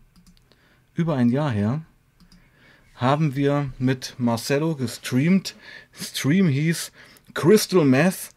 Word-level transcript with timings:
Über 0.94 1.16
ein 1.16 1.28
Jahr 1.28 1.50
her. 1.50 1.82
Haben 2.94 3.36
wir 3.36 3.70
mit 3.78 4.14
Marcelo 4.16 4.76
gestreamt. 4.76 5.56
Stream 5.92 6.48
hieß 6.48 6.90
Crystal 7.34 7.84
Meth. 7.84 8.30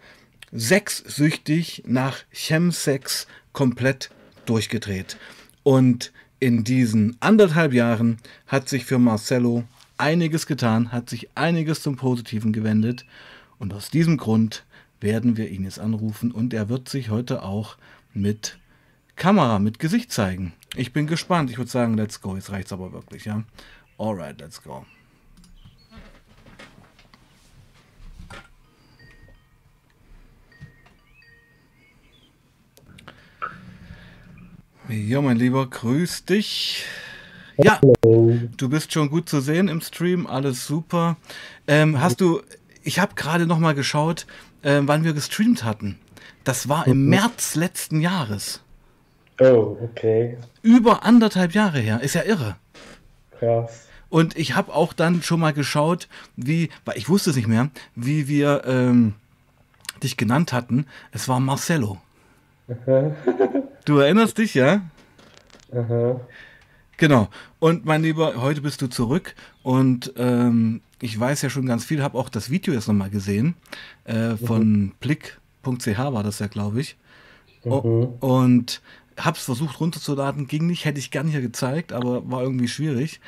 Sexsüchtig 0.51 1.83
nach 1.85 2.17
Chemsex 2.33 3.27
komplett 3.53 4.11
durchgedreht. 4.45 5.15
Und 5.63 6.11
in 6.41 6.65
diesen 6.65 7.15
anderthalb 7.21 7.71
Jahren 7.71 8.17
hat 8.47 8.67
sich 8.67 8.83
für 8.83 8.99
Marcelo 8.99 9.63
einiges 10.03 10.47
getan, 10.47 10.91
hat 10.91 11.09
sich 11.09 11.29
einiges 11.35 11.81
zum 11.81 11.95
Positiven 11.95 12.51
gewendet. 12.51 13.05
Und 13.57 13.73
aus 13.73 13.89
diesem 13.89 14.17
Grund 14.17 14.65
werden 14.99 15.37
wir 15.37 15.49
ihn 15.49 15.63
jetzt 15.63 15.79
anrufen 15.79 16.31
und 16.31 16.53
er 16.53 16.67
wird 16.67 16.89
sich 16.89 17.09
heute 17.09 17.41
auch 17.43 17.77
mit 18.13 18.59
Kamera, 19.15 19.59
mit 19.59 19.79
Gesicht 19.79 20.11
zeigen. 20.11 20.53
Ich 20.75 20.91
bin 20.91 21.07
gespannt. 21.07 21.49
Ich 21.49 21.57
würde 21.57 21.71
sagen, 21.71 21.95
let's 21.95 22.19
go. 22.19 22.35
Jetzt 22.35 22.51
reicht's 22.51 22.73
aber 22.73 22.91
wirklich, 22.91 23.25
ja. 23.25 23.43
Alright, 23.97 24.41
let's 24.41 24.61
go. 24.61 24.85
Ja, 34.89 35.21
mein 35.21 35.37
Lieber, 35.37 35.69
grüß 35.69 36.25
dich. 36.25 36.85
Ja, 37.57 37.79
du 38.57 38.69
bist 38.69 38.93
schon 38.93 39.09
gut 39.09 39.29
zu 39.29 39.41
sehen 39.41 39.67
im 39.67 39.81
Stream, 39.81 40.27
alles 40.27 40.65
super. 40.65 41.17
Ähm, 41.67 42.01
hast 42.01 42.21
du, 42.21 42.41
ich 42.83 42.99
habe 42.99 43.15
gerade 43.15 43.45
noch 43.45 43.59
mal 43.59 43.73
geschaut, 43.73 44.25
äh, 44.61 44.81
wann 44.83 45.03
wir 45.03 45.13
gestreamt 45.13 45.63
hatten. 45.63 45.97
Das 46.43 46.69
war 46.69 46.87
im 46.87 47.03
mhm. 47.03 47.09
März 47.09 47.55
letzten 47.55 48.01
Jahres. 48.01 48.61
Oh, 49.39 49.77
okay. 49.81 50.37
Über 50.61 51.03
anderthalb 51.03 51.53
Jahre 51.53 51.79
her, 51.79 52.01
ist 52.01 52.15
ja 52.15 52.23
irre. 52.23 52.55
Krass. 53.39 53.87
Und 54.09 54.37
ich 54.37 54.55
habe 54.55 54.73
auch 54.73 54.93
dann 54.93 55.23
schon 55.23 55.39
mal 55.39 55.53
geschaut, 55.53 56.07
wie, 56.35 56.69
weil 56.85 56.97
ich 56.97 57.09
wusste 57.09 57.31
es 57.31 57.35
nicht 57.35 57.47
mehr, 57.47 57.71
wie 57.95 58.27
wir 58.27 58.63
ähm, 58.65 59.15
dich 60.03 60.17
genannt 60.17 60.53
hatten. 60.53 60.85
Es 61.11 61.27
war 61.27 61.39
Marcello. 61.39 61.99
Du 63.85 63.97
erinnerst 63.97 64.37
dich, 64.37 64.53
ja? 64.53 64.81
Aha. 65.73 66.21
Genau. 67.03 67.27
Und 67.59 67.83
mein 67.83 68.01
Lieber, 68.01 68.41
heute 68.41 68.61
bist 68.61 68.81
du 68.81 68.87
zurück 68.87 69.35
und 69.61 70.13
ähm, 70.15 70.79
ich 71.01 71.19
weiß 71.19 71.41
ja 71.41 71.49
schon 71.49 71.65
ganz 71.65 71.83
viel, 71.83 72.01
habe 72.01 72.17
auch 72.17 72.29
das 72.29 72.49
Video 72.49 72.73
jetzt 72.73 72.87
nochmal 72.87 73.09
gesehen. 73.09 73.55
Äh, 74.05 74.37
von 74.37 74.83
mhm. 74.83 74.91
blick.ch 75.01 75.97
war 75.97 76.23
das 76.23 76.39
ja, 76.39 76.47
glaube 76.47 76.79
ich. 76.79 76.95
Mhm. 77.65 77.73
Und 78.21 78.81
habe 79.17 79.37
es 79.37 79.43
versucht 79.43 79.81
runterzuladen, 79.81 80.47
ging 80.47 80.65
nicht, 80.65 80.85
hätte 80.85 80.97
ich 80.97 81.11
gerne 81.11 81.29
hier 81.29 81.41
gezeigt, 81.41 81.91
aber 81.91 82.31
war 82.31 82.41
irgendwie 82.41 82.69
schwierig. 82.69 83.19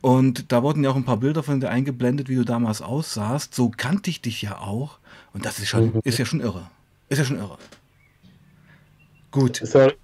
Und 0.00 0.52
da 0.52 0.62
wurden 0.62 0.84
ja 0.84 0.90
auch 0.90 0.96
ein 0.96 1.02
paar 1.02 1.16
Bilder 1.16 1.42
von 1.42 1.58
dir 1.58 1.70
eingeblendet, 1.70 2.28
wie 2.28 2.36
du 2.36 2.44
damals 2.44 2.80
aussahst. 2.80 3.56
So 3.56 3.72
kannte 3.76 4.08
ich 4.08 4.20
dich 4.20 4.40
ja 4.40 4.58
auch. 4.58 5.00
Und 5.32 5.44
das 5.46 5.58
ist 5.58 5.66
schon, 5.66 5.94
mhm. 5.94 6.00
ist 6.04 6.18
ja 6.18 6.26
schon 6.26 6.38
irre. 6.38 6.70
Ist 7.08 7.18
ja 7.18 7.24
schon 7.24 7.38
irre. 7.38 7.58
Gut. 9.32 9.60
Sorry. 9.64 9.94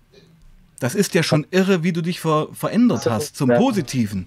Das 0.80 0.94
ist 0.94 1.14
ja 1.14 1.22
schon 1.22 1.46
irre, 1.50 1.84
wie 1.84 1.92
du 1.92 2.00
dich 2.00 2.20
ver 2.20 2.48
verändert 2.52 3.06
hast 3.06 3.36
zum 3.36 3.50
Positiven. 3.50 4.26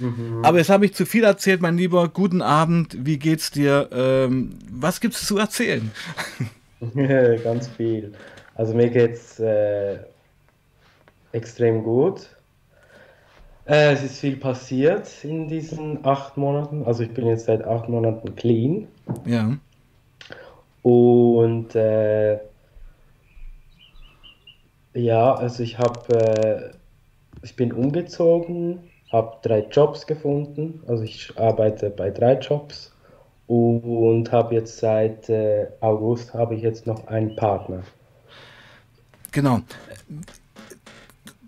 Mhm. 0.00 0.44
Aber 0.44 0.58
jetzt 0.58 0.70
habe 0.70 0.86
ich 0.86 0.94
zu 0.94 1.04
viel 1.04 1.24
erzählt, 1.24 1.60
mein 1.60 1.76
Lieber. 1.76 2.08
Guten 2.08 2.40
Abend, 2.40 2.96
wie 3.04 3.18
geht's 3.18 3.50
dir? 3.50 3.88
Ähm, 3.92 4.54
was 4.70 5.00
gibt's 5.00 5.26
zu 5.26 5.38
erzählen? 5.38 5.90
Ganz 7.44 7.68
viel. 7.68 8.12
Also 8.54 8.74
mir 8.74 8.90
geht's 8.90 9.38
äh, 9.40 9.98
extrem 11.32 11.82
gut. 11.82 12.28
Äh, 13.66 13.92
es 13.92 14.02
ist 14.02 14.20
viel 14.20 14.36
passiert 14.36 15.08
in 15.24 15.48
diesen 15.48 16.04
acht 16.04 16.36
Monaten. 16.36 16.84
Also 16.84 17.02
ich 17.02 17.12
bin 17.12 17.26
jetzt 17.26 17.46
seit 17.46 17.64
acht 17.64 17.88
Monaten 17.88 18.34
clean. 18.36 18.88
Ja. 19.24 19.56
Und 20.82 21.74
äh, 21.74 22.38
ja, 24.94 25.34
also 25.34 25.62
ich 25.62 25.78
habe, 25.78 26.14
äh, 26.14 26.70
ich 27.42 27.56
bin 27.56 27.72
umgezogen, 27.72 28.90
habe 29.10 29.36
drei 29.42 29.60
Jobs 29.70 30.06
gefunden. 30.06 30.82
Also 30.86 31.02
ich 31.04 31.38
arbeite 31.38 31.90
bei 31.90 32.10
drei 32.10 32.38
Jobs 32.38 32.92
und 33.46 34.32
habe 34.32 34.54
jetzt 34.54 34.78
seit 34.78 35.28
äh, 35.28 35.66
August 35.80 36.32
habe 36.34 36.54
ich 36.54 36.62
jetzt 36.62 36.86
noch 36.86 37.06
einen 37.06 37.36
Partner. 37.36 37.82
Genau. 39.30 39.60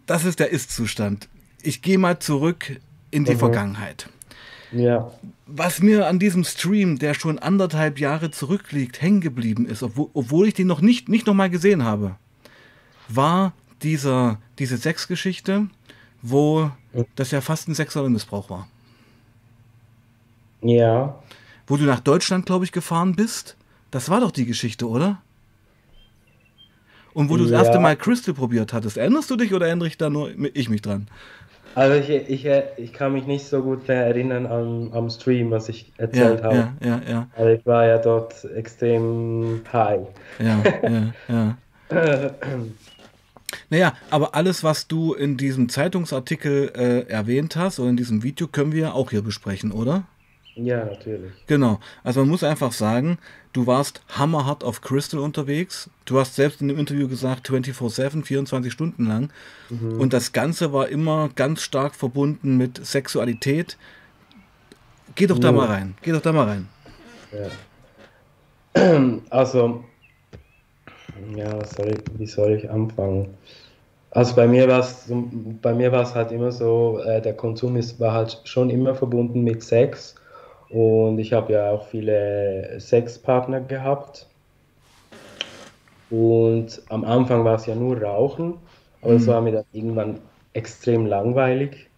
Das 0.07 0.25
ist 0.25 0.41
der 0.41 0.51
Ist-Zustand. 0.51 1.29
Ich 1.63 1.81
gehe 1.83 1.99
mal 1.99 2.19
zurück 2.19 2.81
in 3.11 3.25
die 3.25 3.35
mhm. 3.35 3.39
Vergangenheit. 3.39 4.09
Ja. 4.73 5.11
Was 5.47 5.81
mir 5.81 6.09
an 6.09 6.19
diesem 6.19 6.45
Stream, 6.45 6.99
der 6.99 7.15
schon 7.15 7.39
anderthalb 7.39 7.99
Jahre 7.99 8.31
zurückliegt, 8.31 9.01
hängen 9.01 9.21
geblieben 9.21 9.67
ist, 9.67 9.83
obwohl, 9.83 10.09
obwohl 10.15 10.49
ich 10.49 10.55
den 10.55 10.67
noch 10.67 10.81
nicht, 10.81 11.09
nicht 11.09 11.27
noch 11.27 11.35
mal 11.35 11.51
gesehen 11.51 11.85
habe 11.85 12.17
war 13.09 13.53
dieser, 13.83 14.39
diese 14.59 14.77
Sexgeschichte, 14.77 15.69
wo 16.23 16.71
das 17.17 17.31
ja 17.31 17.41
fast 17.41 17.69
ein 17.69 17.75
sexueller 17.75 18.09
Missbrauch 18.09 18.51
war. 18.51 18.69
Ja. 20.63 21.19
Wo 21.67 21.77
du 21.77 21.85
nach 21.85 22.01
Deutschland, 22.01 22.47
glaube 22.47 22.65
ich, 22.65 22.73
gefahren 22.73 23.15
bist. 23.15 23.57
Das 23.91 24.09
war 24.09 24.21
doch 24.21 24.31
die 24.31 24.47
Geschichte, 24.47 24.89
oder? 24.89 25.21
Und 27.13 27.31
wo 27.31 27.37
du 27.37 27.45
das 27.45 27.53
erste 27.53 27.79
Mal 27.79 27.97
Crystal 27.97 28.35
probiert 28.35 28.73
hattest. 28.73 28.97
Erinnerst 28.97 29.31
du 29.31 29.37
dich 29.37 29.55
oder 29.55 29.67
erinnere 29.67 29.87
ich 29.87 29.97
da 29.97 30.11
nur 30.11 30.31
ich 30.53 30.69
mich 30.69 30.83
dran? 30.83 31.07
Also 31.77 31.95
ich, 31.97 32.09
ich, 32.29 32.49
ich 32.77 32.93
kann 32.93 33.13
mich 33.13 33.27
nicht 33.27 33.47
so 33.47 33.63
gut 33.63 33.89
erinnern 33.89 34.47
am, 34.47 34.93
am 34.93 35.11
Stream, 35.11 35.51
was 35.51 35.69
ich 35.69 35.93
erzählt 35.97 36.41
ja, 36.41 36.45
habe. 36.45 36.57
Ja, 36.57 36.75
ja, 36.81 37.01
ja. 37.09 37.29
Also 37.37 37.51
ich 37.51 37.67
war 37.67 37.87
ja 37.87 37.99
dort 37.99 38.45
extrem 38.57 39.61
high. 39.73 40.07
Ja, 40.39 40.63
ja, 40.83 41.13
ja. 41.29 41.57
Naja, 43.71 43.95
aber 44.11 44.35
alles, 44.35 44.65
was 44.65 44.87
du 44.87 45.15
in 45.15 45.37
diesem 45.37 45.69
Zeitungsartikel 45.69 46.73
äh, 46.75 47.11
erwähnt 47.11 47.57
hast 47.57 47.79
oder 47.79 47.91
in 47.91 47.97
diesem 47.97 48.23
Video, 48.23 48.47
können 48.47 48.73
wir 48.73 48.95
auch 48.95 49.11
hier 49.11 49.23
besprechen, 49.23 49.73
oder? 49.73 50.05
Ja, 50.57 50.85
natürlich. 50.85 51.33
Genau. 51.47 51.81
Also 52.05 52.21
man 52.21 52.29
muss 52.29 52.45
einfach 52.45 52.73
sagen, 52.73 53.19
du 53.53 53.67
warst 53.67 54.03
hammerhart 54.09 54.63
auf 54.63 54.83
Crystal 54.83 55.19
unterwegs. 55.21 55.91
Du 56.05 56.19
hast 56.19 56.37
selbst 56.37 56.61
in 56.61 56.69
dem 56.69 56.79
Interview 56.79 57.09
gesagt, 57.09 57.49
24-7, 57.51 58.25
24 58.25 58.73
Stunden 58.73 59.07
lang. 59.07 59.31
Mhm. 59.69 60.01
Und 60.01 60.13
das 60.13 60.33
Ganze 60.33 60.73
war 60.73 60.89
immer 60.89 61.29
ganz 61.35 61.63
stark 61.63 61.95
verbunden 61.95 62.57
mit 62.57 62.85
Sexualität. 62.85 63.77
Geh 65.17 65.27
doch 65.27 65.39
da 65.39 65.53
mal 65.53 65.67
rein. 65.67 65.95
Geh 66.03 66.13
doch 66.13 66.23
da 66.23 66.33
mal 66.33 66.47
rein. 66.47 66.69
Ja. 67.33 67.51
Also, 69.31 69.85
ja, 71.37 71.65
soll 71.65 71.89
ich, 71.89 72.19
wie 72.19 72.27
soll 72.27 72.53
ich 72.53 72.71
anfangen? 72.71 73.35
Also 74.11 74.37
bei 74.37 74.47
mir 74.47 74.69
war 74.69 74.81
es 74.81 75.11
bei 75.61 75.75
mir 75.75 75.91
war 75.91 76.03
es 76.03 76.15
halt 76.15 76.31
immer 76.31 76.53
so, 76.53 77.01
äh, 77.05 77.21
der 77.21 77.35
Konsum 77.35 77.77
ist, 77.77 77.99
war 77.99 78.13
halt 78.13 78.41
schon 78.45 78.71
immer 78.71 78.95
verbunden 78.95 79.43
mit 79.43 79.63
Sex 79.63 80.15
und 80.69 81.19
ich 81.19 81.33
habe 81.33 81.53
ja 81.53 81.71
auch 81.71 81.87
viele 81.89 82.79
Sexpartner 82.79 83.61
gehabt 83.61 84.29
und 86.11 86.81
am 86.91 87.05
Anfang 87.05 87.45
war 87.45 87.57
es 87.57 87.67
ja 87.67 87.75
nur 87.75 88.01
Rauchen, 88.01 88.55
aber 89.03 89.15
es 89.15 89.27
mhm. 89.27 89.31
war 89.31 89.41
mir 89.41 89.53
dann 89.53 89.65
irgendwann 89.73 90.21
extrem 90.53 91.07
langweilig, 91.07 91.91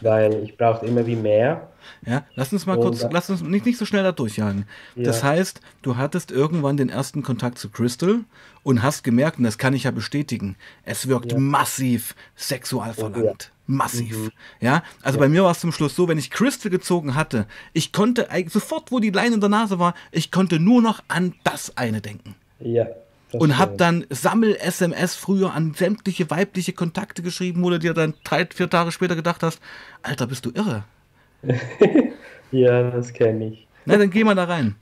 weil 0.00 0.42
ich 0.44 0.56
brauchte 0.56 0.86
immer 0.86 1.06
wie 1.06 1.16
mehr 1.16 1.68
ja, 2.06 2.24
lass 2.34 2.52
uns 2.52 2.66
mal 2.66 2.78
und 2.78 2.82
kurz, 2.82 3.06
lass 3.10 3.30
uns 3.30 3.42
nicht, 3.42 3.66
nicht 3.66 3.78
so 3.78 3.84
schnell 3.84 4.02
da 4.02 4.12
durchjagen. 4.12 4.66
Ja. 4.94 5.04
Das 5.04 5.22
heißt, 5.22 5.60
du 5.82 5.96
hattest 5.96 6.30
irgendwann 6.30 6.76
den 6.76 6.88
ersten 6.88 7.22
Kontakt 7.22 7.58
zu 7.58 7.68
Crystal 7.68 8.20
und 8.62 8.82
hast 8.82 9.04
gemerkt, 9.04 9.38
und 9.38 9.44
das 9.44 9.58
kann 9.58 9.74
ich 9.74 9.84
ja 9.84 9.90
bestätigen, 9.90 10.56
es 10.84 11.08
wirkt 11.08 11.32
ja. 11.32 11.38
massiv 11.38 12.14
sexual 12.36 12.94
verlangt. 12.94 13.44
Ja. 13.44 13.50
Massiv. 13.66 14.16
Mhm. 14.16 14.30
Ja, 14.60 14.82
also 15.02 15.18
bei 15.18 15.28
mir 15.28 15.44
war 15.44 15.52
es 15.52 15.60
zum 15.60 15.70
Schluss 15.70 15.94
so, 15.94 16.08
wenn 16.08 16.18
ich 16.18 16.30
Crystal 16.30 16.70
gezogen 16.70 17.14
hatte, 17.14 17.46
ich 17.72 17.92
konnte 17.92 18.26
sofort, 18.48 18.90
wo 18.90 18.98
die 18.98 19.10
Leine 19.10 19.36
in 19.36 19.40
der 19.40 19.50
Nase 19.50 19.78
war, 19.78 19.94
ich 20.10 20.32
konnte 20.32 20.58
nur 20.58 20.82
noch 20.82 21.02
an 21.06 21.34
das 21.44 21.76
eine 21.76 22.00
denken. 22.00 22.34
Ja. 22.58 22.86
Und 23.32 23.58
hab 23.58 23.78
dann 23.78 24.06
Sammel-SMS 24.10 25.14
früher 25.14 25.52
an 25.52 25.74
sämtliche 25.74 26.30
weibliche 26.30 26.72
Kontakte 26.72 27.22
geschrieben, 27.22 27.62
wo 27.62 27.70
du 27.70 27.78
dir 27.78 27.94
dann 27.94 28.14
drei, 28.24 28.46
vier 28.46 28.68
Tage 28.68 28.90
später 28.90 29.14
gedacht 29.14 29.42
hast, 29.42 29.60
Alter, 30.02 30.26
bist 30.26 30.46
du 30.46 30.50
irre? 30.50 30.84
ja, 32.50 32.90
das 32.90 33.12
kenne 33.12 33.46
ich. 33.46 33.68
Na, 33.84 33.96
dann 33.96 34.10
geh 34.10 34.24
mal 34.24 34.34
da 34.34 34.44
rein. 34.44 34.74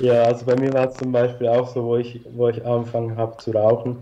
Ja, 0.00 0.22
also 0.22 0.44
bei 0.46 0.56
mir 0.56 0.72
war 0.72 0.88
es 0.88 0.94
zum 0.94 1.12
Beispiel 1.12 1.48
auch 1.48 1.72
so, 1.72 1.84
wo 1.84 1.96
ich, 1.96 2.20
wo 2.32 2.48
ich 2.48 2.64
angefangen 2.64 3.16
habe 3.16 3.36
zu 3.38 3.50
rauchen, 3.52 3.98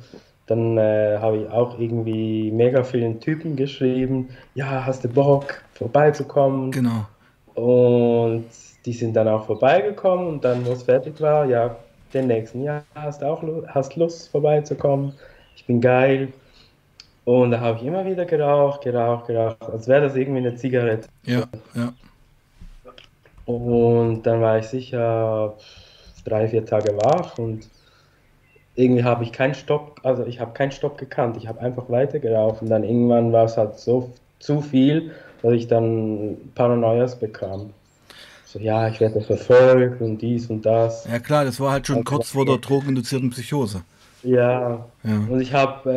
dann 0.46 0.78
äh, 0.78 1.18
habe 1.20 1.38
ich 1.38 1.48
auch 1.50 1.78
irgendwie 1.78 2.50
mega 2.50 2.82
vielen 2.82 3.20
Typen 3.20 3.56
geschrieben, 3.56 4.30
ja, 4.54 4.84
hast 4.86 5.04
du 5.04 5.08
Bock 5.08 5.62
vorbeizukommen? 5.74 6.70
Genau. 6.70 7.06
Und 7.54 8.46
die 8.84 8.92
sind 8.92 9.14
dann 9.14 9.28
auch 9.28 9.46
vorbeigekommen 9.46 10.26
und 10.26 10.44
dann, 10.44 10.64
wo 10.64 10.72
es 10.72 10.84
fertig 10.84 11.20
war, 11.20 11.44
ja, 11.46 11.76
den 12.14 12.26
nächsten 12.26 12.62
Jahr 12.62 12.84
hast 12.94 13.22
du 13.22 13.26
auch 13.26 13.42
hast 13.68 13.96
Lust 13.96 14.30
vorbeizukommen. 14.30 15.14
Ich 15.56 15.64
bin 15.66 15.80
geil. 15.80 16.32
Und 17.24 17.50
da 17.50 17.60
habe 17.60 17.78
ich 17.78 17.84
immer 17.84 18.06
wieder 18.06 18.24
geraucht, 18.24 18.82
geraucht, 18.82 19.26
geraucht, 19.26 19.62
als 19.70 19.86
wäre 19.86 20.00
das 20.02 20.16
irgendwie 20.16 20.38
eine 20.38 20.54
Zigarette. 20.54 21.08
Ja, 21.24 21.44
ja. 21.74 21.92
Und 23.44 24.22
dann 24.22 24.40
war 24.40 24.58
ich 24.58 24.66
sicher 24.66 25.54
drei, 26.24 26.48
vier 26.48 26.64
Tage 26.64 26.96
wach 26.96 27.38
und 27.38 27.68
irgendwie 28.74 29.04
habe 29.04 29.24
ich 29.24 29.32
keinen 29.32 29.54
Stopp, 29.54 30.00
also 30.04 30.24
ich 30.24 30.40
habe 30.40 30.52
keinen 30.52 30.70
Stopp 30.70 30.98
gekannt. 30.98 31.36
Ich 31.36 31.48
habe 31.48 31.60
einfach 31.60 31.90
weitergeraucht 31.90 32.62
und 32.62 32.70
dann 32.70 32.84
irgendwann 32.84 33.32
war 33.32 33.44
es 33.44 33.56
halt 33.56 33.78
so 33.78 34.12
zu 34.38 34.60
viel, 34.60 35.10
dass 35.42 35.52
ich 35.52 35.66
dann 35.66 36.36
Paranoias 36.54 37.18
bekam. 37.18 37.74
So, 38.50 38.58
ja, 38.58 38.88
ich 38.88 38.98
werde 38.98 39.20
verfolgt 39.20 40.00
und 40.00 40.22
dies 40.22 40.46
und 40.46 40.64
das. 40.64 41.04
Ja 41.04 41.18
klar, 41.18 41.44
das 41.44 41.60
war 41.60 41.72
halt 41.72 41.86
schon 41.86 41.96
also, 41.96 42.04
kurz 42.04 42.30
vor 42.30 42.46
der 42.46 42.56
drogeninduzierten 42.56 43.28
Psychose. 43.28 43.82
Ja, 44.22 44.86
ja. 45.04 45.16
und 45.28 45.38
ich 45.42 45.52
habe 45.52 45.90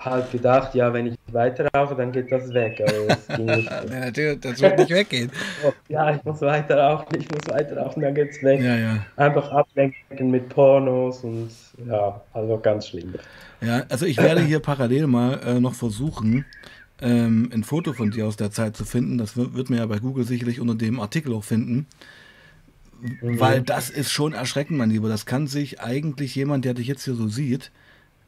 äh, 0.00 0.04
halt 0.04 0.32
gedacht, 0.32 0.74
ja, 0.74 0.92
wenn 0.92 1.06
ich 1.06 1.14
weiter 1.28 1.68
rauche, 1.72 1.94
dann 1.94 2.10
geht 2.10 2.32
das 2.32 2.52
weg. 2.52 2.82
Aber 2.84 3.14
das 3.14 3.28
ging 3.36 3.46
nicht. 3.46 3.70
ja, 3.70 4.00
natürlich, 4.00 4.40
das 4.40 4.60
wird 4.60 4.78
nicht 4.80 4.90
weggehen. 4.90 5.30
ja, 5.88 6.16
ich 6.16 6.24
muss 6.24 6.40
weiter 6.40 6.78
rauchen, 6.78 7.06
ich 7.16 7.30
muss 7.30 7.48
weiter 7.48 7.76
rauchen, 7.76 8.02
dann 8.02 8.14
geht's 8.14 8.42
weg. 8.42 8.60
Ja, 8.60 8.76
ja. 8.76 9.06
Einfach 9.14 9.52
ablenken 9.52 10.32
mit 10.32 10.48
Pornos 10.48 11.22
und 11.22 11.50
ja, 11.86 12.20
also 12.32 12.58
ganz 12.58 12.88
schlimm. 12.88 13.14
Ja, 13.60 13.84
also 13.88 14.04
ich 14.04 14.16
werde 14.16 14.40
hier 14.40 14.58
parallel 14.58 15.06
mal 15.06 15.38
äh, 15.46 15.60
noch 15.60 15.74
versuchen, 15.74 16.44
ähm, 17.04 17.50
ein 17.52 17.64
Foto 17.64 17.92
von 17.92 18.10
dir 18.10 18.26
aus 18.26 18.36
der 18.36 18.50
Zeit 18.50 18.76
zu 18.76 18.84
finden. 18.84 19.18
Das 19.18 19.36
wird, 19.36 19.54
wird 19.54 19.68
man 19.68 19.78
ja 19.78 19.86
bei 19.86 19.98
Google 19.98 20.24
sicherlich 20.24 20.58
unter 20.58 20.74
dem 20.74 20.98
Artikel 21.00 21.34
auch 21.34 21.44
finden. 21.44 21.86
Mhm. 23.00 23.38
Weil 23.38 23.60
das 23.60 23.90
ist 23.90 24.10
schon 24.10 24.32
erschreckend, 24.32 24.78
mein 24.78 24.90
Lieber. 24.90 25.08
Das 25.08 25.26
kann 25.26 25.46
sich 25.46 25.80
eigentlich 25.80 26.34
jemand, 26.34 26.64
der 26.64 26.72
dich 26.72 26.86
jetzt 26.86 27.04
hier 27.04 27.14
so 27.14 27.28
sieht, 27.28 27.70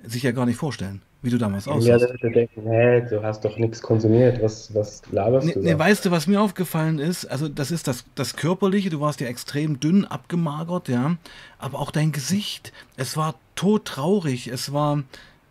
sich 0.04 0.22
ja 0.22 0.32
gar 0.32 0.44
nicht 0.44 0.58
vorstellen, 0.58 1.00
wie 1.22 1.30
du 1.30 1.38
damals 1.38 1.66
aussiehst. 1.66 2.02
Ja, 2.02 2.16
der 2.16 2.30
denken, 2.30 2.68
hä, 2.68 3.00
du 3.08 3.22
hast 3.22 3.46
doch 3.46 3.56
nichts 3.56 3.80
konsumiert, 3.80 4.42
was, 4.42 4.74
was 4.74 5.02
laberst 5.10 5.46
nee, 5.46 5.54
du? 5.54 5.60
Nee, 5.60 5.78
weißt 5.78 6.04
du, 6.04 6.10
was 6.10 6.26
mir 6.26 6.42
aufgefallen 6.42 6.98
ist? 6.98 7.24
Also, 7.24 7.48
das 7.48 7.70
ist 7.70 7.88
das, 7.88 8.04
das 8.14 8.36
Körperliche, 8.36 8.90
du 8.90 9.00
warst 9.00 9.22
ja 9.22 9.26
extrem 9.26 9.80
dünn, 9.80 10.04
abgemagert, 10.04 10.88
ja. 10.88 11.16
Aber 11.58 11.78
auch 11.78 11.90
dein 11.90 12.12
Gesicht, 12.12 12.74
es 12.98 13.16
war 13.16 13.36
todtraurig, 13.54 14.48
es 14.48 14.74
war 14.74 15.02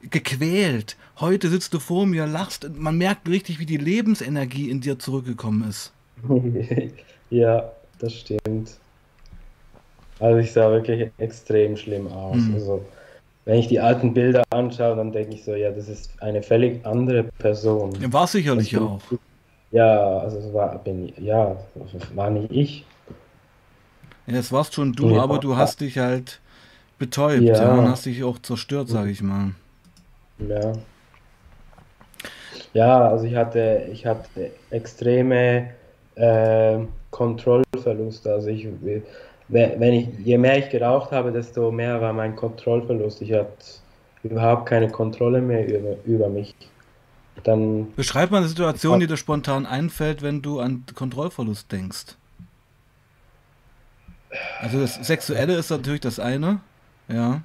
gequält. 0.09 0.97
Heute 1.19 1.49
sitzt 1.49 1.73
du 1.73 1.79
vor 1.79 2.05
mir, 2.05 2.25
lachst, 2.25 2.69
man 2.75 2.97
merkt 2.97 3.27
richtig, 3.27 3.59
wie 3.59 3.65
die 3.65 3.77
Lebensenergie 3.77 4.69
in 4.69 4.81
dir 4.81 4.99
zurückgekommen 4.99 5.67
ist. 5.69 5.91
ja, 7.29 7.71
das 7.99 8.13
stimmt. 8.13 8.77
Also 10.19 10.39
ich 10.39 10.51
sah 10.51 10.71
wirklich 10.71 11.09
extrem 11.17 11.75
schlimm 11.77 12.07
aus. 12.07 12.37
Mhm. 12.37 12.53
Also 12.55 12.85
wenn 13.45 13.59
ich 13.59 13.67
die 13.67 13.79
alten 13.79 14.13
Bilder 14.13 14.43
anschaue, 14.49 14.95
dann 14.95 15.11
denke 15.11 15.35
ich 15.35 15.43
so, 15.43 15.53
ja, 15.53 15.71
das 15.71 15.87
ist 15.87 16.11
eine 16.21 16.41
völlig 16.41 16.85
andere 16.85 17.23
Person. 17.23 17.93
War 18.11 18.27
sicherlich 18.27 18.71
ja 18.71 18.81
auch. 18.81 19.01
Ja, 19.71 20.19
also 20.19 20.37
es 20.37 20.53
war, 20.53 20.77
bin, 20.79 21.11
ja, 21.17 21.55
war 22.13 22.29
nicht 22.29 22.51
ich. 22.51 22.85
Ja, 24.27 24.33
das 24.33 24.51
warst 24.51 24.73
schon 24.73 24.93
du, 24.93 25.11
ja, 25.11 25.21
aber 25.21 25.37
du 25.37 25.55
hast 25.55 25.81
dich 25.81 25.97
halt 25.97 26.39
betäubt 26.97 27.43
ja. 27.43 27.53
ja 27.53 27.73
und 27.73 27.87
hast 27.87 28.05
dich 28.05 28.23
auch 28.23 28.39
zerstört, 28.39 28.89
sage 28.89 29.11
ich 29.11 29.21
mal. 29.21 29.51
Ja. 30.39 30.73
Ja, 32.73 33.09
also 33.09 33.25
ich 33.25 33.35
hatte, 33.35 33.87
ich 33.91 34.05
hatte 34.05 34.51
extreme 34.69 35.69
äh, 36.15 36.79
Kontrollverluste. 37.11 38.33
Also 38.33 38.49
ich, 38.49 38.67
wenn 39.47 39.93
ich, 39.93 40.09
je 40.19 40.37
mehr 40.37 40.57
ich 40.57 40.69
geraucht 40.69 41.11
habe, 41.11 41.31
desto 41.31 41.71
mehr 41.71 42.01
war 42.01 42.11
mein 42.11 42.35
Kontrollverlust. 42.35 43.21
Ich 43.21 43.31
hatte 43.31 43.49
überhaupt 44.23 44.65
keine 44.65 44.89
Kontrolle 44.89 45.41
mehr 45.41 45.67
über, 45.67 45.95
über 46.05 46.29
mich. 46.29 46.53
Dann 47.43 47.93
Beschreib 47.93 48.31
mal 48.31 48.39
eine 48.39 48.47
Situation, 48.47 48.99
die 48.99 49.07
dir 49.07 49.17
spontan 49.17 49.65
einfällt, 49.65 50.21
wenn 50.21 50.41
du 50.41 50.59
an 50.59 50.83
Kontrollverlust 50.93 51.71
denkst. 51.71 52.15
Also 54.59 54.81
das 54.81 54.95
Sexuelle 54.95 55.55
ist 55.55 55.69
natürlich 55.69 56.01
das 56.01 56.19
eine, 56.19 56.59
ja. 57.07 57.41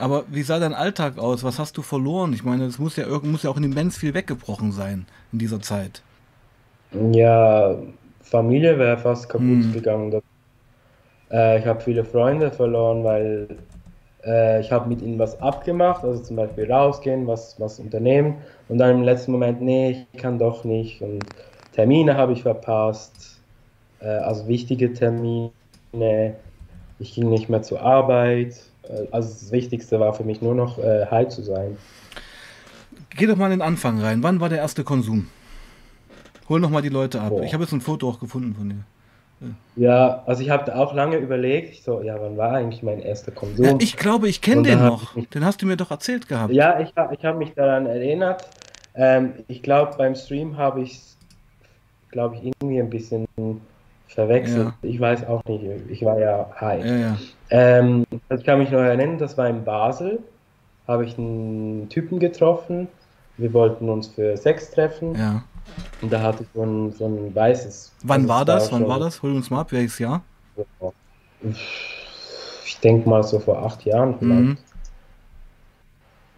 Aber 0.00 0.24
wie 0.28 0.42
sah 0.42 0.58
dein 0.58 0.74
Alltag 0.74 1.18
aus? 1.18 1.44
Was 1.44 1.58
hast 1.58 1.76
du 1.76 1.82
verloren? 1.82 2.32
Ich 2.32 2.42
meine, 2.42 2.64
es 2.64 2.78
muss 2.78 2.96
ja, 2.96 3.06
muss 3.22 3.42
ja 3.42 3.50
auch 3.50 3.56
immens 3.58 3.98
viel 3.98 4.14
weggebrochen 4.14 4.72
sein 4.72 5.06
in 5.32 5.38
dieser 5.38 5.60
Zeit. 5.60 6.02
Ja, 7.12 7.76
Familie 8.22 8.78
wäre 8.78 8.96
fast 8.96 9.28
kaputt 9.28 9.44
hm. 9.46 9.72
gegangen. 9.72 10.22
Äh, 11.30 11.60
ich 11.60 11.66
habe 11.66 11.80
viele 11.80 12.04
Freunde 12.04 12.50
verloren, 12.50 13.04
weil 13.04 13.48
äh, 14.24 14.60
ich 14.60 14.72
habe 14.72 14.88
mit 14.88 15.02
ihnen 15.02 15.18
was 15.18 15.40
abgemacht, 15.40 16.02
also 16.02 16.22
zum 16.22 16.36
Beispiel 16.36 16.70
rausgehen, 16.70 17.26
was, 17.26 17.60
was 17.60 17.78
unternehmen 17.78 18.38
und 18.68 18.78
dann 18.78 18.96
im 18.96 19.02
letzten 19.02 19.32
Moment, 19.32 19.60
nee, 19.60 20.06
ich 20.12 20.20
kann 20.20 20.38
doch 20.38 20.64
nicht 20.64 21.02
und 21.02 21.24
Termine 21.72 22.16
habe 22.16 22.32
ich 22.32 22.42
verpasst, 22.42 23.40
äh, 24.00 24.06
also 24.06 24.48
wichtige 24.48 24.92
Termine, 24.92 25.50
ich 26.98 27.14
ging 27.14 27.30
nicht 27.30 27.48
mehr 27.48 27.62
zur 27.62 27.80
Arbeit 27.80 28.69
also 29.10 29.28
das 29.28 29.52
Wichtigste 29.52 30.00
war 30.00 30.14
für 30.14 30.24
mich 30.24 30.42
nur 30.42 30.54
noch 30.54 30.78
äh, 30.78 31.06
high 31.10 31.28
zu 31.28 31.42
sein. 31.42 31.76
Geh 33.10 33.26
doch 33.26 33.36
mal 33.36 33.46
in 33.46 33.58
den 33.58 33.62
Anfang 33.62 34.00
rein. 34.00 34.22
Wann 34.22 34.40
war 34.40 34.48
der 34.48 34.58
erste 34.58 34.84
Konsum? 34.84 35.28
Hol 36.48 36.60
noch 36.60 36.70
mal 36.70 36.82
die 36.82 36.88
Leute 36.88 37.20
ab. 37.20 37.30
Boah. 37.30 37.42
Ich 37.42 37.52
habe 37.52 37.64
jetzt 37.64 37.72
ein 37.72 37.80
Foto 37.80 38.08
auch 38.08 38.20
gefunden 38.20 38.54
von 38.54 38.68
dir. 38.68 38.84
Ja, 39.74 40.22
also 40.26 40.42
ich 40.42 40.50
habe 40.50 40.74
auch 40.76 40.92
lange 40.92 41.16
überlegt, 41.16 41.82
so, 41.82 42.02
ja, 42.02 42.20
wann 42.20 42.36
war 42.36 42.52
eigentlich 42.52 42.82
mein 42.82 43.00
erster 43.00 43.32
Konsum? 43.32 43.64
Ja, 43.64 43.74
ich 43.78 43.96
glaube, 43.96 44.28
ich 44.28 44.42
kenne 44.42 44.62
den 44.62 44.80
noch. 44.80 45.16
Mich, 45.16 45.30
den 45.30 45.44
hast 45.44 45.62
du 45.62 45.66
mir 45.66 45.78
doch 45.78 45.90
erzählt 45.90 46.28
gehabt. 46.28 46.52
Ja, 46.52 46.78
ich, 46.78 46.90
ich 46.90 47.24
habe 47.24 47.38
mich 47.38 47.54
daran 47.54 47.86
erinnert. 47.86 48.48
Ähm, 48.94 49.32
ich 49.48 49.62
glaube, 49.62 49.94
beim 49.96 50.14
Stream 50.14 50.58
habe 50.58 50.82
ich 50.82 51.00
glaube 52.10 52.36
ich, 52.36 52.44
irgendwie 52.44 52.80
ein 52.80 52.90
bisschen 52.90 53.26
verwechselt. 54.14 54.66
Ja. 54.66 54.88
Ich 54.88 55.00
weiß 55.00 55.26
auch 55.26 55.44
nicht, 55.44 55.64
ich 55.88 56.04
war 56.04 56.18
ja 56.18 56.50
high. 56.60 56.84
Ja, 56.84 56.96
ja. 56.96 57.18
Ähm, 57.50 58.04
ich 58.28 58.44
kann 58.44 58.58
mich 58.58 58.70
noch 58.70 58.80
erinnern, 58.80 59.18
das 59.18 59.38
war 59.38 59.48
in 59.48 59.64
Basel, 59.64 60.18
habe 60.86 61.04
ich 61.04 61.16
einen 61.18 61.88
Typen 61.88 62.18
getroffen. 62.18 62.88
Wir 63.36 63.52
wollten 63.52 63.88
uns 63.88 64.08
für 64.08 64.36
Sex 64.36 64.70
treffen. 64.70 65.14
Ja. 65.14 65.42
Und 66.02 66.12
da 66.12 66.20
hatte 66.20 66.42
ich 66.42 66.48
so 66.54 66.62
ein, 66.62 66.92
so 66.92 67.06
ein 67.06 67.34
weißes. 67.34 67.92
Wann 68.02 68.28
war 68.28 68.44
das? 68.44 68.72
Wann 68.72 68.86
war 68.88 68.98
das? 68.98 69.22
Hol 69.22 69.34
uns 69.34 69.50
mal 69.50 69.60
ab, 69.60 69.72
welches 69.72 69.98
Jahr? 69.98 70.22
Ich 72.66 72.78
denke 72.80 73.08
mal 73.08 73.22
so 73.22 73.38
vor 73.38 73.62
acht 73.64 73.84
Jahren 73.84 74.16
vielleicht. 74.18 74.58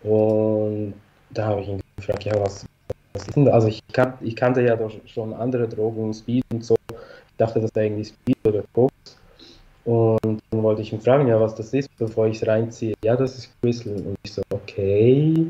Mhm. 0.04 0.10
Und 0.10 0.94
da 1.30 1.46
habe 1.46 1.62
ich 1.62 1.68
ihn 1.68 1.80
gefragt, 1.96 2.24
ja, 2.24 2.34
was, 2.38 2.66
was 3.14 3.26
ist 3.26 3.36
denn 3.36 3.46
da? 3.46 3.52
Also 3.52 3.68
ich, 3.68 3.80
kan 3.92 4.14
ich 4.20 4.36
kannte 4.36 4.60
ja 4.60 4.76
doch 4.76 4.92
schon 5.06 5.32
andere 5.32 5.68
Drogen, 5.68 6.12
Speed 6.12 6.44
und 6.52 6.64
so 6.64 6.76
dachte, 7.42 7.60
das 7.60 7.70
sei 7.74 7.86
irgendwie 7.86 8.04
Speed 8.04 8.38
oder 8.44 8.64
Koks. 8.72 9.16
Und 9.84 10.40
dann 10.50 10.62
wollte 10.62 10.82
ich 10.82 10.92
ihn 10.92 11.00
fragen, 11.00 11.26
ja, 11.26 11.40
was 11.40 11.54
das 11.54 11.74
ist, 11.74 11.90
bevor 11.98 12.26
ich 12.28 12.40
es 12.40 12.46
reinziehe. 12.46 12.94
Ja, 13.04 13.16
das 13.16 13.36
ist 13.36 13.50
Crystal. 13.60 13.94
Und 13.94 14.16
ich 14.22 14.32
so, 14.32 14.42
okay. 14.50 15.46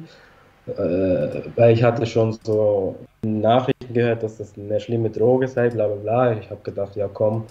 Äh, 0.66 1.42
weil 1.56 1.74
ich 1.74 1.82
hatte 1.82 2.06
schon 2.06 2.38
so 2.44 2.96
Nachrichten 3.22 3.92
gehört, 3.92 4.22
dass 4.22 4.38
das 4.38 4.52
eine 4.56 4.78
schlimme 4.80 5.10
Droge 5.10 5.48
sei, 5.48 5.68
bla 5.68 5.86
bla 5.88 5.96
bla. 5.96 6.38
Ich 6.38 6.48
habe 6.50 6.60
gedacht, 6.62 6.94
ja 6.94 7.08
komm, 7.08 7.44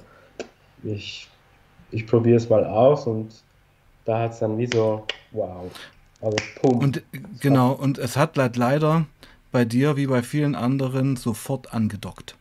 ich, 0.84 1.28
ich 1.92 2.08
probiere 2.08 2.38
es 2.38 2.50
mal 2.50 2.66
aus 2.66 3.06
und 3.08 3.34
da 4.06 4.20
hat 4.22 4.32
es 4.32 4.40
dann 4.40 4.58
wie 4.58 4.68
so, 4.68 5.04
wow. 5.32 5.70
Also 6.22 6.38
pump. 6.62 6.82
Und 6.82 7.04
genau, 7.40 7.74
und 7.74 7.98
es 7.98 8.16
hat 8.16 8.38
leider 8.38 9.06
bei 9.52 9.66
dir 9.66 9.98
wie 9.98 10.08
bei 10.08 10.24
vielen 10.24 10.56
anderen 10.56 11.18
sofort 11.18 11.74
angedockt. 11.74 12.36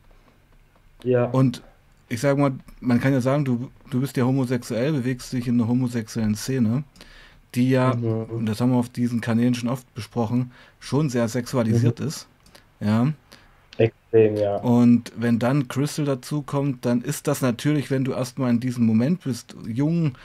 Ja. 1.03 1.25
Und 1.25 1.63
ich 2.11 2.21
sag 2.21 2.37
mal, 2.37 2.53
man 2.81 3.01
kann 3.01 3.13
ja 3.13 3.21
sagen, 3.21 3.45
du, 3.45 3.71
du 3.89 4.01
bist 4.01 4.17
ja 4.17 4.25
homosexuell, 4.25 4.93
bewegst 4.93 5.33
dich 5.33 5.47
in 5.47 5.57
der 5.57 5.69
homosexuellen 5.69 6.35
Szene, 6.35 6.83
die 7.55 7.71
ja, 7.71 7.95
mhm. 7.95 8.25
und 8.25 8.47
das 8.47 8.61
haben 8.61 8.73
wir 8.73 8.79
auf 8.79 8.89
diesen 8.89 9.21
Kanälen 9.21 9.55
schon 9.55 9.69
oft 9.69 9.93
besprochen, 9.95 10.51
schon 10.81 11.09
sehr 11.09 11.29
sexualisiert 11.29 12.01
mhm. 12.01 12.07
ist. 12.07 12.27
Ja. 12.81 13.13
Extrem, 13.79 14.37
ja. 14.37 14.57
Und 14.57 15.13
wenn 15.17 15.39
dann 15.39 15.69
Crystal 15.69 16.05
dazukommt, 16.05 16.85
dann 16.85 17.01
ist 17.01 17.29
das 17.29 17.43
natürlich, 17.43 17.91
wenn 17.91 18.05
du 18.05 18.13
erstmal 18.13 18.51
in 18.51 18.61
diesem 18.61 18.85
Moment 18.85 19.23
bist, 19.23 19.55
jung, 19.67 20.17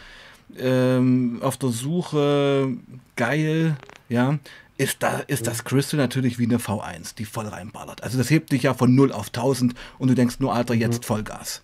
ähm, 0.57 1.37
auf 1.41 1.57
der 1.57 1.69
Suche, 1.69 2.75
geil, 3.15 3.77
ja, 4.09 4.39
ist, 4.77 5.03
da, 5.03 5.19
ist 5.19 5.45
das 5.45 5.63
Crystal 5.63 5.99
natürlich 5.99 6.39
wie 6.39 6.45
eine 6.45 6.57
V1, 6.57 7.15
die 7.15 7.25
voll 7.25 7.47
reinballert. 7.47 8.03
Also 8.03 8.17
das 8.17 8.29
hebt 8.31 8.51
dich 8.51 8.63
ja 8.63 8.73
von 8.73 8.93
0 8.93 9.11
auf 9.11 9.27
1000 9.27 9.75
und 9.99 10.07
du 10.09 10.15
denkst 10.15 10.39
nur, 10.39 10.53
Alter, 10.53 10.73
jetzt 10.73 11.03
mhm. 11.03 11.05
Vollgas. 11.05 11.61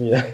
Ja. 0.00 0.24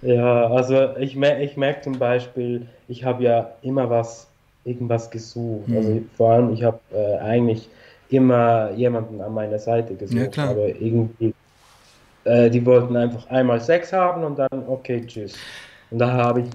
Ja, 0.00 0.46
also 0.48 0.96
ich, 0.96 1.16
mer 1.16 1.40
ich 1.40 1.56
merke 1.56 1.82
zum 1.82 1.98
Beispiel, 1.98 2.68
ich 2.86 3.04
habe 3.04 3.24
ja 3.24 3.52
immer 3.62 3.90
was, 3.90 4.28
irgendwas 4.64 5.10
gesucht. 5.10 5.68
Mhm. 5.68 5.76
Also 5.76 6.02
vor 6.16 6.30
allem, 6.32 6.52
ich 6.52 6.62
habe 6.62 6.78
äh, 6.92 7.16
eigentlich 7.18 7.68
immer 8.08 8.70
jemanden 8.72 9.20
an 9.20 9.34
meiner 9.34 9.58
Seite 9.58 9.94
gesucht, 9.94 10.36
ja, 10.36 10.50
aber 10.50 10.68
irgendwie 10.68 11.34
äh, 12.24 12.50
die 12.50 12.64
wollten 12.64 12.96
einfach 12.96 13.26
einmal 13.28 13.60
Sex 13.60 13.92
haben 13.92 14.24
und 14.24 14.38
dann, 14.38 14.68
okay, 14.68 15.04
tschüss. 15.06 15.36
Und 15.90 15.98
da 15.98 16.12
habe 16.12 16.42
ich 16.42 16.46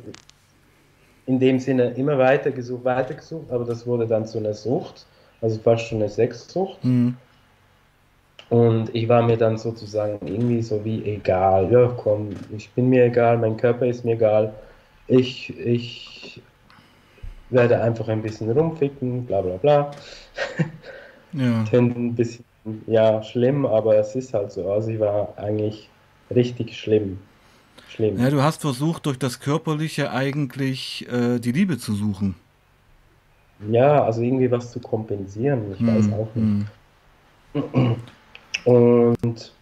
in 1.25 1.39
dem 1.39 1.59
Sinne 1.59 1.91
immer 1.91 2.17
weiter 2.17 2.51
gesucht, 2.51 2.85
weiter 2.85 3.13
gesucht, 3.13 3.51
aber 3.51 3.65
das 3.65 3.85
wurde 3.85 4.07
dann 4.07 4.25
zu 4.25 4.37
einer 4.37 4.53
Sucht, 4.53 5.05
also 5.41 5.59
fast 5.59 5.87
schon 5.87 5.99
eine 5.99 6.09
Sexsucht. 6.09 6.83
Mhm. 6.83 7.17
Und 8.49 8.93
ich 8.93 9.09
war 9.09 9.23
mir 9.23 9.37
dann 9.37 9.57
sozusagen 9.57 10.19
irgendwie 10.27 10.61
so 10.61 10.83
wie 10.85 11.03
egal, 11.05 11.71
ja 11.71 11.87
komm, 11.97 12.29
ich 12.55 12.69
bin 12.71 12.89
mir 12.89 13.05
egal, 13.05 13.37
mein 13.37 13.57
Körper 13.57 13.87
ist 13.87 14.05
mir 14.05 14.13
egal, 14.13 14.53
ich, 15.07 15.57
ich 15.57 16.41
werde 17.49 17.81
einfach 17.81 18.07
ein 18.09 18.21
bisschen 18.21 18.51
rumficken, 18.51 19.25
bla 19.25 19.41
bla 19.41 19.57
bla. 19.57 19.91
Ja. 21.35 21.63
ein 21.71 22.13
bisschen, 22.13 22.45
ja, 22.85 23.23
schlimm, 23.23 23.65
aber 23.65 23.97
es 23.97 24.15
ist 24.15 24.35
halt 24.35 24.51
so. 24.51 24.71
Also 24.71 24.89
ich 24.91 24.99
war 24.99 25.33
eigentlich 25.35 25.89
richtig 26.29 26.77
schlimm. 26.77 27.17
Schlimm. 27.89 28.19
Ja, 28.19 28.29
du 28.29 28.43
hast 28.43 28.61
versucht, 28.61 29.07
durch 29.07 29.17
das 29.17 29.39
Körperliche 29.39 30.11
eigentlich 30.11 31.07
äh, 31.11 31.39
die 31.39 31.51
Liebe 31.51 31.79
zu 31.79 31.95
suchen. 31.95 32.35
Ja, 33.71 34.03
also 34.03 34.21
irgendwie 34.21 34.51
was 34.51 34.71
zu 34.71 34.79
kompensieren. 34.79 35.73
Ich 35.73 35.79
hm, 35.79 35.87
weiß 35.87 36.11
auch 36.13 36.27
nicht. 36.35 36.67
Hm. 37.53 37.95
Und 38.65 39.53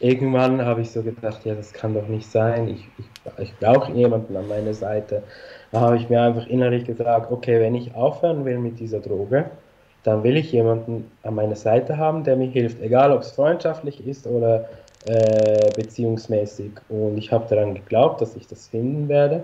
irgendwann 0.00 0.64
habe 0.64 0.82
ich 0.82 0.90
so 0.90 1.02
gedacht, 1.02 1.44
ja, 1.44 1.54
das 1.54 1.72
kann 1.72 1.94
doch 1.94 2.06
nicht 2.08 2.30
sein. 2.30 2.68
Ich, 2.68 2.88
ich, 2.98 3.42
ich 3.42 3.58
brauche 3.58 3.92
jemanden 3.92 4.36
an 4.36 4.48
meiner 4.48 4.74
Seite. 4.74 5.22
Da 5.72 5.80
habe 5.80 5.96
ich 5.96 6.08
mir 6.08 6.22
einfach 6.22 6.46
innerlich 6.46 6.84
gesagt, 6.84 7.30
okay, 7.30 7.60
wenn 7.60 7.74
ich 7.74 7.94
aufhören 7.94 8.44
will 8.44 8.58
mit 8.58 8.78
dieser 8.78 9.00
Droge, 9.00 9.50
dann 10.04 10.22
will 10.22 10.36
ich 10.36 10.52
jemanden 10.52 11.10
an 11.24 11.34
meiner 11.34 11.56
Seite 11.56 11.98
haben, 11.98 12.22
der 12.22 12.36
mir 12.36 12.48
hilft, 12.48 12.80
egal 12.80 13.10
ob 13.10 13.22
es 13.22 13.32
freundschaftlich 13.32 14.06
ist 14.06 14.26
oder 14.26 14.68
äh, 15.06 15.70
beziehungsmäßig. 15.74 16.70
Und 16.88 17.18
ich 17.18 17.32
habe 17.32 17.46
daran 17.48 17.74
geglaubt, 17.74 18.20
dass 18.20 18.36
ich 18.36 18.46
das 18.46 18.68
finden 18.68 19.08
werde. 19.08 19.42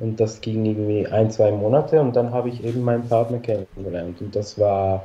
Und 0.00 0.18
das 0.18 0.40
ging 0.40 0.64
irgendwie 0.64 1.06
ein, 1.06 1.30
zwei 1.30 1.52
Monate 1.52 2.00
und 2.00 2.16
dann 2.16 2.32
habe 2.32 2.48
ich 2.48 2.64
eben 2.64 2.82
meinen 2.82 3.06
Partner 3.06 3.38
kennengelernt. 3.38 4.20
Und 4.20 4.34
das 4.34 4.58
war 4.58 5.02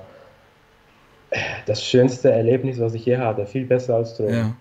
das 1.66 1.84
schönste 1.84 2.32
Erlebnis, 2.32 2.80
was 2.80 2.94
ich 2.94 3.06
je 3.06 3.18
hatte. 3.18 3.46
Viel 3.46 3.66
besser 3.66 3.96
als 3.96 4.16
Drogen. 4.16 4.34
Ja. 4.34 4.56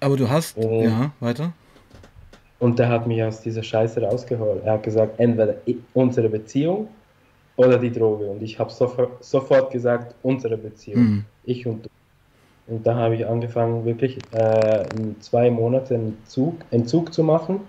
Aber 0.00 0.16
du 0.16 0.28
hast, 0.28 0.56
und, 0.56 0.82
ja, 0.82 1.12
weiter. 1.20 1.52
Und 2.58 2.78
der 2.78 2.88
hat 2.88 3.06
mich 3.06 3.22
aus 3.22 3.40
dieser 3.40 3.62
Scheiße 3.62 4.02
rausgeholt. 4.02 4.64
Er 4.64 4.74
hat 4.74 4.82
gesagt, 4.82 5.18
entweder 5.18 5.56
unsere 5.94 6.28
Beziehung 6.28 6.88
oder 7.56 7.78
die 7.78 7.90
Droge. 7.90 8.26
Und 8.26 8.42
ich 8.42 8.58
habe 8.58 8.70
sofort, 8.70 9.24
sofort 9.24 9.72
gesagt, 9.72 10.14
unsere 10.22 10.56
Beziehung. 10.56 11.02
Mhm. 11.02 11.24
Ich 11.44 11.66
und 11.66 11.86
du. 11.86 11.88
Und 12.68 12.86
da 12.86 12.94
habe 12.96 13.14
ich 13.14 13.26
angefangen, 13.26 13.86
wirklich 13.86 14.18
äh, 14.34 14.86
in 14.94 15.18
zwei 15.22 15.50
Monaten 15.50 15.94
Entzug, 15.94 16.56
Entzug 16.70 17.14
zu 17.14 17.22
machen. 17.22 17.60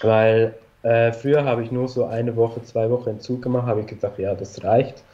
Weil 0.00 0.54
äh, 0.82 1.12
früher 1.12 1.44
habe 1.44 1.62
ich 1.62 1.70
nur 1.70 1.86
so 1.86 2.06
eine 2.06 2.34
Woche, 2.34 2.62
zwei 2.62 2.88
Wochen 2.88 3.10
Entzug 3.10 3.42
gemacht, 3.42 3.66
habe 3.66 3.80
ich 3.80 3.86
gedacht, 3.86 4.18
ja, 4.18 4.34
das 4.34 4.64
reicht. 4.64 5.04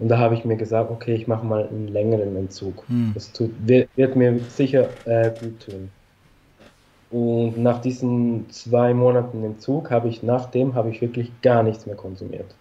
Und 0.00 0.08
da 0.08 0.18
habe 0.18 0.34
ich 0.34 0.46
mir 0.46 0.56
gesagt, 0.56 0.90
okay, 0.90 1.14
ich 1.14 1.28
mache 1.28 1.44
mal 1.44 1.68
einen 1.68 1.88
längeren 1.88 2.34
Entzug. 2.34 2.82
Hm. 2.88 3.12
Das 3.14 3.30
tut, 3.32 3.52
wird, 3.66 3.88
wird 3.96 4.16
mir 4.16 4.40
sicher 4.48 4.88
äh, 5.04 5.30
gut 5.38 5.60
tun. 5.60 5.90
Und 7.10 7.58
nach 7.58 7.80
diesen 7.82 8.48
zwei 8.50 8.94
Monaten 8.94 9.44
Entzug 9.44 9.90
habe 9.90 10.08
ich, 10.08 10.22
nachdem 10.22 10.74
habe 10.74 10.90
ich 10.90 11.00
wirklich 11.02 11.30
gar 11.42 11.62
nichts 11.62 11.84
mehr 11.84 11.96
konsumiert. 11.96 12.54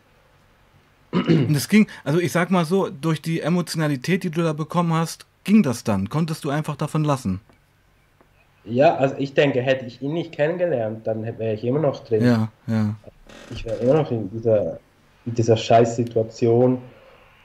Und 1.12 1.56
es 1.56 1.70
ging, 1.70 1.88
also 2.04 2.20
ich 2.20 2.32
sag 2.32 2.52
mal 2.52 2.66
so, 2.66 2.90
durch 2.90 3.22
die 3.22 3.40
Emotionalität, 3.40 4.24
die 4.24 4.32
du 4.32 4.42
da 4.42 4.54
bekommen 4.54 4.94
hast, 4.94 5.26
ging 5.44 5.64
das 5.64 5.84
dann? 5.84 6.10
Konntest 6.10 6.44
du 6.44 6.50
einfach 6.50 6.76
davon 6.76 7.04
lassen? 7.04 7.40
Ja, 8.66 8.96
also 8.96 9.16
ich 9.18 9.34
denke, 9.34 9.62
hätte 9.62 9.86
ich 9.86 10.02
ihn 10.02 10.14
nicht 10.14 10.34
kennengelernt, 10.34 11.08
dann 11.08 11.24
wäre 11.24 11.54
ich 11.54 11.64
immer 11.64 11.80
noch 11.80 12.04
drin. 12.04 12.24
Ja, 12.24 12.52
ja. 12.68 12.96
Ich 13.52 13.66
wäre 13.66 13.78
immer 13.78 13.94
noch 13.94 14.12
in 14.12 14.30
dieser, 14.30 14.80
in 15.26 15.34
dieser 15.34 15.58
Scheißsituation 15.58 16.80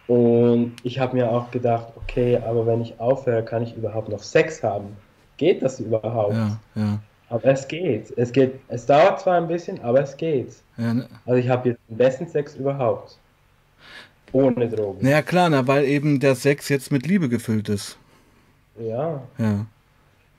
und 0.07 0.75
ich 0.83 0.99
habe 0.99 1.17
mir 1.17 1.31
auch 1.31 1.51
gedacht, 1.51 1.87
okay, 1.97 2.39
aber 2.45 2.67
wenn 2.67 2.83
ich 2.83 2.99
aufhöre, 3.01 3.43
kann 3.43 3.63
ich 3.63 3.75
überhaupt 3.77 4.09
noch 4.11 4.23
Sex 4.23 4.63
haben? 4.63 4.97
Geht 5.39 5.63
das 5.63 5.81
überhaupt? 5.81 6.35
Ja, 6.35 6.59
ja. 6.75 6.99
Aber 7.31 7.45
es 7.47 7.67
geht. 7.67 8.13
Es 8.17 8.31
geht. 8.31 8.61
Es 8.69 8.87
dauert 8.87 9.21
zwar 9.21 9.39
ein 9.39 9.49
bisschen, 9.49 9.83
aber 9.83 10.03
es 10.03 10.17
geht. 10.17 10.55
Ja, 10.77 10.95
ne? 10.95 11.09
Also 11.25 11.39
ich 11.39 11.49
habe 11.49 11.71
jetzt 11.71 11.81
den 11.89 11.97
besten 11.97 12.29
Sex 12.29 12.55
überhaupt. 12.57 13.19
Ohne 14.33 14.69
Drogen. 14.69 14.99
Naja, 15.03 15.23
klar, 15.23 15.49
na, 15.49 15.67
weil 15.67 15.85
eben 15.85 16.21
der 16.21 16.35
Sex 16.35 16.69
jetzt 16.69 16.93
mit 16.93 17.07
Liebe 17.07 17.29
gefüllt 17.29 17.69
ist. 17.69 17.97
Ja. 18.79 19.23
Ja. 19.39 19.67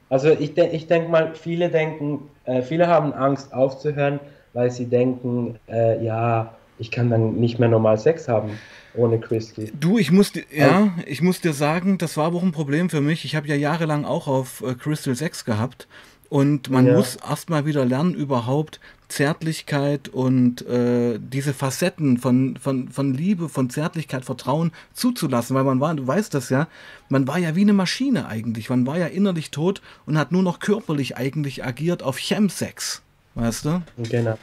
Also 0.09 0.29
ich, 0.29 0.53
de 0.53 0.69
ich 0.69 0.87
denke 0.87 1.09
mal, 1.09 1.33
viele 1.33 1.69
denken, 1.69 2.29
äh, 2.43 2.61
viele 2.61 2.87
haben 2.87 3.13
Angst 3.13 3.53
aufzuhören, 3.53 4.19
weil 4.53 4.69
sie 4.69 4.85
denken, 4.85 5.57
äh, 5.67 6.03
ja, 6.03 6.53
ich 6.77 6.91
kann 6.91 7.09
dann 7.09 7.35
nicht 7.35 7.57
mehr 7.57 7.69
normal 7.69 7.97
Sex 7.97 8.27
haben 8.27 8.51
ohne 8.97 9.19
Crystal. 9.19 9.67
Du, 9.79 9.97
ich 9.97 10.11
muss, 10.11 10.33
ja, 10.51 10.93
ich 11.05 11.21
muss 11.21 11.41
dir 11.41 11.53
sagen, 11.53 11.97
das 11.97 12.17
war 12.17 12.25
aber 12.25 12.37
auch 12.37 12.43
ein 12.43 12.51
Problem 12.51 12.89
für 12.89 13.01
mich. 13.01 13.25
Ich 13.25 13.35
habe 13.35 13.47
ja 13.47 13.55
jahrelang 13.55 14.05
auch 14.05 14.27
auf 14.27 14.61
äh, 14.61 14.75
Crystal 14.75 15.15
6 15.15 15.45
gehabt. 15.45 15.87
Und 16.29 16.69
man 16.69 16.87
ja. 16.87 16.95
muss 16.95 17.17
erstmal 17.17 17.65
wieder 17.65 17.85
lernen, 17.85 18.13
überhaupt 18.13 18.79
Zärtlichkeit 19.07 20.09
und 20.09 20.65
äh, 20.67 21.19
diese 21.19 21.53
Facetten 21.53 22.17
von, 22.17 22.57
von, 22.57 22.89
von 22.89 23.13
Liebe, 23.13 23.49
von 23.49 23.69
Zärtlichkeit, 23.69 24.25
Vertrauen 24.25 24.71
zuzulassen, 24.93 25.55
weil 25.55 25.63
man 25.63 25.79
war, 25.79 25.93
du 25.93 26.05
weißt 26.05 26.33
das 26.33 26.49
ja, 26.49 26.67
man 27.09 27.27
war 27.27 27.37
ja 27.37 27.55
wie 27.55 27.61
eine 27.61 27.73
Maschine 27.73 28.27
eigentlich. 28.27 28.69
Man 28.69 28.87
war 28.87 28.97
ja 28.97 29.05
innerlich 29.05 29.51
tot 29.51 29.81
und 30.05 30.17
hat 30.17 30.31
nur 30.31 30.41
noch 30.41 30.59
körperlich 30.59 31.15
eigentlich 31.17 31.63
agiert 31.63 32.01
auf 32.01 32.17
Chemsex. 32.17 33.03
Weißt 33.35 33.65
du? 33.65 33.81
Genau. 33.97 34.37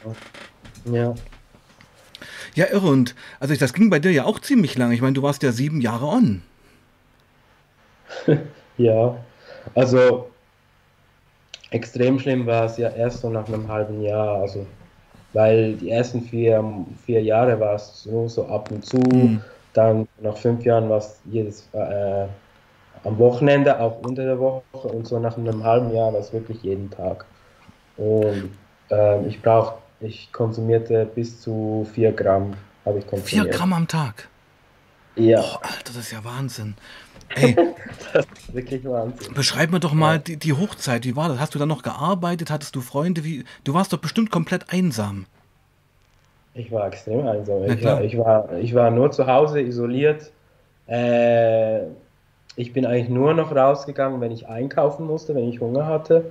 Ja. 0.85 1.13
Ja, 2.55 2.65
irre. 2.71 2.87
Und 2.87 3.15
also 3.39 3.55
das 3.55 3.73
ging 3.73 3.89
bei 3.89 3.99
dir 3.99 4.11
ja 4.11 4.25
auch 4.25 4.39
ziemlich 4.39 4.77
lang. 4.77 4.91
Ich 4.91 5.01
meine, 5.01 5.13
du 5.13 5.23
warst 5.23 5.43
ja 5.43 5.51
sieben 5.51 5.81
Jahre 5.81 6.05
on. 6.05 6.41
ja, 8.77 9.15
also 9.73 10.29
extrem 11.71 12.19
schlimm 12.19 12.45
war 12.45 12.65
es 12.65 12.77
ja 12.77 12.89
erst 12.89 13.21
so 13.21 13.29
nach 13.29 13.47
einem 13.47 13.67
halben 13.67 14.01
Jahr. 14.01 14.41
Also, 14.41 14.65
weil 15.33 15.73
die 15.73 15.89
ersten 15.89 16.21
vier, 16.21 16.63
vier 17.05 17.21
Jahre 17.23 17.59
war 17.59 17.75
es 17.75 18.05
nur 18.05 18.29
so 18.29 18.45
ab 18.47 18.69
und 18.71 18.85
zu. 18.85 18.97
Mhm. 18.97 19.41
Dann 19.73 20.07
nach 20.21 20.37
fünf 20.37 20.63
Jahren 20.63 20.89
war 20.89 20.99
es 20.99 21.19
jedes 21.25 21.67
äh, 21.73 22.27
am 23.03 23.17
Wochenende, 23.17 23.79
auch 23.79 23.99
unter 24.01 24.23
der 24.23 24.39
Woche. 24.39 24.61
Und 24.87 25.07
so 25.07 25.19
nach 25.19 25.37
einem 25.37 25.63
halben 25.63 25.91
Jahr 25.93 26.13
war 26.13 26.19
es 26.19 26.31
wirklich 26.31 26.61
jeden 26.61 26.91
Tag. 26.91 27.25
Und 27.97 28.51
äh, 28.91 29.25
ich 29.25 29.41
brauche 29.41 29.75
ich 30.03 30.31
konsumierte 30.31 31.05
bis 31.05 31.41
zu 31.41 31.87
4 31.93 32.11
Gramm. 32.11 32.53
Habe 32.85 32.99
ich 32.99 33.07
konsumiert. 33.07 33.47
4 33.47 33.57
Gramm 33.57 33.73
am 33.73 33.87
Tag? 33.87 34.27
Ja. 35.15 35.39
Oh, 35.39 35.57
Alter, 35.61 35.83
das 35.85 35.97
ist 35.97 36.11
ja 36.11 36.23
Wahnsinn. 36.23 36.75
Ey, 37.35 37.55
das 38.13 38.25
ist 38.25 38.53
wirklich 38.53 38.83
Wahnsinn. 38.83 39.33
Beschreib 39.33 39.71
mir 39.71 39.79
doch 39.79 39.93
mal 39.93 40.15
ja. 40.15 40.19
die, 40.19 40.37
die, 40.37 40.53
Hochzeit. 40.53 41.05
Wie 41.05 41.15
war 41.15 41.29
das? 41.29 41.39
Hast 41.39 41.55
du 41.55 41.59
da 41.59 41.65
noch 41.65 41.83
gearbeitet? 41.83 42.51
Hattest 42.51 42.75
du 42.75 42.81
Freunde? 42.81 43.23
Wie, 43.23 43.43
du 43.63 43.73
warst 43.73 43.93
doch 43.93 43.99
bestimmt 43.99 44.31
komplett 44.31 44.71
einsam. 44.71 45.25
Ich 46.55 46.71
war 46.71 46.87
extrem 46.87 47.27
einsam. 47.27 47.63
Ich 47.63 47.83
war, 47.83 48.03
ich, 48.03 48.17
war, 48.17 48.53
ich 48.59 48.75
war 48.75 48.91
nur 48.91 49.11
zu 49.11 49.25
Hause 49.27 49.61
isoliert. 49.61 50.31
Äh, 50.87 51.85
ich 52.55 52.73
bin 52.73 52.85
eigentlich 52.85 53.09
nur 53.09 53.33
noch 53.33 53.55
rausgegangen, 53.55 54.21
wenn 54.21 54.31
ich 54.31 54.47
einkaufen 54.47 55.07
musste, 55.07 55.33
wenn 55.33 55.49
ich 55.49 55.59
Hunger 55.59 55.87
hatte 55.87 56.25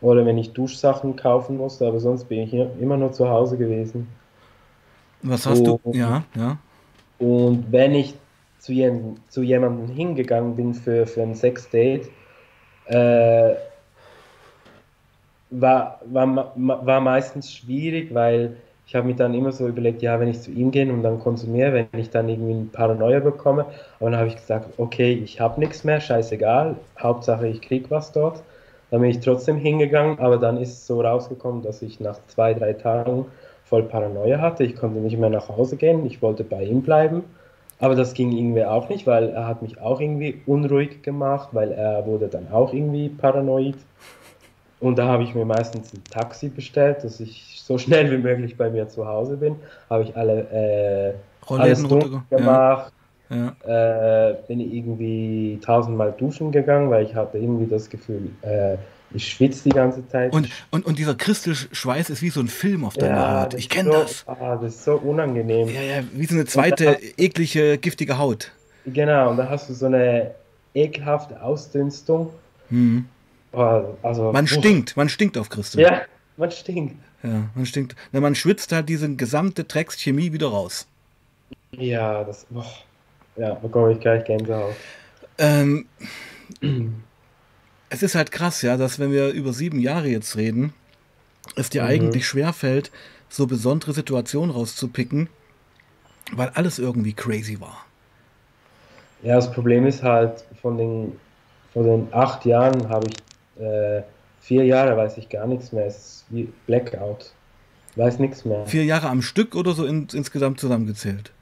oder 0.00 0.24
wenn 0.24 0.38
ich 0.38 0.52
Duschsachen 0.52 1.16
kaufen 1.16 1.56
musste, 1.56 1.86
aber 1.86 2.00
sonst 2.00 2.24
bin 2.24 2.40
ich 2.40 2.52
immer 2.52 2.96
nur 2.96 3.12
zu 3.12 3.28
Hause 3.28 3.56
gewesen. 3.56 4.08
Was 5.22 5.46
hast 5.46 5.60
und, 5.60 5.80
du? 5.84 5.92
Ja, 5.92 6.22
ja. 6.34 6.56
Und 7.18 7.66
wenn 7.70 7.94
ich 7.94 8.14
zu, 8.58 8.72
jem, 8.72 9.16
zu 9.28 9.42
jemandem 9.42 9.94
hingegangen 9.94 10.56
bin 10.56 10.74
für, 10.74 11.06
für 11.06 11.22
ein 11.22 11.34
Sexdate, 11.34 12.08
äh, 12.86 13.54
war, 15.50 16.00
war, 16.06 16.52
war 16.56 17.00
meistens 17.00 17.52
schwierig, 17.52 18.14
weil 18.14 18.56
ich 18.86 18.94
habe 18.94 19.06
mir 19.06 19.14
dann 19.14 19.34
immer 19.34 19.52
so 19.52 19.68
überlegt, 19.68 20.02
ja, 20.02 20.18
wenn 20.18 20.28
ich 20.28 20.40
zu 20.40 20.50
ihm 20.50 20.70
gehe 20.70 20.90
und 20.92 21.02
dann 21.02 21.20
konsumiere, 21.20 21.72
wenn 21.92 22.00
ich 22.00 22.10
dann 22.10 22.28
irgendwie 22.28 22.54
ein 22.54 22.70
Paranoia 22.72 23.20
bekomme, 23.20 23.66
aber 24.00 24.10
dann 24.10 24.18
habe 24.18 24.28
ich 24.28 24.36
gesagt, 24.36 24.66
okay, 24.78 25.12
ich 25.12 25.40
habe 25.40 25.60
nichts 25.60 25.84
mehr, 25.84 26.00
scheißegal, 26.00 26.76
Hauptsache 26.98 27.46
ich 27.46 27.60
krieg 27.60 27.90
was 27.90 28.12
dort. 28.12 28.42
Dann 28.90 29.00
bin 29.00 29.10
ich 29.10 29.20
trotzdem 29.20 29.56
hingegangen, 29.56 30.18
aber 30.18 30.36
dann 30.36 30.56
ist 30.56 30.70
es 30.70 30.86
so 30.86 31.00
rausgekommen, 31.00 31.62
dass 31.62 31.82
ich 31.82 32.00
nach 32.00 32.18
zwei, 32.26 32.54
drei 32.54 32.72
Tagen 32.72 33.26
voll 33.64 33.84
Paranoia 33.84 34.40
hatte. 34.40 34.64
Ich 34.64 34.76
konnte 34.76 34.98
nicht 34.98 35.16
mehr 35.16 35.30
nach 35.30 35.48
Hause 35.48 35.76
gehen, 35.76 36.04
ich 36.06 36.20
wollte 36.22 36.42
bei 36.44 36.64
ihm 36.64 36.82
bleiben. 36.82 37.22
Aber 37.78 37.94
das 37.94 38.12
ging 38.12 38.32
irgendwie 38.32 38.64
auch 38.64 38.88
nicht, 38.88 39.06
weil 39.06 39.30
er 39.30 39.46
hat 39.46 39.62
mich 39.62 39.80
auch 39.80 40.00
irgendwie 40.00 40.42
unruhig 40.44 41.02
gemacht, 41.02 41.50
weil 41.52 41.72
er 41.72 42.04
wurde 42.04 42.28
dann 42.28 42.48
auch 42.52 42.74
irgendwie 42.74 43.08
paranoid. 43.08 43.76
Und 44.80 44.98
da 44.98 45.06
habe 45.06 45.22
ich 45.22 45.34
mir 45.34 45.44
meistens 45.44 45.94
ein 45.94 46.02
Taxi 46.10 46.48
bestellt, 46.48 47.04
dass 47.04 47.20
ich 47.20 47.60
so 47.62 47.78
schnell 47.78 48.10
wie 48.10 48.18
möglich 48.18 48.56
bei 48.56 48.70
mir 48.70 48.88
zu 48.88 49.06
Hause 49.06 49.36
bin. 49.36 49.56
Habe 49.88 50.02
ich 50.02 50.16
alle 50.16 51.14
äh, 51.48 51.52
alles 51.54 51.82
dunkel 51.86 52.22
gemacht. 52.28 52.92
Ja 52.92 52.99
ja. 53.30 54.30
äh, 54.30 54.34
bin 54.48 54.60
ich 54.60 54.72
irgendwie 54.74 55.58
tausendmal 55.64 56.12
duschen 56.12 56.52
gegangen, 56.52 56.90
weil 56.90 57.04
ich 57.04 57.14
hatte 57.14 57.38
irgendwie 57.38 57.66
das 57.66 57.88
Gefühl, 57.88 58.30
äh, 58.42 58.76
ich 59.12 59.28
schwitze 59.28 59.64
die 59.64 59.70
ganze 59.70 60.06
Zeit. 60.08 60.32
Und, 60.32 60.48
und, 60.70 60.86
und 60.86 60.98
dieser 60.98 61.14
Christelschweiß 61.14 62.10
ist 62.10 62.22
wie 62.22 62.30
so 62.30 62.40
ein 62.40 62.48
Film 62.48 62.84
auf 62.84 62.94
deiner 62.94 63.16
ja, 63.16 63.42
Haut. 63.42 63.54
Ich 63.54 63.68
kenne 63.68 63.92
so, 63.92 63.98
das. 64.00 64.24
Ah, 64.26 64.56
das 64.56 64.74
ist 64.74 64.84
so 64.84 64.94
unangenehm. 64.94 65.68
Ja, 65.68 65.80
ja, 65.80 66.04
wie 66.12 66.26
so 66.26 66.34
eine 66.34 66.44
zweite 66.44 66.98
eklige, 67.16 67.78
giftige 67.78 68.18
Haut. 68.18 68.52
Genau, 68.86 69.30
und 69.30 69.36
da 69.36 69.48
hast 69.48 69.68
du 69.68 69.74
so 69.74 69.86
eine 69.86 70.32
ekelhafte 70.74 71.42
Ausdünstung. 71.42 72.30
Hm. 72.68 73.06
Also, 73.52 74.30
man 74.32 74.46
stinkt, 74.46 74.96
man 74.96 75.08
stinkt 75.08 75.36
auf 75.36 75.48
Christel. 75.48 75.80
Ja, 75.80 76.02
man 76.36 76.50
stinkt. 76.52 76.96
Ja, 77.24 77.50
man 77.54 77.66
stinkt. 77.66 77.96
Na, 78.12 78.20
man 78.20 78.36
schwitzt 78.36 78.70
halt 78.70 78.88
diese 78.88 79.12
gesamte 79.16 79.64
Dreckschemie 79.64 80.32
wieder 80.32 80.48
raus. 80.48 80.86
Ja, 81.72 82.22
das. 82.22 82.46
Boah. 82.48 82.64
Ja, 83.40 83.54
bekomme 83.54 83.92
ich 83.92 84.00
gleich 84.00 84.22
Gänsehaut. 84.24 84.74
Ähm, 85.38 85.86
es 87.88 88.02
ist 88.02 88.14
halt 88.14 88.30
krass, 88.30 88.60
ja, 88.60 88.76
dass 88.76 88.98
wenn 88.98 89.12
wir 89.12 89.30
über 89.30 89.54
sieben 89.54 89.80
Jahre 89.80 90.08
jetzt 90.08 90.36
reden, 90.36 90.74
es 91.56 91.70
dir 91.70 91.84
mhm. 91.84 91.88
eigentlich 91.88 92.26
schwerfällt, 92.26 92.90
so 93.30 93.46
besondere 93.46 93.94
Situationen 93.94 94.54
rauszupicken, 94.54 95.30
weil 96.32 96.50
alles 96.50 96.78
irgendwie 96.78 97.14
crazy 97.14 97.58
war. 97.62 97.86
Ja, 99.22 99.36
das 99.36 99.50
Problem 99.50 99.86
ist 99.86 100.02
halt, 100.02 100.44
von 100.60 100.76
den, 100.76 101.18
von 101.72 101.84
den 101.84 102.08
acht 102.12 102.44
Jahren 102.44 102.90
habe 102.90 103.06
ich 103.08 103.62
äh, 103.62 104.02
vier 104.42 104.66
Jahre, 104.66 104.98
weiß 104.98 105.16
ich 105.16 105.30
gar 105.30 105.46
nichts 105.46 105.72
mehr. 105.72 105.86
Es 105.86 105.96
ist 105.96 106.24
wie 106.28 106.52
Blackout. 106.66 107.32
Weiß 107.96 108.18
nichts 108.18 108.44
mehr. 108.44 108.66
Vier 108.66 108.84
Jahre 108.84 109.08
am 109.08 109.22
Stück 109.22 109.54
oder 109.54 109.72
so 109.72 109.86
in, 109.86 110.08
insgesamt 110.12 110.60
zusammengezählt? 110.60 111.32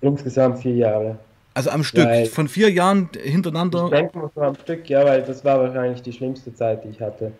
Insgesamt 0.00 0.58
vier 0.58 0.74
Jahre. 0.74 1.18
Also 1.54 1.70
am 1.70 1.84
Stück, 1.84 2.04
weil 2.04 2.26
von 2.26 2.48
vier 2.48 2.70
Jahren 2.70 3.08
hintereinander? 3.16 3.84
Ich 3.84 3.90
denke 3.90 4.18
mal 4.18 4.30
am 4.48 4.56
Stück, 4.56 4.88
ja, 4.90 5.04
weil 5.04 5.22
das 5.22 5.44
war 5.44 5.60
wahrscheinlich 5.60 6.02
die 6.02 6.12
schlimmste 6.12 6.52
Zeit, 6.52 6.84
die 6.84 6.88
ich 6.88 7.00
hatte. 7.00 7.32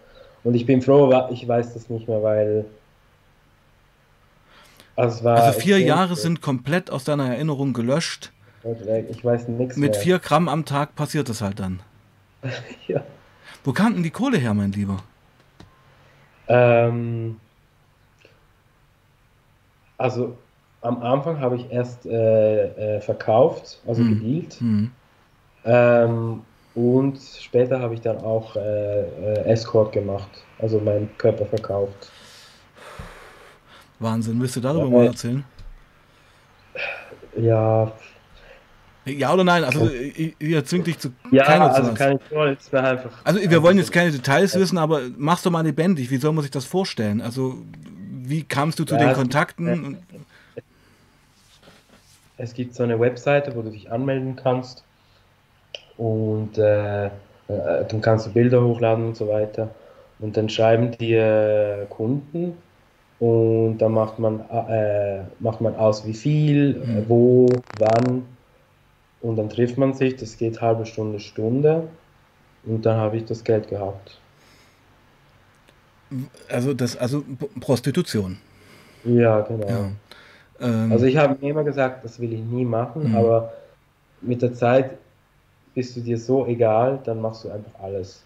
Und 0.45 0.55
ich 0.55 0.65
bin 0.65 0.81
froh, 0.83 1.29
ich 1.31 1.47
weiß 1.47 1.75
das 1.75 1.91
nicht 1.91 2.07
mehr, 2.07 2.23
weil. 2.23 2.65
Also, 4.97 5.29
also 5.29 5.59
vier 5.59 5.81
Jahre 5.81 6.15
sind 6.15 6.41
komplett 6.41 6.89
aus 6.91 7.03
deiner 7.03 7.27
Erinnerung 7.27 7.73
gelöscht. 7.73 8.31
Ich 9.11 9.25
weiß 9.25 9.49
nichts 9.49 9.77
Mit 9.77 9.93
mehr. 9.93 10.01
vier 10.01 10.19
Gramm 10.21 10.49
am 10.49 10.65
Tag 10.65 10.95
passiert 10.95 11.29
das 11.29 11.43
halt 11.43 11.59
dann. 11.59 11.81
ja. 12.87 13.03
Wo 13.65 13.73
kam 13.73 13.95
denn 13.95 14.03
die 14.05 14.11
Kohle 14.11 14.39
her, 14.39 14.55
mein 14.55 14.71
Lieber? 14.73 15.03
Ähm, 16.47 17.41
also 19.99 20.37
am 20.85 21.03
Anfang 21.03 21.41
habe 21.41 21.57
ich 21.57 21.71
erst 21.71 22.07
äh, 22.07 22.97
äh, 22.97 23.01
verkauft, 23.01 23.81
also 23.87 24.03
mhm. 24.03 24.21
gedealt. 24.21 24.61
Mhm. 24.61 24.91
Ähm, 25.65 26.43
und 26.75 27.19
später 27.41 27.81
habe 27.81 27.95
ich 27.95 28.01
dann 28.01 28.19
auch 28.19 28.57
äh, 28.57 29.01
äh, 29.01 29.45
Escort 29.47 29.93
gemacht, 29.93 30.29
also 30.59 30.79
meinen 30.81 31.09
Körper 31.17 31.47
verkauft. 31.47 32.11
Wahnsinn, 33.99 34.41
willst 34.41 34.57
du 34.57 34.61
darüber 34.61 34.91
mal 34.91 35.07
erzählen? 35.07 35.45
Ja. 37.37 37.93
Ja 39.07 39.33
oder 39.33 39.45
nein? 39.45 39.65
Also 39.65 39.89
ihr 40.39 40.65
zwingt 40.65 40.87
dich 40.87 40.99
zu 40.99 41.13
ja, 41.31 41.45
keiner 41.45 41.73
also 41.75 41.91
zu 41.91 41.95
keine 41.95 42.19
Details, 42.19 42.75
einfach. 42.75 43.11
Also 43.23 43.41
wir 43.41 43.63
wollen 43.63 43.79
jetzt 43.79 43.93
keine 43.93 44.11
Details 44.11 44.59
wissen, 44.59 44.79
aber 44.79 45.03
mach's 45.17 45.43
doch 45.43 45.51
mal 45.51 45.65
lebendig. 45.65 46.11
Wie 46.11 46.17
soll 46.17 46.33
man 46.33 46.43
sich 46.43 46.51
das 46.51 46.65
vorstellen? 46.65 47.21
Also 47.21 47.63
wie 48.27 48.43
kamst 48.43 48.79
du 48.79 48.85
zu 48.85 48.97
ja, 48.97 49.07
den 49.07 49.15
Kontakten? 49.15 49.99
Es 52.37 52.55
gibt 52.55 52.75
so 52.75 52.83
eine 52.83 52.99
Webseite, 52.99 53.55
wo 53.55 53.63
du 53.63 53.71
dich 53.71 53.91
anmelden 53.91 54.37
kannst 54.37 54.85
und 55.97 56.59
äh, 56.59 57.07
äh, 57.07 57.11
dann 57.49 58.01
kannst 58.01 58.27
du 58.27 58.33
Bilder 58.33 58.63
hochladen 58.63 59.07
und 59.07 59.17
so 59.17 59.29
weiter. 59.29 59.71
Und 60.19 60.37
dann 60.37 60.49
schreiben 60.49 60.93
dir 60.93 61.87
Kunden 61.91 62.57
und 63.19 63.79
dann 63.79 63.93
macht 63.93 64.19
man, 64.19 64.41
äh, 64.51 65.23
macht 65.41 65.61
man 65.61 65.75
aus, 65.77 66.07
wie 66.07 66.15
viel, 66.15 66.75
mhm. 66.75 67.05
wo, 67.09 67.47
wann 67.79 68.25
und 69.21 69.37
dann 69.37 69.49
trifft 69.49 69.79
man 69.79 69.95
sich. 69.95 70.17
Das 70.17 70.37
geht 70.37 70.61
halbe 70.61 70.87
Stunde, 70.87 71.21
Stunde 71.21 71.89
und 72.65 72.85
dann 72.87 72.97
habe 72.97 73.17
ich 73.17 73.25
das 73.25 73.45
Geld 73.45 73.69
gehabt. 73.69 74.19
Also 76.49 76.75
das, 76.75 76.97
also 76.97 77.25
Prostitution. 77.61 78.39
Ja, 79.05 79.41
genau. 79.41 79.69
Ja. 79.69 79.91
Ähm, 80.61 80.93
also 80.93 81.07
ich 81.07 81.17
habe 81.17 81.37
mir 81.41 81.51
immer 81.51 81.65
gesagt, 81.65 82.05
das 82.05 82.19
will 82.21 82.33
ich 82.33 82.41
nie 82.41 82.65
machen, 82.65 83.11
mhm. 83.11 83.17
aber 83.17 83.53
mit 84.21 84.43
der 84.43 84.55
Zeit 84.55 84.99
bist 85.75 85.97
du 85.97 86.01
dir 86.01 86.19
so 86.19 86.47
egal, 86.47 87.01
dann 87.05 87.21
machst 87.21 87.45
du 87.45 87.51
einfach 87.51 87.73
alles. 87.83 88.23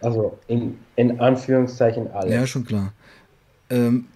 Also 0.00 0.38
in, 0.46 0.78
in 0.96 1.20
Anführungszeichen 1.20 2.10
alles. 2.12 2.32
Ja, 2.32 2.46
schon 2.46 2.64
klar. 2.64 2.92
Ähm, 3.68 4.06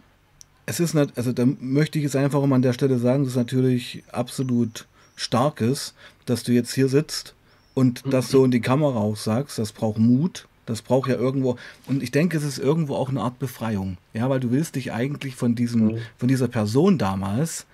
es 0.66 0.80
ist 0.80 0.94
nicht, 0.94 1.16
also 1.16 1.32
da 1.32 1.44
möchte 1.60 1.98
ich 1.98 2.04
jetzt 2.04 2.16
einfach 2.16 2.40
um 2.40 2.52
an 2.52 2.62
der 2.62 2.72
Stelle 2.72 2.98
sagen, 2.98 3.24
dass 3.24 3.32
es 3.32 3.36
natürlich 3.36 4.02
absolut 4.10 4.86
stark 5.16 5.60
ist, 5.60 5.94
dass 6.26 6.42
du 6.42 6.52
jetzt 6.52 6.72
hier 6.74 6.88
sitzt 6.88 7.34
und 7.74 8.02
das 8.12 8.30
so 8.30 8.44
in 8.44 8.50
die 8.50 8.60
Kamera 8.60 8.98
auch 8.98 9.16
sagst, 9.16 9.58
das 9.58 9.72
braucht 9.72 9.98
Mut. 9.98 10.46
Das 10.66 10.82
braucht 10.82 11.08
ja 11.10 11.16
irgendwo, 11.16 11.56
und 11.86 12.02
ich 12.02 12.10
denke, 12.10 12.36
es 12.36 12.44
ist 12.44 12.58
irgendwo 12.58 12.94
auch 12.94 13.08
eine 13.08 13.20
Art 13.20 13.38
Befreiung. 13.38 13.98
Ja, 14.12 14.30
weil 14.30 14.40
du 14.40 14.50
willst 14.50 14.76
dich 14.76 14.92
eigentlich 14.92 15.36
von 15.36 15.54
diesem, 15.54 15.86
mhm. 15.86 15.98
von 16.16 16.28
dieser 16.28 16.48
Person 16.48 16.98
damals 16.98 17.66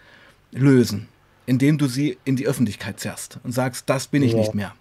lösen, 0.53 1.09
indem 1.47 1.79
du 1.79 1.87
sie 1.87 2.19
in 2.25 2.37
die 2.37 2.47
Öffentlichkeit 2.47 3.01
zerrst 3.01 3.39
und 3.45 3.53
sagst, 3.53 3.89
das 3.89 4.07
bin 4.07 4.23
ich 4.23 4.33
ja. 4.33 4.39
nicht 4.39 4.55
mehr. 4.55 4.75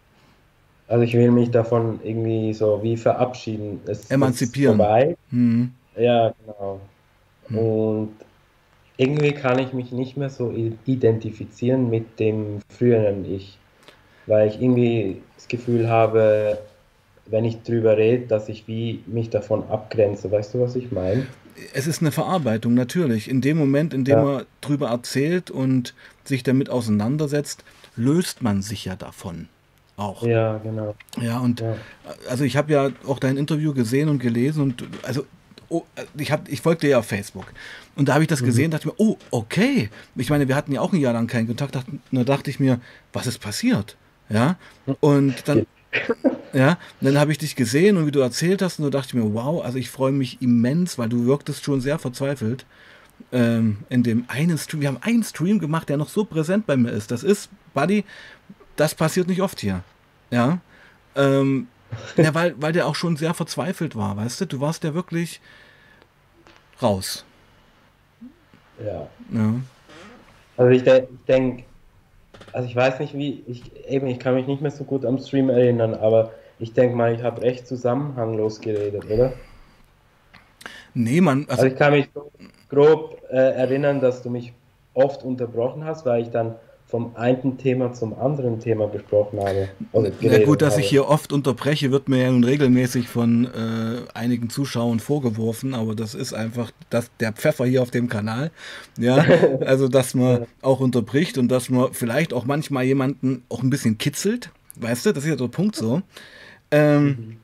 Also 0.87 1.03
ich 1.03 1.13
will 1.13 1.29
mich 1.29 1.51
davon 1.51 1.99
irgendwie 2.03 2.51
so 2.53 2.81
wie 2.81 2.97
verabschieden. 2.97 3.79
Es 3.85 4.09
Emanzipieren. 4.09 4.79
Ist 4.79 4.85
vorbei. 4.85 5.17
Mhm. 5.29 5.71
Ja, 5.95 6.33
genau. 6.45 6.81
Mhm. 7.47 7.57
Und 7.57 8.11
irgendwie 8.97 9.31
kann 9.31 9.59
ich 9.59 9.71
mich 9.71 9.91
nicht 9.91 10.17
mehr 10.17 10.29
so 10.29 10.51
identifizieren 10.85 11.89
mit 11.89 12.19
dem 12.19 12.59
früheren 12.69 13.23
Ich, 13.31 13.57
weil 14.25 14.49
ich 14.49 14.61
irgendwie 14.61 15.21
das 15.35 15.47
Gefühl 15.47 15.87
habe, 15.87 16.57
wenn 17.29 17.45
ich 17.45 17.61
drüber 17.63 17.97
rede, 17.97 18.27
dass 18.27 18.49
ich 18.49 18.67
wie 18.67 19.03
mich 19.05 19.29
davon 19.29 19.63
abgrenze. 19.69 20.31
Weißt 20.31 20.53
du, 20.53 20.61
was 20.61 20.75
ich 20.75 20.91
meine? 20.91 21.27
Es 21.73 21.87
ist 21.87 22.01
eine 22.01 22.11
Verarbeitung, 22.11 22.73
natürlich. 22.73 23.29
In 23.29 23.41
dem 23.41 23.57
Moment, 23.57 23.93
in 23.93 24.05
dem 24.05 24.17
ja. 24.17 24.23
man 24.23 24.45
drüber 24.61 24.89
erzählt 24.89 25.51
und 25.51 25.93
sich 26.23 26.43
damit 26.43 26.69
auseinandersetzt, 26.69 27.63
löst 27.95 28.41
man 28.41 28.61
sich 28.61 28.85
ja 28.85 28.95
davon 28.95 29.49
auch. 29.99 30.23
Ja, 30.23 30.57
genau. 30.59 30.95
Ja, 31.21 31.39
und 31.39 31.59
ja. 31.59 31.75
also 32.29 32.43
ich 32.43 32.55
habe 32.55 32.71
ja 32.71 32.89
auch 33.05 33.19
dein 33.19 33.37
Interview 33.37 33.73
gesehen 33.73 34.09
und 34.09 34.19
gelesen 34.19 34.63
und 34.63 34.83
also 35.03 35.25
oh, 35.67 35.83
ich, 36.17 36.31
hab, 36.31 36.47
ich 36.49 36.61
folgte 36.61 36.87
ja 36.87 36.99
auf 36.99 37.05
Facebook. 37.05 37.53
Und 37.95 38.09
da 38.09 38.13
habe 38.13 38.23
ich 38.23 38.27
das 38.27 38.41
mhm. 38.41 38.45
gesehen, 38.45 38.71
dachte 38.71 38.87
mir, 38.87 38.93
oh, 38.97 39.17
okay. 39.31 39.89
Ich 40.15 40.29
meine, 40.29 40.47
wir 40.47 40.55
hatten 40.55 40.71
ja 40.71 40.81
auch 40.81 40.93
ein 40.93 40.99
Jahr 40.99 41.13
lang 41.13 41.27
keinen 41.27 41.47
Kontakt. 41.47 41.75
Da 41.75 42.23
dachte 42.23 42.49
ich 42.49 42.59
mir, 42.59 42.79
was 43.13 43.27
ist 43.27 43.39
passiert? 43.39 43.97
Ja. 44.29 44.57
Und 44.99 45.47
dann, 45.47 45.65
ja, 46.53 46.77
dann 47.01 47.17
habe 47.17 47.31
ich 47.31 47.37
dich 47.37 47.55
gesehen 47.55 47.97
und 47.97 48.05
wie 48.05 48.11
du 48.11 48.19
erzählt 48.19 48.61
hast, 48.61 48.79
und 48.79 48.85
da 48.85 48.97
dachte 48.97 49.09
ich 49.09 49.23
mir, 49.23 49.33
wow, 49.33 49.63
also 49.63 49.77
ich 49.77 49.89
freue 49.89 50.11
mich 50.11 50.41
immens, 50.41 50.97
weil 50.97 51.09
du 51.09 51.25
wirktest 51.25 51.63
schon 51.63 51.81
sehr 51.81 51.99
verzweifelt. 51.99 52.65
Ähm, 53.31 53.79
in 53.89 54.03
dem 54.03 54.25
einen 54.27 54.57
Stream, 54.57 54.81
wir 54.81 54.87
haben 54.87 54.99
einen 55.01 55.23
Stream 55.23 55.59
gemacht, 55.59 55.89
der 55.89 55.97
noch 55.97 56.09
so 56.09 56.25
präsent 56.25 56.65
bei 56.65 56.77
mir 56.77 56.91
ist. 56.91 57.11
Das 57.11 57.23
ist, 57.23 57.49
Buddy, 57.73 58.05
das 58.75 58.95
passiert 58.95 59.27
nicht 59.27 59.41
oft 59.41 59.59
hier. 59.59 59.83
Ja. 60.31 60.59
Ähm, 61.15 61.67
ja, 62.17 62.33
weil, 62.33 62.55
weil 62.61 62.71
der 62.71 62.87
auch 62.87 62.95
schon 62.95 63.17
sehr 63.17 63.33
verzweifelt 63.33 63.95
war, 63.95 64.15
weißt 64.15 64.41
du? 64.41 64.45
Du 64.45 64.61
warst 64.61 64.83
ja 64.83 64.93
wirklich 64.93 65.41
raus. 66.81 67.25
Ja. 68.83 69.09
ja. 69.31 69.53
Also 70.55 70.71
ich, 70.71 70.83
de 70.83 71.07
denke, 71.27 71.63
also 72.53 72.67
ich 72.67 72.75
weiß 72.75 72.99
nicht 72.99 73.13
wie, 73.13 73.43
ich, 73.47 73.85
eben, 73.87 74.07
ich 74.07 74.19
kann 74.19 74.35
mich 74.35 74.47
nicht 74.47 74.61
mehr 74.61 74.71
so 74.71 74.83
gut 74.83 75.05
am 75.05 75.17
Stream 75.17 75.49
erinnern, 75.49 75.93
aber 75.93 76.31
ich 76.59 76.73
denke 76.73 76.95
mal, 76.95 77.13
ich 77.13 77.23
habe 77.23 77.41
echt 77.41 77.67
zusammenhanglos 77.67 78.59
geredet, 78.61 79.05
oder? 79.09 79.33
Nee, 80.93 81.21
man. 81.21 81.45
Also, 81.49 81.63
also 81.63 81.65
ich 81.67 81.75
kann 81.75 81.93
mich 81.93 82.09
grob 82.69 83.21
äh, 83.29 83.35
erinnern, 83.35 84.01
dass 84.01 84.21
du 84.21 84.29
mich 84.29 84.53
oft 84.93 85.23
unterbrochen 85.23 85.85
hast, 85.85 86.05
weil 86.05 86.21
ich 86.21 86.29
dann 86.29 86.55
vom 86.89 87.15
einen 87.15 87.59
Thema 87.59 87.93
zum 87.93 88.17
anderen 88.17 88.59
Thema 88.59 88.87
gesprochen 88.87 89.39
habe. 89.39 89.69
Na 89.93 90.39
gut, 90.43 90.63
dass 90.63 90.73
habe. 90.73 90.81
ich 90.81 90.89
hier 90.89 91.07
oft 91.07 91.31
unterbreche, 91.31 91.91
wird 91.91 92.09
mir 92.09 92.23
ja 92.23 92.31
nun 92.31 92.43
regelmäßig 92.43 93.07
von 93.07 93.45
äh, 93.45 94.01
einigen 94.15 94.49
Zuschauern 94.49 94.99
vorgeworfen, 94.99 95.75
aber 95.75 95.93
das 95.93 96.15
ist 96.15 96.33
einfach 96.33 96.71
das, 96.89 97.11
der 97.19 97.31
Pfeffer 97.31 97.65
hier 97.65 97.83
auf 97.83 97.91
dem 97.91 98.09
Kanal. 98.09 98.49
Ja, 98.97 99.23
also 99.65 99.87
dass 99.87 100.15
man 100.15 100.47
auch 100.63 100.79
unterbricht 100.79 101.37
und 101.37 101.49
dass 101.49 101.69
man 101.69 101.93
vielleicht 101.93 102.33
auch 102.33 102.45
manchmal 102.45 102.85
jemanden 102.85 103.43
auch 103.49 103.61
ein 103.61 103.69
bisschen 103.69 103.99
kitzelt. 103.99 104.49
Weißt 104.77 105.05
du, 105.05 105.11
das 105.11 105.23
ist 105.25 105.29
ja 105.29 105.35
der 105.35 105.47
Punkt 105.47 105.75
so. 105.75 106.01
Ähm, 106.71 107.05
mhm. 107.05 107.37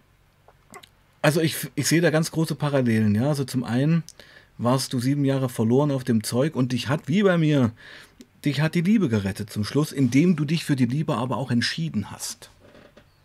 Also 1.21 1.39
ich, 1.39 1.55
ich 1.75 1.87
sehe 1.87 2.01
da 2.01 2.09
ganz 2.09 2.31
große 2.31 2.55
Parallelen. 2.55 3.13
Ja, 3.13 3.27
also 3.27 3.43
zum 3.43 3.63
einen 3.63 4.03
warst 4.57 4.93
du 4.93 4.99
sieben 4.99 5.25
Jahre 5.25 5.49
verloren 5.49 5.91
auf 5.91 6.03
dem 6.03 6.23
Zeug 6.23 6.55
und 6.55 6.71
dich 6.71 6.87
hat 6.87 7.07
wie 7.07 7.23
bei 7.23 7.37
mir 7.37 7.71
dich 8.45 8.61
hat 8.61 8.75
die 8.75 8.81
Liebe 8.81 9.09
gerettet 9.09 9.49
zum 9.49 9.63
Schluss, 9.63 9.91
indem 9.91 10.35
du 10.35 10.45
dich 10.45 10.65
für 10.65 10.75
die 10.75 10.85
Liebe 10.85 11.15
aber 11.15 11.37
auch 11.37 11.51
entschieden 11.51 12.11
hast. 12.11 12.49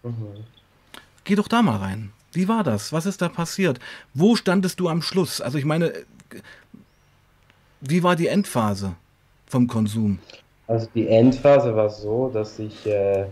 Mhm. 0.03 0.45
Geh 1.25 1.35
doch 1.35 1.49
da 1.49 1.63
mal 1.63 1.77
rein. 1.77 2.13
Wie 2.33 2.49
war 2.49 2.65
das? 2.65 2.93
Was 2.93 3.07
ist 3.07 3.23
da 3.23 3.29
passiert? 3.29 3.81
Wo 4.15 4.37
standest 4.37 4.81
du 4.81 4.89
am 4.89 5.03
Schluss? 5.03 5.41
Also 5.41 5.59
ich 5.59 5.65
meine, 5.65 5.93
wie 7.81 8.03
war 8.03 8.17
die 8.17 8.29
Endphase 8.29 8.95
vom 9.47 9.67
Konsum? 9.67 10.19
Also 10.67 10.87
die 10.95 11.09
Endphase 11.09 11.75
war 11.75 11.91
so, 11.91 12.31
dass 12.33 12.59
ich 12.59 12.87
äh, 12.87 13.27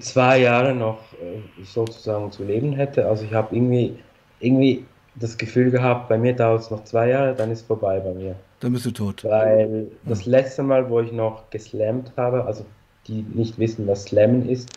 zwei 0.00 0.38
Jahre 0.38 0.74
noch 0.74 0.98
äh, 1.14 1.64
sozusagen 1.64 2.30
zu 2.30 2.44
leben 2.44 2.72
hätte. 2.72 3.06
Also 3.06 3.24
ich 3.24 3.32
habe 3.32 3.54
irgendwie, 3.54 3.98
irgendwie 4.38 4.84
das 5.16 5.36
Gefühl 5.36 5.70
gehabt, 5.70 6.08
bei 6.08 6.18
mir 6.18 6.34
dauert 6.34 6.62
es 6.62 6.70
noch 6.70 6.84
zwei 6.84 7.08
Jahre, 7.08 7.34
dann 7.34 7.50
ist 7.50 7.66
vorbei 7.66 7.98
bei 7.98 8.12
mir. 8.12 8.36
Dann 8.60 8.72
bist 8.72 8.86
du 8.86 8.90
tot. 8.90 9.24
Weil 9.24 9.88
das 10.04 10.24
letzte 10.24 10.62
Mal, 10.62 10.88
wo 10.88 11.00
ich 11.00 11.12
noch 11.12 11.50
geslammt 11.50 12.12
habe, 12.16 12.44
also 12.44 12.64
die 13.06 13.24
nicht 13.34 13.58
wissen, 13.58 13.86
was 13.86 14.04
Slammen 14.04 14.48
ist, 14.48 14.70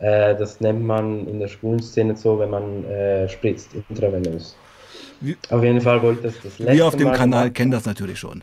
äh, 0.00 0.34
das 0.36 0.60
nennt 0.60 0.84
man 0.84 1.26
in 1.28 1.40
der 1.40 1.48
schwulen 1.48 1.82
Szene 1.82 2.16
so, 2.16 2.38
wenn 2.38 2.50
man 2.50 2.84
äh, 2.84 3.28
spritzt, 3.28 3.70
intravenös. 3.88 4.56
Wie, 5.20 5.36
auf 5.50 5.62
jeden 5.62 5.80
Fall 5.80 6.02
wollte 6.02 6.26
ich 6.26 6.34
das 6.34 6.42
das 6.42 6.58
letzte 6.58 6.74
Wir 6.74 6.86
auf 6.86 6.96
dem 6.96 7.08
Mal 7.08 7.16
Kanal 7.16 7.50
kennen 7.50 7.70
das 7.70 7.84
natürlich 7.84 8.18
schon. 8.18 8.42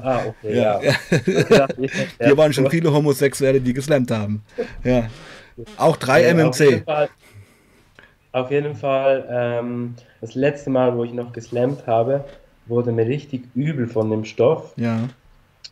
Ah, 0.00 0.20
okay, 0.26 0.56
ja. 0.56 0.80
ja. 0.80 0.96
Hier 2.20 2.36
waren 2.36 2.52
schon 2.52 2.70
viele 2.70 2.92
Homosexuelle, 2.92 3.60
die 3.60 3.74
geslammt 3.74 4.10
haben. 4.10 4.42
Ja. 4.84 5.08
Auch 5.76 5.96
drei 5.96 6.24
ja, 6.24 6.32
MMC. 6.32 6.46
Auf 6.54 6.70
jeden 6.70 6.84
Fall, 6.84 7.08
auf 8.32 8.50
jeden 8.50 8.74
Fall 8.76 9.28
ähm, 9.30 9.94
das 10.20 10.34
letzte 10.34 10.70
Mal, 10.70 10.96
wo 10.96 11.04
ich 11.04 11.12
noch 11.12 11.32
geslammt 11.32 11.86
habe, 11.86 12.24
wurde 12.66 12.92
mir 12.92 13.06
richtig 13.06 13.44
übel 13.54 13.86
von 13.86 14.10
dem 14.10 14.24
Stoff. 14.24 14.72
Ja. 14.76 15.08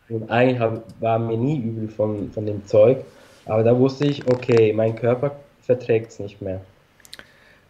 Und 0.08 0.30
eigentlich 0.30 0.60
war 1.00 1.18
mir 1.18 1.36
nie 1.36 1.58
übel 1.60 1.88
von, 1.88 2.30
von 2.32 2.46
dem 2.46 2.66
Zeug. 2.66 3.04
Aber 3.46 3.62
da 3.62 3.78
wusste 3.78 4.06
ich, 4.06 4.26
okay, 4.26 4.72
mein 4.72 4.96
Körper 4.96 5.36
verträgt 5.62 6.10
es 6.10 6.18
nicht 6.18 6.42
mehr. 6.42 6.60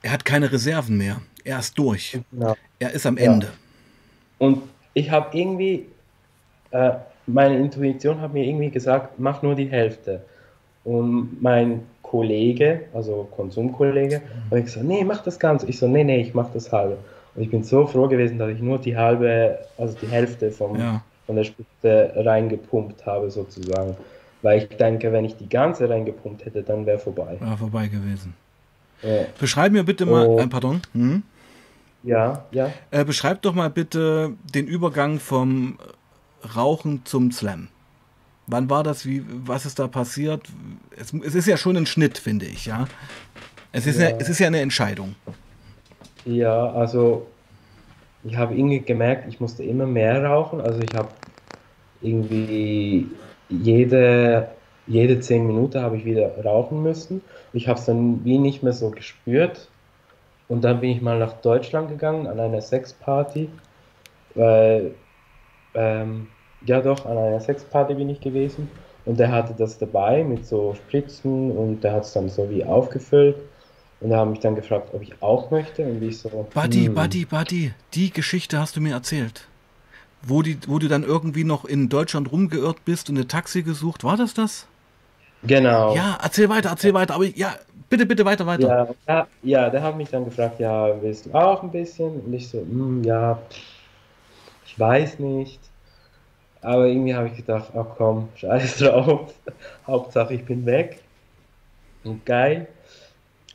Er 0.03 0.13
hat 0.13 0.25
keine 0.25 0.51
Reserven 0.51 0.97
mehr. 0.97 1.21
Er 1.45 1.59
ist 1.59 1.79
durch. 1.79 2.19
Genau. 2.33 2.57
Er 2.79 2.93
ist 2.93 3.07
am 3.07 3.17
Ende. 3.17 3.47
Ja. 3.47 3.53
Und 4.39 4.63
ich 4.95 5.11
habe 5.11 5.37
irgendwie, 5.37 5.87
äh, 6.71 6.93
meine 7.27 7.59
Intuition 7.59 8.21
hat 8.21 8.33
mir 8.33 8.45
irgendwie 8.45 8.71
gesagt, 8.71 9.19
mach 9.19 9.43
nur 9.43 9.55
die 9.55 9.67
Hälfte. 9.67 10.23
Und 10.85 11.43
mein 11.43 11.83
Kollege, 12.03 12.83
also 12.95 13.29
Konsumkollege, 13.37 14.19
mhm. 14.19 14.51
habe 14.51 14.63
gesagt, 14.63 14.87
nee, 14.87 15.05
mach 15.05 15.23
das 15.23 15.39
Ganze. 15.39 15.67
Ich 15.69 15.79
so, 15.79 15.87
nee, 15.87 16.05
nee, 16.05 16.23
ich 16.23 16.35
mach 16.35 16.51
das 16.53 16.73
halbe. 16.73 16.99
Und 17.35 17.43
ich 17.43 17.51
bin 17.51 17.63
so 17.63 17.87
froh 17.87 18.09
gewesen, 18.09 18.39
dass 18.39 18.51
ich 18.51 18.61
nur 18.61 18.79
die 18.79 18.97
halbe, 18.97 19.59
also 19.79 19.97
die 20.01 20.09
Hälfte 20.09 20.51
vom, 20.51 20.79
ja. 20.79 21.03
von 21.27 21.37
der 21.37 21.45
Spitze 21.45 22.13
reingepumpt 22.17 23.07
habe, 23.07 23.31
sozusagen. 23.31 23.97
Weil 24.43 24.63
ich 24.63 24.69
denke, 24.77 25.13
wenn 25.13 25.25
ich 25.25 25.37
die 25.37 25.49
ganze 25.49 25.89
reingepumpt 25.89 26.45
hätte, 26.45 26.63
dann 26.63 26.87
wäre 26.87 26.99
vorbei. 26.99 27.37
War 27.41 27.59
vorbei 27.59 27.89
gewesen. 27.89 28.35
Ja. 29.03 29.25
Beschreib 29.39 29.73
mir 29.73 29.85
bitte 29.85 30.07
mal, 30.07 30.27
oh. 30.27 30.39
äh, 30.39 30.47
pardon. 30.47 30.81
Hm? 30.93 31.23
Ja, 32.03 32.45
ja. 32.51 32.73
Äh, 32.91 33.05
beschreib 33.05 33.43
doch 33.43 33.55
mal 33.55 33.71
bitte 33.71 34.33
den 34.55 34.67
Übergang 34.67 35.19
vom 35.19 35.79
Rauchen 36.57 37.05
zum 37.05 37.31
Slam. 37.31 37.69
Wann 38.47 38.69
war 38.71 38.83
das? 38.83 39.07
Wie, 39.07 39.25
was 39.29 39.67
ist 39.67 39.79
da 39.79 39.87
passiert? 39.87 40.49
Es, 40.97 41.13
es 41.13 41.35
ist 41.35 41.47
ja 41.47 41.57
schon 41.57 41.77
ein 41.77 41.87
Schnitt, 41.87 42.19
finde 42.19 42.47
ich, 42.47 42.67
ja. 42.67 42.87
Es 43.73 43.87
ist 43.87 44.01
ja, 44.01 44.11
ja 44.11 44.17
es 44.19 44.29
ist 44.29 44.41
ja 44.41 44.49
eine 44.49 44.61
Entscheidung. 44.61 45.15
Ja, 46.25 46.71
also 46.73 47.27
ich 48.23 48.37
habe 48.37 48.55
irgendwie 48.57 48.81
gemerkt, 48.85 49.29
ich 49.29 49.41
musste 49.41 49.65
immer 49.65 49.87
mehr 49.87 50.25
rauchen. 50.25 50.61
Also 50.61 50.81
ich 50.81 50.95
habe 50.95 51.17
irgendwie 52.01 53.21
jede, 53.49 54.49
jede 54.87 55.21
zehn 55.21 55.47
Minuten 55.47 55.81
habe 55.83 55.97
ich 55.97 56.05
wieder 56.05 56.43
rauchen 56.45 56.83
müssen. 56.83 57.23
Ich 57.53 57.69
habe 57.69 57.79
es 57.79 57.87
dann 57.87 58.25
wie 58.25 58.39
nicht 58.39 58.63
mehr 58.63 58.73
so 58.73 58.91
gespürt. 58.91 59.73
Und 60.49 60.63
dann 60.65 60.81
bin 60.81 60.91
ich 60.91 61.03
mal 61.03 61.19
nach 61.19 61.41
Deutschland 61.43 61.89
gegangen 61.91 62.27
an 62.27 62.41
einer 62.41 62.61
Sexparty, 62.63 63.63
weil, 64.35 64.97
ähm, 65.75 66.29
ja 66.61 66.81
doch, 66.83 67.07
an 67.07 67.19
einer 67.19 67.41
Sexparty 67.41 67.95
bin 67.95 68.09
ich 68.11 68.21
gewesen. 68.21 68.69
Und 69.05 69.19
der 69.21 69.33
hatte 69.33 69.55
das 69.55 69.79
dabei 69.79 70.25
mit 70.25 70.47
so 70.47 70.75
Spritzen 70.75 71.51
und 71.53 71.83
der 71.83 71.93
hat 71.95 72.05
es 72.05 72.13
dann 72.13 72.29
so 72.29 72.51
wie 72.51 72.65
aufgefüllt. 72.65 73.37
Und 74.01 74.11
er 74.11 74.21
hat 74.21 74.29
mich 74.29 74.41
dann 74.41 74.55
gefragt, 74.55 74.91
ob 74.93 75.03
ich 75.03 75.13
auch 75.23 75.51
möchte. 75.51 75.85
Und 75.85 76.03
ich 76.03 76.19
so. 76.19 76.49
Buddy, 76.55 76.87
hm. 76.87 76.95
Buddy, 76.95 77.25
Buddy, 77.27 77.73
die 77.95 78.11
Geschichte 78.11 78.59
hast 78.59 78.77
du 78.77 78.81
mir 78.81 78.95
erzählt. 78.95 79.47
Wo, 80.23 80.43
die, 80.43 80.59
wo 80.67 80.79
du 80.79 80.89
dann 80.89 81.03
irgendwie 81.03 81.45
noch 81.45 81.65
in 81.65 81.89
Deutschland 81.89 82.31
rumgeirrt 82.31 82.85
bist 82.85 83.11
und 83.11 83.17
eine 83.17 83.27
Taxi 83.27 83.63
gesucht. 83.63 84.05
War 84.05 84.17
das 84.17 84.35
das? 84.35 84.67
Genau. 85.43 85.95
Ja, 85.95 86.19
erzähl 86.23 86.49
weiter, 86.49 86.71
erzähl 86.71 86.93
weiter. 86.93 87.15
Aber 87.15 87.25
ja, 87.25 87.55
bitte, 87.89 88.07
bitte 88.07 88.25
weiter, 88.25 88.47
weiter. 88.47 88.95
Ja, 89.07 89.27
ja, 89.43 89.71
der 89.71 89.83
hat 89.83 89.97
mich 89.97 90.11
dann 90.11 90.25
gefragt, 90.25 90.61
ja, 90.61 91.01
willst 91.03 91.27
du 91.27 91.35
auch 91.35 91.63
ein 91.63 91.71
bisschen? 91.71 92.21
Und 92.21 92.33
ich 92.33 92.49
so, 92.49 92.59
hm, 92.59 93.03
ja, 93.05 93.39
ich 94.67 94.79
weiß 94.79 95.19
nicht. 95.19 95.61
Aber 96.63 96.87
irgendwie 96.87 97.15
habe 97.15 97.29
ich 97.29 97.37
gedacht, 97.37 97.71
ach 97.75 97.87
komm, 97.97 98.29
scheiß 98.37 98.77
drauf. 98.79 99.33
Hauptsache 99.87 100.35
ich 100.35 100.45
bin 100.45 100.67
weg. 100.67 101.01
Und 102.05 102.25
geil. 102.27 102.67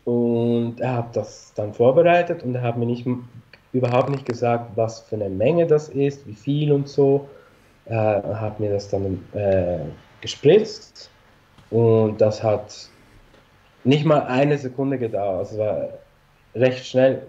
Und 0.06 0.80
er 0.80 0.98
hat 0.98 1.16
das 1.16 1.52
dann 1.56 1.74
vorbereitet 1.74 2.44
und 2.44 2.56
er 2.56 2.62
hat 2.62 2.78
mir 2.78 2.86
nicht, 2.86 3.06
überhaupt 3.74 4.10
nicht 4.10 4.26
gesagt, 4.26 4.72
was 4.76 5.02
für 5.02 5.16
eine 5.16 5.30
Menge 5.30 5.68
das 5.68 5.90
ist, 5.90 6.26
wie 6.28 6.36
viel 6.36 6.72
und 6.72 6.88
so. 6.88 7.28
Er 7.86 8.40
hat 8.40 8.60
mir 8.60 8.72
das 8.72 8.88
dann 8.90 9.24
äh, 9.34 9.80
gespritzt 10.22 11.10
und 11.70 12.20
das 12.20 12.42
hat 12.42 12.90
nicht 13.84 14.06
mal 14.06 14.22
eine 14.22 14.58
Sekunde 14.58 14.98
gedauert. 14.98 15.52
Es 15.52 15.58
war 15.58 15.90
recht 16.56 16.86
schnell. 16.86 17.28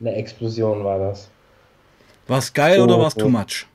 Eine 0.00 0.14
Explosion 0.14 0.84
war 0.84 0.98
das. 0.98 1.30
War 2.26 2.38
es 2.38 2.52
geil 2.52 2.80
oder 2.80 2.98
war 2.98 3.08
es 3.08 3.14
too 3.14 3.28
much? 3.28 3.66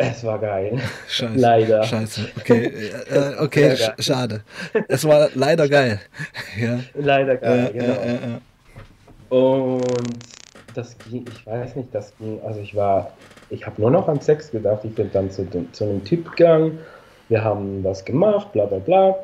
Es 0.00 0.22
war 0.22 0.38
geil. 0.38 0.78
Scheiße. 1.08 1.38
Leider. 1.38 1.82
Scheiße. 1.82 2.28
Okay, 2.38 2.66
äh, 3.10 3.16
äh 3.16 3.36
okay 3.40 3.76
sch 3.76 3.90
schade. 3.98 4.42
Es 4.86 5.04
war 5.04 5.28
leider 5.34 5.68
geil. 5.68 6.00
Ja. 6.58 6.78
Leider 6.94 7.36
geil, 7.36 7.70
äh, 7.72 7.78
genau. 7.78 7.94
Äh, 7.94 9.34
und 9.34 10.18
das 10.74 10.96
ging, 10.98 11.24
ich 11.28 11.46
weiß 11.46 11.76
nicht, 11.76 11.92
das 11.92 12.16
ging, 12.18 12.40
also 12.44 12.60
ich 12.60 12.74
war, 12.74 13.12
ich 13.50 13.66
habe 13.66 13.80
nur 13.80 13.90
noch 13.90 14.08
an 14.08 14.20
Sex 14.20 14.50
gedacht. 14.52 14.84
Ich 14.84 14.94
bin 14.94 15.10
dann 15.12 15.30
zu, 15.30 15.46
zu 15.72 15.84
einem 15.84 16.04
Typ 16.04 16.36
gegangen, 16.36 16.78
wir 17.28 17.42
haben 17.42 17.82
was 17.82 18.04
gemacht, 18.04 18.52
bla 18.52 18.66
bla 18.66 18.78
bla. 18.78 19.16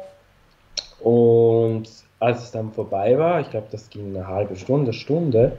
Und 1.00 1.88
als 2.18 2.42
es 2.42 2.50
dann 2.50 2.72
vorbei 2.72 3.16
war, 3.16 3.40
ich 3.40 3.50
glaube, 3.50 3.68
das 3.70 3.90
ging 3.90 4.16
eine 4.16 4.26
halbe 4.26 4.56
Stunde, 4.56 4.92
Stunde, 4.92 5.52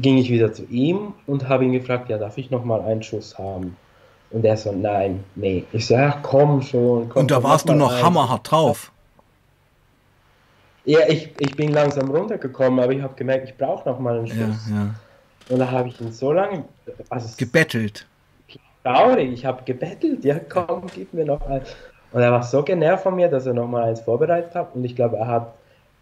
ging 0.00 0.18
ich 0.18 0.30
wieder 0.30 0.52
zu 0.52 0.64
ihm 0.66 1.14
und 1.26 1.48
habe 1.48 1.64
ihn 1.64 1.72
gefragt, 1.72 2.08
ja, 2.08 2.18
darf 2.18 2.38
ich 2.38 2.50
noch 2.50 2.64
mal 2.64 2.82
einen 2.82 3.02
Schuss 3.02 3.38
haben? 3.38 3.76
Und 4.32 4.44
er 4.44 4.56
so, 4.56 4.72
nein, 4.72 5.22
nee. 5.34 5.64
Ich 5.72 5.86
so, 5.86 5.94
ja, 5.94 6.18
komm 6.22 6.62
schon. 6.62 7.08
Komm, 7.10 7.20
und 7.22 7.30
da 7.30 7.42
warst 7.42 7.68
du 7.68 7.74
noch 7.74 7.92
ein. 7.92 8.02
hammerhart 8.02 8.50
drauf. 8.50 8.90
Ja, 10.84 11.00
ich, 11.08 11.30
ich 11.38 11.54
bin 11.54 11.72
langsam 11.72 12.10
runtergekommen, 12.10 12.80
aber 12.80 12.92
ich 12.92 13.02
habe 13.02 13.14
gemerkt, 13.14 13.48
ich 13.48 13.56
brauche 13.56 13.88
noch 13.88 13.98
mal 13.98 14.18
einen 14.18 14.26
Schuss. 14.26 14.68
Ja, 14.70 14.76
ja. 14.76 14.94
Und 15.48 15.58
da 15.58 15.70
habe 15.70 15.88
ich 15.88 16.00
ihn 16.00 16.12
so 16.12 16.32
lange... 16.32 16.64
Also 17.08 17.34
gebettelt. 17.36 18.06
Traurig, 18.82 19.32
ich 19.32 19.44
habe 19.44 19.62
gebettelt. 19.64 20.24
Ja, 20.24 20.40
komm, 20.40 20.86
gib 20.92 21.12
mir 21.12 21.24
noch 21.24 21.42
einen. 21.46 21.62
Und 22.12 22.22
er 22.22 22.32
war 22.32 22.42
so 22.42 22.62
genervt 22.62 23.04
von 23.04 23.14
mir, 23.14 23.28
dass 23.28 23.46
er 23.46 23.54
noch 23.54 23.68
mal 23.68 23.84
eins 23.84 24.00
vorbereitet 24.00 24.54
hat. 24.54 24.74
Und 24.74 24.84
ich 24.84 24.96
glaube, 24.96 25.18
er 25.18 25.26
hat... 25.26 25.54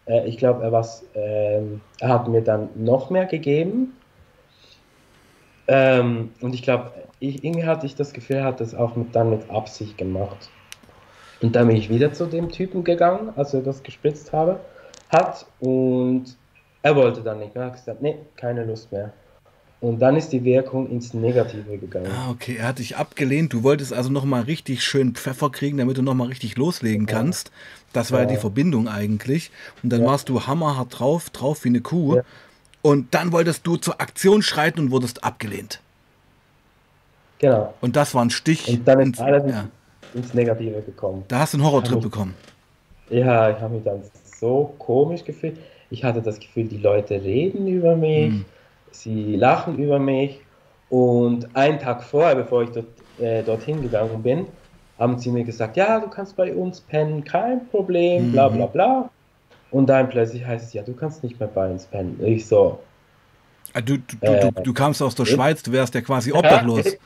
Äh, 0.05 0.27
ich 0.27 0.37
glaube, 0.37 0.63
er, 0.63 1.21
äh, 1.21 1.61
er 1.99 2.09
hat 2.09 2.27
mir 2.27 2.41
dann 2.41 2.69
noch 2.75 3.09
mehr 3.09 3.25
gegeben. 3.25 3.93
Ähm, 5.67 6.31
und 6.41 6.55
ich 6.55 6.63
glaube, 6.63 6.91
irgendwie 7.19 7.65
hatte 7.65 7.85
ich 7.85 7.95
das 7.95 8.13
Gefühl, 8.13 8.37
er 8.37 8.45
hat 8.45 8.59
das 8.59 8.73
auch 8.73 8.95
mit, 8.95 9.15
dann 9.15 9.29
mit 9.29 9.49
Absicht 9.49 9.97
gemacht. 9.97 10.49
Und 11.41 11.55
dann 11.55 11.67
bin 11.67 11.75
ich 11.75 11.89
wieder 11.89 12.13
zu 12.13 12.25
dem 12.25 12.49
Typen 12.49 12.83
gegangen, 12.83 13.31
als 13.35 13.53
er 13.53 13.61
das 13.61 13.83
gespritzt 13.83 14.31
habe, 14.31 14.59
hat 15.09 15.45
und 15.59 16.37
er 16.83 16.95
wollte 16.95 17.21
dann 17.21 17.39
nicht 17.39 17.55
mehr. 17.55 17.65
Er 17.65 17.67
hat 17.67 17.77
gesagt, 17.77 18.01
nee, 18.01 18.15
keine 18.35 18.65
Lust 18.65 18.91
mehr. 18.91 19.13
Und 19.81 19.99
dann 19.99 20.15
ist 20.15 20.29
die 20.31 20.43
Wirkung 20.43 20.87
ins 20.91 21.15
Negative 21.15 21.77
gegangen. 21.79 22.07
Ah, 22.07 22.29
okay, 22.29 22.57
er 22.57 22.67
hat 22.67 22.77
dich 22.77 22.97
abgelehnt. 22.97 23.51
Du 23.51 23.63
wolltest 23.63 23.91
also 23.91 24.11
nochmal 24.11 24.43
richtig 24.43 24.83
schön 24.83 25.15
Pfeffer 25.15 25.49
kriegen, 25.49 25.79
damit 25.79 25.97
du 25.97 26.03
nochmal 26.03 26.27
richtig 26.27 26.55
loslegen 26.55 27.07
ja. 27.07 27.13
kannst. 27.15 27.51
Das 27.91 28.11
war 28.11 28.19
ja. 28.19 28.25
ja. 28.25 28.33
die 28.33 28.37
Verbindung 28.37 28.87
eigentlich. 28.87 29.49
Und 29.81 29.91
dann 29.91 30.01
ja. 30.01 30.07
warst 30.07 30.29
du 30.29 30.45
hammerhart 30.45 30.99
drauf, 30.99 31.31
drauf 31.31 31.63
wie 31.63 31.69
eine 31.69 31.81
Kuh. 31.81 32.21
Und 32.81 33.13
dann 33.13 33.31
wolltest 33.31 33.65
du 33.67 33.77
zur 33.77 34.01
Aktion 34.01 34.41
schreiten 34.41 34.79
und 34.79 34.91
wurdest 34.91 35.23
abgelehnt. 35.23 35.81
Genau. 37.39 37.73
Und 37.81 37.95
das 37.95 38.13
war 38.13 38.23
ein 38.23 38.29
Stich. 38.29 38.67
Und 38.67 38.87
dann 38.87 38.99
ins, 38.99 39.19
alles 39.19 39.51
ja. 39.51 39.67
ins 40.13 40.33
Negative 40.33 40.81
gekommen. 40.81 41.23
Da 41.27 41.39
hast 41.39 41.53
du 41.53 41.57
einen 41.57 41.65
Horrortrip 41.65 41.95
mich, 41.95 42.03
bekommen. 42.03 42.35
Ja, 43.09 43.49
ich 43.49 43.59
habe 43.59 43.75
mich 43.75 43.83
dann 43.83 44.01
so 44.39 44.73
komisch 44.77 45.23
gefühlt. 45.23 45.57
Ich 45.89 46.03
hatte 46.03 46.21
das 46.21 46.39
Gefühl, 46.39 46.65
die 46.65 46.77
Leute 46.77 47.15
reden 47.15 47.67
über 47.67 47.95
mich, 47.95 48.31
mhm. 48.31 48.45
sie 48.91 49.35
lachen 49.35 49.77
über 49.77 49.99
mich. 49.99 50.39
Und 50.89 51.55
einen 51.55 51.79
Tag 51.79 52.03
vorher, 52.03 52.35
bevor 52.35 52.63
ich 52.63 52.69
dort 52.71 52.87
äh, 53.19 53.43
dorthin 53.43 53.81
gegangen 53.81 54.21
bin, 54.21 54.45
haben 54.99 55.17
sie 55.17 55.31
mir 55.31 55.43
gesagt, 55.43 55.77
ja, 55.77 55.99
du 55.99 56.07
kannst 56.07 56.35
bei 56.35 56.53
uns 56.53 56.79
pennen, 56.81 57.23
kein 57.23 57.67
Problem, 57.69 58.31
bla 58.31 58.49
bla 58.49 58.67
mhm. 58.67 58.71
bla. 58.71 59.09
Und 59.71 59.87
dann 59.87 60.09
plötzlich 60.09 60.45
heißt 60.45 60.67
es, 60.67 60.73
ja, 60.73 60.83
du 60.83 60.93
kannst 60.93 61.23
nicht 61.23 61.39
mehr 61.39 61.47
bei 61.47 61.69
uns 61.69 61.85
pennen. 61.85 62.19
Ich 62.23 62.45
so. 62.45 62.79
Ah, 63.73 63.81
du, 63.81 63.97
du, 63.97 64.17
äh, 64.21 64.51
du, 64.51 64.61
du 64.61 64.73
kamst 64.73 65.01
aus 65.01 65.15
der 65.15 65.25
Schweiz, 65.25 65.63
du 65.63 65.71
wärst 65.71 65.95
ja 65.95 66.01
quasi 66.01 66.31
obdachlos. 66.33 66.97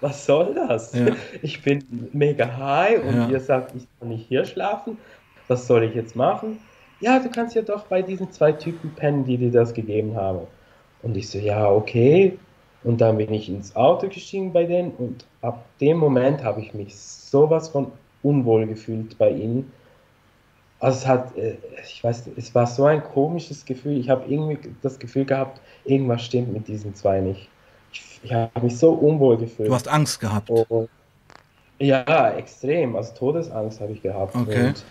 Was 0.00 0.26
soll 0.26 0.54
das? 0.54 0.92
Ja. 0.92 1.06
Ich 1.42 1.62
bin 1.62 2.10
mega 2.12 2.56
high 2.56 3.02
und 3.02 3.14
ja. 3.14 3.28
ihr 3.28 3.40
sagt, 3.40 3.74
ich 3.74 3.86
kann 3.98 4.08
nicht 4.08 4.26
hier 4.28 4.44
schlafen. 4.44 4.98
Was 5.48 5.66
soll 5.66 5.84
ich 5.84 5.94
jetzt 5.94 6.14
machen? 6.14 6.58
Ja, 7.00 7.18
du 7.20 7.30
kannst 7.30 7.54
ja 7.54 7.62
doch 7.62 7.84
bei 7.86 8.02
diesen 8.02 8.30
zwei 8.32 8.52
Typen 8.52 8.92
pennen, 8.94 9.24
die 9.24 9.38
dir 9.38 9.50
das 9.50 9.72
gegeben 9.72 10.16
haben. 10.16 10.40
Und 11.02 11.16
ich 11.16 11.28
so, 11.28 11.38
ja, 11.38 11.68
okay. 11.68 12.38
Und 12.84 13.00
dann 13.00 13.16
bin 13.16 13.32
ich 13.32 13.48
ins 13.48 13.74
Auto 13.74 14.08
gestiegen 14.08 14.52
bei 14.52 14.64
denen 14.64 14.92
und 14.92 15.24
ab 15.42 15.64
dem 15.80 15.98
Moment 15.98 16.44
habe 16.44 16.60
ich 16.60 16.74
mich 16.74 16.96
sowas 16.96 17.68
von 17.68 17.90
unwohl 18.22 18.66
gefühlt 18.66 19.18
bei 19.18 19.30
ihnen. 19.30 19.72
Also 20.80 20.98
es 20.98 21.06
hat, 21.06 21.36
äh, 21.36 21.56
ich 21.82 22.02
weiß, 22.02 22.30
es 22.36 22.54
war 22.54 22.66
so 22.66 22.84
ein 22.84 23.02
komisches 23.02 23.64
Gefühl. 23.64 23.98
Ich 23.98 24.08
habe 24.08 24.24
irgendwie 24.28 24.58
das 24.82 24.98
Gefühl 24.98 25.24
gehabt, 25.24 25.60
irgendwas 25.84 26.22
stimmt 26.22 26.52
mit 26.52 26.68
diesen 26.68 26.94
zwei 26.94 27.20
nicht. 27.20 27.48
Ich, 27.92 28.20
ich 28.22 28.32
habe 28.32 28.60
mich 28.60 28.78
so 28.78 28.92
unwohl 28.92 29.38
gefühlt. 29.38 29.68
Du 29.68 29.74
hast 29.74 29.88
Angst 29.88 30.20
gehabt? 30.20 30.50
Und, 30.50 30.88
ja, 31.80 32.30
extrem. 32.30 32.96
Also 32.96 33.14
Todesangst 33.14 33.80
habe 33.80 33.92
ich 33.92 34.02
gehabt. 34.02 34.36
Okay. 34.36 34.68
Und 34.68 34.84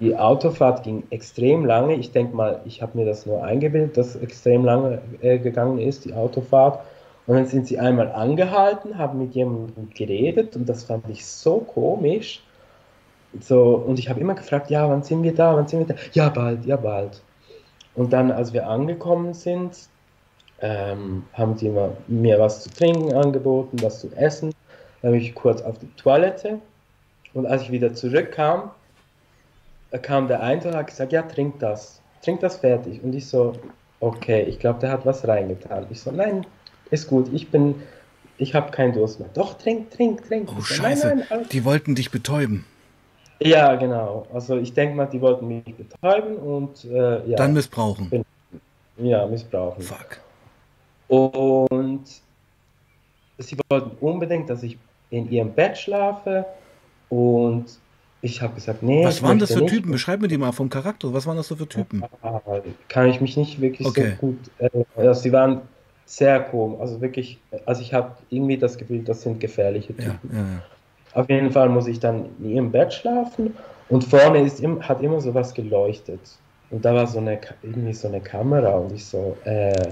die 0.00 0.16
Autofahrt 0.16 0.82
ging 0.82 1.02
extrem 1.10 1.66
lange. 1.66 1.94
Ich 1.94 2.12
denke 2.12 2.34
mal, 2.34 2.60
ich 2.64 2.80
habe 2.80 2.96
mir 2.96 3.04
das 3.04 3.26
nur 3.26 3.44
eingebildet, 3.44 3.96
dass 3.98 4.16
extrem 4.16 4.64
lange 4.64 5.02
äh, 5.20 5.38
gegangen 5.38 5.78
ist, 5.78 6.06
die 6.06 6.14
Autofahrt. 6.14 6.80
Und 7.26 7.36
dann 7.36 7.46
sind 7.46 7.66
sie 7.66 7.78
einmal 7.78 8.10
angehalten, 8.10 8.96
haben 8.96 9.18
mit 9.18 9.34
jemandem 9.34 9.90
geredet 9.90 10.56
und 10.56 10.68
das 10.68 10.84
fand 10.84 11.08
ich 11.10 11.24
so 11.26 11.58
komisch. 11.58 12.42
So, 13.38 13.74
und 13.74 13.98
ich 13.98 14.08
habe 14.08 14.20
immer 14.20 14.34
gefragt, 14.34 14.70
ja, 14.70 14.88
wann 14.88 15.02
sind 15.02 15.22
wir 15.22 15.34
da, 15.34 15.54
wann 15.54 15.68
sind 15.68 15.86
wir 15.86 15.94
da? 15.94 16.00
Ja, 16.12 16.28
bald, 16.30 16.64
ja, 16.64 16.76
bald. 16.76 17.22
Und 17.94 18.12
dann, 18.12 18.30
als 18.32 18.52
wir 18.52 18.66
angekommen 18.66 19.34
sind, 19.34 19.76
ähm, 20.60 21.24
haben 21.32 21.56
die 21.56 21.72
mir 22.08 22.38
was 22.38 22.62
zu 22.62 22.70
trinken 22.70 23.14
angeboten, 23.14 23.78
was 23.82 24.00
zu 24.00 24.10
essen. 24.14 24.52
Dann 25.02 25.12
bin 25.12 25.20
ich 25.20 25.34
kurz 25.34 25.62
auf 25.62 25.78
die 25.78 25.88
Toilette 25.96 26.58
und 27.32 27.46
als 27.46 27.62
ich 27.62 27.70
wieder 27.70 27.94
zurückkam, 27.94 28.70
kam 30.02 30.28
der 30.28 30.42
eine 30.42 30.62
und 30.62 30.74
hat 30.74 30.88
gesagt, 30.88 31.12
ja, 31.12 31.22
trink 31.22 31.58
das, 31.58 32.00
trink 32.22 32.40
das 32.40 32.56
fertig. 32.56 33.02
Und 33.02 33.14
ich 33.14 33.26
so, 33.26 33.54
okay, 34.00 34.42
ich 34.42 34.58
glaube, 34.58 34.80
der 34.80 34.90
hat 34.90 35.06
was 35.06 35.26
reingetan. 35.26 35.86
Ich 35.90 36.00
so, 36.00 36.10
nein, 36.10 36.46
ist 36.90 37.08
gut, 37.08 37.30
ich 37.32 37.50
bin, 37.50 37.82
ich 38.38 38.54
habe 38.54 38.70
keinen 38.70 38.92
Durst 38.92 39.20
mehr. 39.20 39.30
Doch, 39.34 39.54
trink, 39.54 39.90
trink, 39.90 40.26
trink. 40.26 40.48
Oh, 40.50 40.56
so, 40.56 40.62
scheiße, 40.62 41.06
nein, 41.08 41.24
nein, 41.28 41.46
die 41.50 41.64
wollten 41.64 41.94
dich 41.94 42.10
betäuben. 42.10 42.64
Ja, 43.42 43.74
genau. 43.76 44.26
Also 44.32 44.56
ich 44.56 44.72
denke 44.74 44.94
mal, 44.94 45.06
die 45.06 45.20
wollten 45.20 45.48
mich 45.48 45.74
betäuben 45.74 46.36
und 46.36 46.84
äh, 46.84 47.26
ja. 47.26 47.36
Dann 47.36 47.54
missbrauchen. 47.54 48.10
Bin, 48.10 48.24
ja, 48.98 49.26
missbrauchen. 49.26 49.82
Fuck. 49.82 50.20
Und 51.08 52.04
sie 53.38 53.56
wollten 53.68 53.96
unbedingt, 54.00 54.50
dass 54.50 54.62
ich 54.62 54.78
in 55.10 55.30
ihrem 55.30 55.52
Bett 55.52 55.76
schlafe 55.76 56.44
und 57.08 57.66
ich 58.22 58.42
habe 58.42 58.54
gesagt, 58.54 58.82
nee. 58.82 59.04
Was 59.04 59.22
waren 59.22 59.38
das 59.38 59.52
für 59.52 59.60
nicht. 59.60 59.72
Typen? 59.72 59.92
Beschreib 59.92 60.20
mir 60.20 60.28
die 60.28 60.36
mal 60.36 60.52
vom 60.52 60.68
Charakter. 60.68 61.12
Was 61.12 61.26
waren 61.26 61.38
das 61.38 61.48
so 61.48 61.56
für 61.56 61.66
Typen? 61.66 62.04
Kann 62.88 63.08
ich 63.08 63.20
mich 63.20 63.36
nicht 63.36 63.60
wirklich 63.60 63.88
okay. 63.88 64.16
so 64.20 64.26
gut. 64.26 64.38
Äh, 64.58 64.68
also 64.96 65.20
sie 65.22 65.32
waren 65.32 65.62
sehr 66.04 66.40
komisch. 66.40 66.80
Also 66.80 67.00
wirklich, 67.00 67.38
also 67.64 67.80
ich 67.80 67.94
habe 67.94 68.12
irgendwie 68.28 68.58
das 68.58 68.76
Gefühl, 68.76 69.02
das 69.02 69.22
sind 69.22 69.40
gefährliche 69.40 69.96
Typen. 69.96 70.30
Ja, 70.30 70.38
ja. 70.38 70.62
Auf 71.14 71.28
jeden 71.28 71.50
Fall 71.50 71.68
muss 71.68 71.86
ich 71.86 71.98
dann 71.98 72.26
in 72.38 72.50
ihrem 72.50 72.70
Bett 72.70 72.92
schlafen 72.92 73.56
und 73.88 74.04
vorne 74.04 74.42
ist, 74.42 74.62
hat 74.80 75.02
immer 75.02 75.20
so 75.20 75.34
was 75.34 75.52
geleuchtet. 75.52 76.20
Und 76.70 76.84
da 76.84 76.94
war 76.94 77.06
so 77.06 77.18
eine, 77.18 77.40
irgendwie 77.62 77.92
so 77.92 78.08
eine 78.08 78.20
Kamera 78.20 78.76
und 78.76 78.92
ich 78.92 79.04
so, 79.04 79.36
äh, 79.44 79.90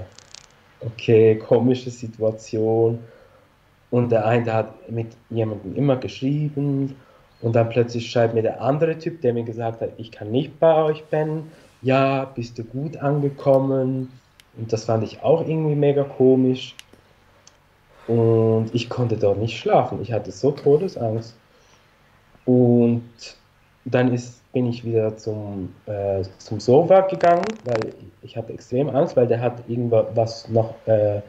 okay, 0.79 1.35
komische 1.35 1.89
Situation. 1.89 2.99
Und 3.91 4.11
der 4.11 4.25
eine 4.25 4.53
hat 4.53 4.89
mit 4.89 5.07
jemandem 5.29 5.75
immer 5.75 5.97
geschrieben 5.97 6.95
und 7.41 7.55
dann 7.55 7.69
plötzlich 7.69 8.09
schreibt 8.09 8.33
mir 8.33 8.43
der 8.43 8.61
andere 8.61 8.97
Typ, 8.97 9.21
der 9.21 9.33
mir 9.33 9.43
gesagt 9.43 9.81
hat, 9.81 9.91
ich 9.97 10.11
kann 10.11 10.31
nicht 10.31 10.59
bei 10.59 10.83
euch 10.83 11.09
pennen. 11.09 11.51
Ja, 11.81 12.25
bist 12.25 12.57
du 12.57 12.63
gut 12.63 12.97
angekommen? 12.97 14.11
Und 14.57 14.73
das 14.73 14.85
fand 14.85 15.03
ich 15.03 15.23
auch 15.23 15.41
irgendwie 15.41 15.75
mega 15.75 16.03
komisch. 16.03 16.75
Und 18.09 18.71
ich 18.73 18.89
konnte 18.89 19.17
dort 19.17 19.37
nicht 19.37 19.59
schlafen. 19.59 20.01
Ich 20.01 20.11
hatte 20.11 20.31
so 20.31 20.49
Todesangst. 20.49 21.35
Und 22.45 23.03
dann 23.85 24.11
ist, 24.11 24.41
bin 24.51 24.65
ich 24.65 24.83
wieder 24.83 25.15
zum, 25.15 25.75
äh, 25.85 26.23
zum 26.39 26.59
Sofa 26.59 27.01
gegangen, 27.01 27.45
weil 27.65 27.93
ich 28.23 28.35
hatte 28.35 28.51
extrem 28.51 28.89
Angst, 28.89 29.15
weil 29.15 29.27
der 29.27 29.39
hat 29.39 29.69
irgendwas 29.69 30.49
noch 30.49 30.73
äh, 30.87 31.21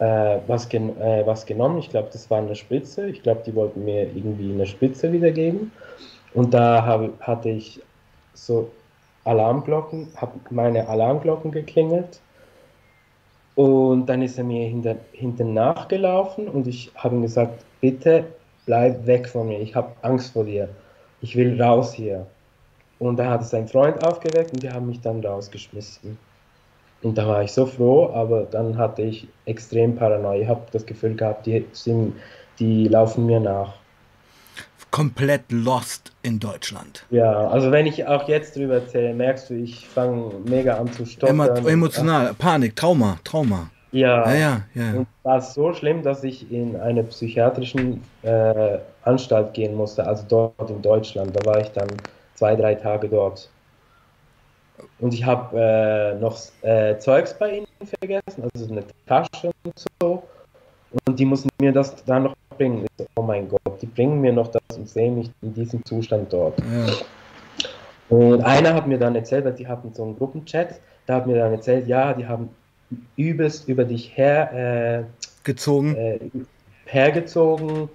äh, 0.00 0.40
was, 0.48 0.68
gen 0.68 1.00
äh, 1.00 1.24
was 1.24 1.46
genommen. 1.46 1.78
Ich 1.78 1.90
glaube, 1.90 2.08
das 2.12 2.28
war 2.28 2.38
eine 2.38 2.56
Spritze. 2.56 3.08
Ich 3.08 3.22
glaube, 3.22 3.42
die 3.46 3.54
wollten 3.54 3.84
mir 3.84 4.12
irgendwie 4.12 4.52
eine 4.52 4.66
Spritze 4.66 5.12
wiedergeben. 5.12 5.70
Und 6.34 6.54
da 6.54 6.84
hab, 6.84 7.20
hatte 7.20 7.50
ich 7.50 7.80
so 8.34 8.68
Alarmglocken, 9.22 10.08
habe 10.16 10.40
meine 10.50 10.88
Alarmglocken 10.88 11.52
geklingelt. 11.52 12.20
Und 13.54 14.06
dann 14.06 14.22
ist 14.22 14.38
er 14.38 14.44
mir 14.44 14.68
hinter, 14.68 14.96
hinten 15.12 15.54
nachgelaufen 15.54 16.48
und 16.48 16.66
ich 16.66 16.90
habe 16.94 17.16
ihm 17.16 17.22
gesagt, 17.22 17.64
bitte 17.80 18.24
bleib 18.66 19.06
weg 19.06 19.28
von 19.28 19.48
mir, 19.48 19.60
ich 19.60 19.74
habe 19.74 19.92
Angst 20.02 20.32
vor 20.32 20.44
dir, 20.44 20.68
ich 21.20 21.36
will 21.36 21.60
raus 21.60 21.92
hier. 21.92 22.26
Und 22.98 23.16
da 23.18 23.30
hat 23.30 23.42
es 23.42 23.50
sein 23.50 23.66
Freund 23.66 24.04
aufgeweckt 24.06 24.52
und 24.52 24.62
die 24.62 24.70
haben 24.70 24.86
mich 24.86 25.00
dann 25.00 25.24
rausgeschmissen. 25.24 26.18
Und 27.02 27.16
da 27.16 27.26
war 27.26 27.42
ich 27.42 27.52
so 27.52 27.64
froh, 27.64 28.10
aber 28.12 28.42
dann 28.42 28.76
hatte 28.76 29.02
ich 29.02 29.26
extrem 29.46 29.96
Paranoia. 29.96 30.42
Ich 30.42 30.48
habe 30.48 30.60
das 30.70 30.84
Gefühl 30.84 31.16
gehabt, 31.16 31.46
die, 31.46 31.64
sind, 31.72 32.14
die 32.58 32.88
laufen 32.88 33.24
mir 33.24 33.40
nach. 33.40 33.79
Komplett 34.90 35.42
lost 35.50 36.12
in 36.22 36.40
Deutschland. 36.40 37.04
Ja, 37.10 37.48
also 37.48 37.70
wenn 37.70 37.86
ich 37.86 38.06
auch 38.06 38.28
jetzt 38.28 38.56
drüber 38.56 38.74
erzähle, 38.74 39.14
merkst 39.14 39.50
du, 39.50 39.54
ich 39.54 39.88
fange 39.88 40.32
mega 40.46 40.76
an 40.76 40.92
zu 40.92 41.06
stottern. 41.06 41.40
Emo 41.40 41.68
emotional, 41.68 42.34
Panik, 42.34 42.76
Trauma, 42.76 43.18
Trauma. 43.24 43.70
Ja, 43.92 44.32
ja, 44.32 44.38
ja. 44.38 44.62
ja. 44.74 44.98
Und 44.98 45.06
war 45.22 45.40
so 45.40 45.72
schlimm, 45.72 46.02
dass 46.02 46.22
ich 46.22 46.50
in 46.50 46.76
eine 46.76 47.02
psychiatrische 47.04 47.98
äh, 48.22 48.78
Anstalt 49.04 49.54
gehen 49.54 49.74
musste, 49.74 50.06
also 50.06 50.24
dort 50.28 50.70
in 50.70 50.82
Deutschland. 50.82 51.34
Da 51.34 51.44
war 51.44 51.60
ich 51.60 51.68
dann 51.68 51.88
zwei, 52.34 52.54
drei 52.54 52.74
Tage 52.74 53.08
dort. 53.08 53.48
Und 54.98 55.14
ich 55.14 55.24
habe 55.24 55.58
äh, 55.58 56.14
noch 56.20 56.38
äh, 56.62 56.98
Zeugs 56.98 57.36
bei 57.36 57.58
ihnen 57.58 57.66
vergessen, 57.84 58.48
also 58.54 58.70
eine 58.70 58.84
Tasche 59.06 59.50
und 59.64 59.86
so. 60.00 60.22
Und 61.06 61.18
die 61.18 61.24
mussten 61.24 61.48
mir 61.60 61.72
das 61.72 62.04
dann 62.04 62.24
noch 62.24 62.34
bringen. 62.60 62.86
So, 62.98 63.06
oh 63.16 63.22
mein 63.22 63.48
Gott, 63.48 63.80
die 63.80 63.86
bringen 63.86 64.20
mir 64.20 64.32
noch 64.32 64.48
das 64.48 64.76
und 64.76 64.88
sehen 64.88 65.14
mich 65.16 65.30
in 65.40 65.54
diesem 65.54 65.84
Zustand 65.84 66.30
dort. 66.32 66.58
Ja. 66.60 66.94
Und 68.10 68.42
einer 68.42 68.74
hat 68.74 68.86
mir 68.86 68.98
dann 68.98 69.16
erzählt, 69.16 69.44
weil 69.44 69.54
die 69.54 69.66
hatten 69.66 69.94
so 69.94 70.02
einen 70.02 70.16
Gruppenchat, 70.16 70.80
da 71.06 71.14
hat 71.14 71.26
mir 71.26 71.36
dann 71.36 71.52
erzählt, 71.52 71.86
ja, 71.86 72.12
die 72.12 72.26
haben 72.26 72.50
übelst 73.16 73.68
über 73.68 73.84
dich 73.84 74.16
her 74.16 75.06
äh, 75.06 75.24
gezogen. 75.44 75.94
Äh, 75.94 76.18
hergezogen. 76.84 77.88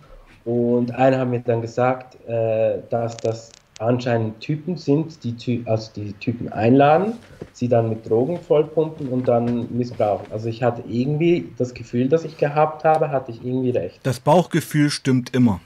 Und 0.46 0.96
einer 0.96 1.20
hat 1.20 1.28
mir 1.28 1.42
dann 1.42 1.62
gesagt, 1.62 2.18
äh, 2.28 2.80
dass 2.90 3.18
das 3.18 3.52
anscheinend 3.80 4.40
Typen 4.40 4.78
sind, 4.78 5.24
die, 5.24 5.64
also 5.66 5.92
die 5.96 6.14
Typen 6.14 6.52
einladen, 6.52 7.14
sie 7.52 7.68
dann 7.68 7.90
mit 7.90 8.10
Drogen 8.10 8.40
vollpumpen 8.40 9.10
und 9.10 9.28
dann 9.28 9.68
missbrauchen. 9.76 10.28
Also 10.32 10.50
ich 10.50 10.64
hatte 10.64 10.84
irgendwie 10.88 11.52
das 11.58 11.74
Gefühl, 11.74 12.08
das 12.08 12.24
ich 12.24 12.38
gehabt 12.38 12.84
habe, 12.84 13.12
hatte 13.12 13.32
ich 13.32 13.44
irgendwie 13.44 13.72
recht. 13.72 14.00
Das 14.04 14.20
Bauchgefühl 14.20 14.90
stimmt 14.90 15.36
immer. 15.36 15.60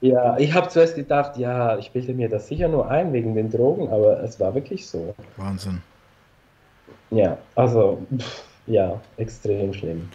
Ja, 0.00 0.36
ich 0.38 0.52
habe 0.52 0.68
zuerst 0.68 0.94
gedacht, 0.94 1.38
ja, 1.38 1.78
ich 1.78 1.90
bilde 1.90 2.12
mir 2.12 2.28
das 2.28 2.48
sicher 2.48 2.68
nur 2.68 2.88
ein 2.90 3.12
wegen 3.12 3.34
den 3.34 3.50
Drogen, 3.50 3.88
aber 3.88 4.22
es 4.22 4.38
war 4.38 4.54
wirklich 4.54 4.86
so. 4.86 5.14
Wahnsinn. 5.36 5.82
Ja, 7.10 7.38
also, 7.54 7.98
pff, 8.16 8.44
ja, 8.66 9.00
extrem 9.16 9.72
schlimm. 9.72 10.08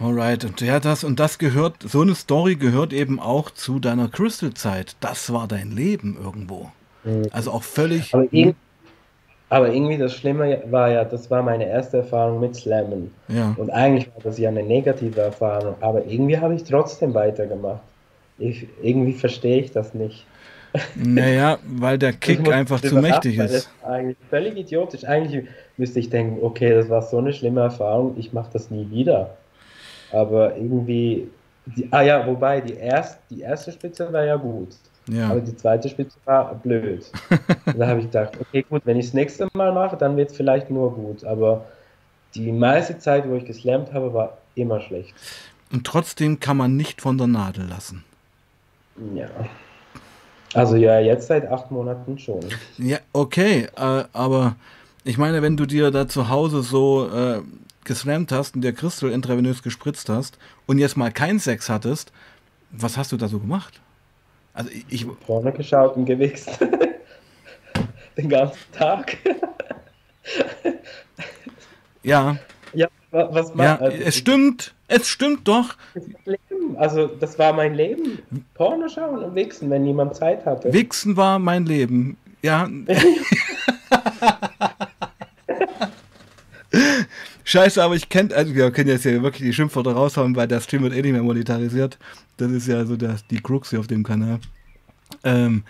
Alright, 0.00 0.44
und 0.44 0.60
ja, 0.60 0.78
das 0.78 1.02
und 1.02 1.18
das 1.18 1.38
gehört, 1.38 1.82
so 1.82 2.02
eine 2.02 2.14
Story 2.14 2.54
gehört 2.54 2.92
eben 2.92 3.18
auch 3.18 3.50
zu 3.50 3.80
deiner 3.80 4.08
Crystal-Zeit. 4.08 4.96
Das 5.00 5.32
war 5.32 5.48
dein 5.48 5.72
Leben 5.72 6.16
irgendwo. 6.22 6.70
Mhm. 7.04 7.26
Also 7.32 7.50
auch 7.50 7.64
völlig. 7.64 8.14
Aber, 8.14 8.26
irg 8.32 8.54
aber, 9.50 9.72
irgendwie 9.72 9.96
das 9.96 10.14
Schlimme 10.14 10.62
war 10.66 10.90
ja, 10.90 11.04
das 11.04 11.30
war 11.30 11.42
meine 11.42 11.66
erste 11.66 11.98
Erfahrung 11.98 12.38
mit 12.38 12.54
Slammen. 12.54 13.12
Ja. 13.28 13.54
Und 13.56 13.70
eigentlich 13.70 14.06
war 14.14 14.22
das 14.22 14.38
ja 14.38 14.50
eine 14.50 14.62
negative 14.62 15.20
Erfahrung, 15.20 15.74
aber 15.80 16.04
irgendwie 16.04 16.38
habe 16.38 16.54
ich 16.54 16.64
trotzdem 16.64 17.14
weitergemacht. 17.14 17.80
Ich, 18.38 18.68
irgendwie 18.82 19.14
verstehe 19.14 19.60
ich 19.60 19.72
das 19.72 19.94
nicht. 19.94 20.26
Naja, 20.94 21.58
weil 21.66 21.96
der 21.96 22.12
Kick 22.12 22.46
einfach 22.52 22.82
zu 22.82 22.96
mächtig 22.96 23.38
ist. 23.38 23.40
Das 23.40 23.52
ist 23.52 23.70
eigentlich 23.82 24.18
völlig 24.28 24.54
idiotisch. 24.54 25.02
Eigentlich 25.04 25.46
müsste 25.78 25.98
ich 25.98 26.10
denken, 26.10 26.44
okay, 26.44 26.74
das 26.74 26.90
war 26.90 27.00
so 27.00 27.16
eine 27.16 27.32
schlimme 27.32 27.62
Erfahrung, 27.62 28.16
ich 28.18 28.34
mache 28.34 28.50
das 28.52 28.70
nie 28.70 28.88
wieder 28.90 29.34
aber 30.12 30.56
irgendwie 30.56 31.28
Die, 31.76 31.88
ah 31.90 32.02
ja, 32.02 32.26
wobei 32.26 32.60
die, 32.60 32.74
erst, 32.74 33.18
die 33.30 33.40
erste 33.40 33.72
Spitze 33.72 34.12
war 34.12 34.24
ja 34.24 34.36
gut. 34.36 34.68
Ja. 35.08 35.30
Aber 35.30 35.40
die 35.40 35.56
zweite 35.56 35.88
Spitze 35.88 36.18
war 36.24 36.54
blöd. 36.54 37.10
da 37.76 37.86
habe 37.86 38.00
ich 38.00 38.06
gedacht, 38.06 38.32
okay, 38.40 38.64
gut, 38.68 38.82
wenn 38.84 38.98
ich 38.98 39.06
das 39.06 39.14
nächste 39.14 39.48
Mal 39.54 39.72
mache, 39.72 39.96
dann 39.96 40.16
wird 40.16 40.30
es 40.30 40.36
vielleicht 40.36 40.70
nur 40.70 40.94
gut. 40.94 41.24
Aber 41.24 41.64
die 42.34 42.52
meiste 42.52 42.98
Zeit, 42.98 43.28
wo 43.28 43.34
ich 43.34 43.44
geslammt 43.44 43.92
habe, 43.92 44.12
war 44.12 44.38
immer 44.54 44.80
schlecht. 44.80 45.14
Und 45.72 45.86
trotzdem 45.86 46.40
kann 46.40 46.56
man 46.56 46.76
nicht 46.76 47.00
von 47.00 47.18
der 47.18 47.26
Nadel 47.26 47.66
lassen. 47.66 48.04
Ja. 49.14 49.28
Also 50.54 50.76
ja, 50.76 50.98
jetzt 50.98 51.26
seit 51.26 51.50
acht 51.50 51.70
Monaten 51.70 52.18
schon. 52.18 52.40
Ja, 52.78 52.98
okay, 53.12 53.68
äh, 53.76 54.04
aber 54.12 54.56
ich 55.04 55.18
meine, 55.18 55.42
wenn 55.42 55.56
du 55.56 55.66
dir 55.66 55.90
da 55.90 56.08
zu 56.08 56.28
Hause 56.28 56.62
so 56.62 57.08
äh, 57.08 57.42
geslammt 57.88 58.30
hast 58.30 58.54
und 58.54 58.62
der 58.62 58.72
Christel 58.72 59.10
intravenös 59.10 59.64
gespritzt 59.64 60.08
hast 60.08 60.38
und 60.66 60.78
jetzt 60.78 60.96
mal 60.96 61.10
keinen 61.10 61.40
Sex 61.40 61.68
hattest, 61.68 62.12
was 62.70 62.96
hast 62.96 63.10
du 63.10 63.16
da 63.16 63.26
so 63.26 63.40
gemacht? 63.40 63.80
Also 64.54 64.70
ich. 64.70 64.84
ich 64.88 65.06
Vorne 65.26 65.52
geschaut 65.52 65.96
und 65.96 66.04
gewichst. 66.04 66.60
Den 68.16 68.28
ganzen 68.28 68.58
Tag. 68.72 69.16
ja. 72.02 72.36
Ja, 72.74 72.88
was 73.10 73.52
ja, 73.56 73.76
also, 73.76 73.96
es 73.96 74.16
stimmt, 74.16 74.74
es 74.86 75.08
stimmt 75.08 75.48
doch. 75.48 75.76
Also 76.76 77.06
das 77.06 77.38
war 77.38 77.52
mein 77.54 77.74
Leben. 77.74 78.18
Porno 78.54 78.88
schauen 78.88 79.24
und 79.24 79.34
wichsen, 79.34 79.70
wenn 79.70 79.84
niemand 79.84 80.14
Zeit 80.14 80.44
hatte. 80.44 80.72
Wichsen 80.72 81.16
war 81.16 81.38
mein 81.38 81.64
Leben. 81.64 82.18
Ja. 82.42 82.68
Scheiße, 87.48 87.82
aber 87.82 87.94
ich 87.96 88.10
kenne, 88.10 88.34
also 88.34 88.54
wir 88.54 88.70
können 88.70 88.90
jetzt 88.90 89.06
ja 89.06 89.22
wirklich 89.22 89.42
die 89.42 89.54
Schimpfwörter 89.54 89.92
raushauen, 89.92 90.36
weil 90.36 90.46
der 90.46 90.60
Stream 90.60 90.82
wird 90.82 90.92
eh 90.92 91.00
nicht 91.00 91.12
mehr 91.12 91.22
monetarisiert. 91.22 91.96
Das 92.36 92.52
ist 92.52 92.68
ja 92.68 92.84
so 92.84 92.94
das, 92.94 93.26
die 93.26 93.40
Crux 93.40 93.70
hier 93.70 93.80
auf 93.80 93.86
dem 93.86 94.02
Kanal. 94.02 94.38
Ähm, 95.24 95.62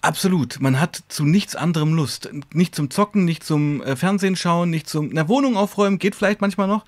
absolut, 0.00 0.58
man 0.58 0.80
hat 0.80 1.02
zu 1.08 1.26
nichts 1.26 1.54
anderem 1.54 1.92
Lust. 1.92 2.30
Nicht 2.54 2.74
zum 2.74 2.88
Zocken, 2.88 3.26
nicht 3.26 3.44
zum 3.44 3.82
äh, 3.82 3.94
Fernsehen 3.94 4.36
schauen, 4.36 4.70
nicht 4.70 4.88
zum, 4.88 5.10
na, 5.12 5.28
Wohnung 5.28 5.58
aufräumen, 5.58 5.98
geht 5.98 6.14
vielleicht 6.14 6.40
manchmal 6.40 6.66
noch. 6.66 6.86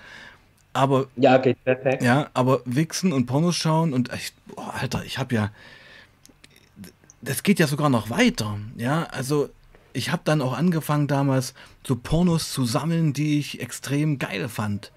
Aber. 0.73 1.09
Ja, 1.16 1.37
geht 1.37 1.62
perfekt. 1.62 2.03
Ja, 2.03 2.31
aber 2.33 2.62
Wichsen 2.64 3.12
und 3.12 3.27
Pornos 3.27 3.57
schauen 3.57 3.92
und, 3.92 4.11
ich, 4.14 4.33
oh, 4.57 4.62
Alter, 4.62 5.05
ich 5.05 5.18
habe 5.18 5.35
ja. 5.35 5.51
Das 7.20 7.42
geht 7.42 7.59
ja 7.59 7.66
sogar 7.66 7.90
noch 7.90 8.09
weiter. 8.09 8.59
Ja, 8.79 9.03
also 9.11 9.51
ich 9.92 10.11
habe 10.12 10.22
dann 10.24 10.42
auch 10.42 10.57
angefangen 10.57 11.07
damals 11.07 11.55
so 11.87 11.96
Pornos 11.96 12.53
zu 12.53 12.64
sammeln, 12.64 13.12
die 13.12 13.38
ich 13.38 13.61
extrem 13.61 14.18
geil 14.18 14.48
fand. 14.48 14.92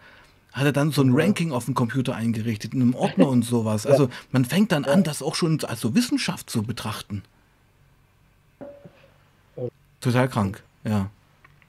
Hatte 0.51 0.71
dann 0.71 0.91
so 0.91 1.01
ein 1.01 1.11
Ranking 1.13 1.51
auf 1.51 1.65
dem 1.65 1.73
Computer 1.73 2.15
eingerichtet, 2.15 2.73
in 2.73 2.81
einem 2.81 2.95
Ordner 2.95 3.27
und 3.29 3.43
sowas. 3.43 3.85
Also 3.85 4.09
man 4.31 4.45
fängt 4.45 4.71
dann 4.71 4.85
an, 4.85 5.03
das 5.03 5.21
auch 5.21 5.35
schon 5.35 5.63
als 5.63 5.81
so 5.81 5.95
Wissenschaft 5.95 6.49
zu 6.49 6.63
betrachten. 6.63 7.23
Total 9.99 10.27
krank, 10.27 10.63
ja. 10.83 11.09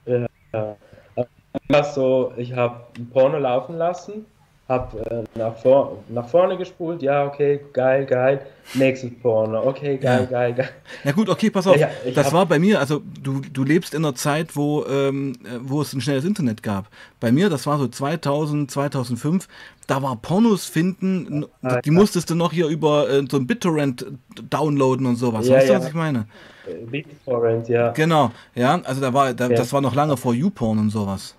Ja, 0.05 1.83
so, 1.83 2.33
ich 2.37 2.53
habe 2.53 2.85
ein 2.97 3.09
Porno 3.09 3.39
laufen 3.39 3.77
lassen 3.77 4.25
hab 4.67 4.95
äh, 4.95 5.23
nach, 5.35 5.55
vor, 5.57 6.03
nach 6.09 6.27
vorne 6.27 6.57
gespult, 6.57 7.03
ja, 7.03 7.25
okay, 7.25 7.59
geil, 7.71 8.05
geil. 8.05 8.41
Nächstes 8.73 9.11
Porno, 9.21 9.61
okay, 9.63 9.97
geil, 9.97 10.21
ja. 10.23 10.25
geil, 10.25 10.53
geil. 10.55 10.69
Na 11.03 11.11
gut, 11.11 11.29
okay, 11.29 11.51
pass 11.51 11.67
auf. 11.67 11.77
Ja, 11.77 11.89
das 12.15 12.33
war 12.33 12.47
bei 12.47 12.57
mir, 12.57 12.79
also 12.79 13.03
du, 13.21 13.41
du 13.41 13.63
lebst 13.63 13.93
in 13.93 14.03
einer 14.03 14.15
Zeit, 14.15 14.55
wo, 14.55 14.83
ähm, 14.85 15.33
wo 15.61 15.81
es 15.81 15.93
ein 15.93 16.01
schnelles 16.01 16.25
Internet 16.25 16.63
gab. 16.63 16.87
Bei 17.19 17.31
mir, 17.31 17.49
das 17.49 17.67
war 17.67 17.77
so 17.77 17.87
2000, 17.87 18.71
2005, 18.71 19.47
da 19.85 20.01
war 20.01 20.15
Pornos 20.15 20.65
finden, 20.65 21.45
ah, 21.61 21.79
die 21.81 21.89
ja. 21.89 21.95
musstest 21.95 22.31
du 22.31 22.35
noch 22.35 22.51
hier 22.51 22.65
über 22.65 23.07
äh, 23.07 23.23
so 23.29 23.37
ein 23.37 23.45
BitTorrent 23.45 24.07
downloaden 24.49 25.05
und 25.05 25.17
sowas. 25.17 25.47
weißt 25.47 25.69
du, 25.69 25.73
was 25.75 25.87
ich 25.87 25.93
meine? 25.93 26.25
Äh, 26.67 26.85
BitTorrent, 26.85 27.69
ja. 27.69 27.91
Genau, 27.91 28.31
ja, 28.55 28.81
also 28.83 28.99
da 28.99 29.13
war, 29.13 29.31
da, 29.35 29.47
das 29.47 29.71
war 29.73 29.81
noch 29.81 29.93
lange 29.93 30.17
vor 30.17 30.33
YouPorn 30.33 30.79
und 30.79 30.89
sowas. 30.89 31.35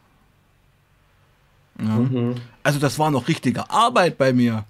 Ja. 1.79 1.85
Mhm. 1.85 2.35
Also 2.63 2.79
das 2.79 2.99
war 2.99 3.11
noch 3.11 3.29
richtige 3.29 3.71
Arbeit 3.71 4.19
bei 4.19 4.33
mir. 4.33 4.65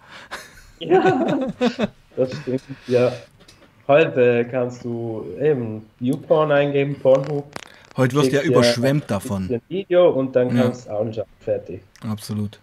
Ja, 0.79 1.49
das 2.17 2.37
stimmt. 2.37 2.63
Ja, 2.87 3.13
heute 3.89 4.47
kannst 4.51 4.85
du 4.85 5.25
eben 5.41 5.87
YouPorn 6.01 6.53
eingeben, 6.53 6.97
Pornhub. 6.99 7.51
Heute 7.97 8.15
wirst 8.17 8.33
du 8.33 8.37
ja 8.37 8.43
überschwemmt 8.43 9.11
davon. 9.11 9.49
Ein 9.51 9.63
Video 9.69 10.11
und 10.11 10.37
dann 10.37 10.55
kannst 10.55 10.87
du 10.87 10.91
ja. 10.91 10.99
anschauen. 10.99 11.27
Fertig. 11.41 11.81
Absolut. 12.07 12.61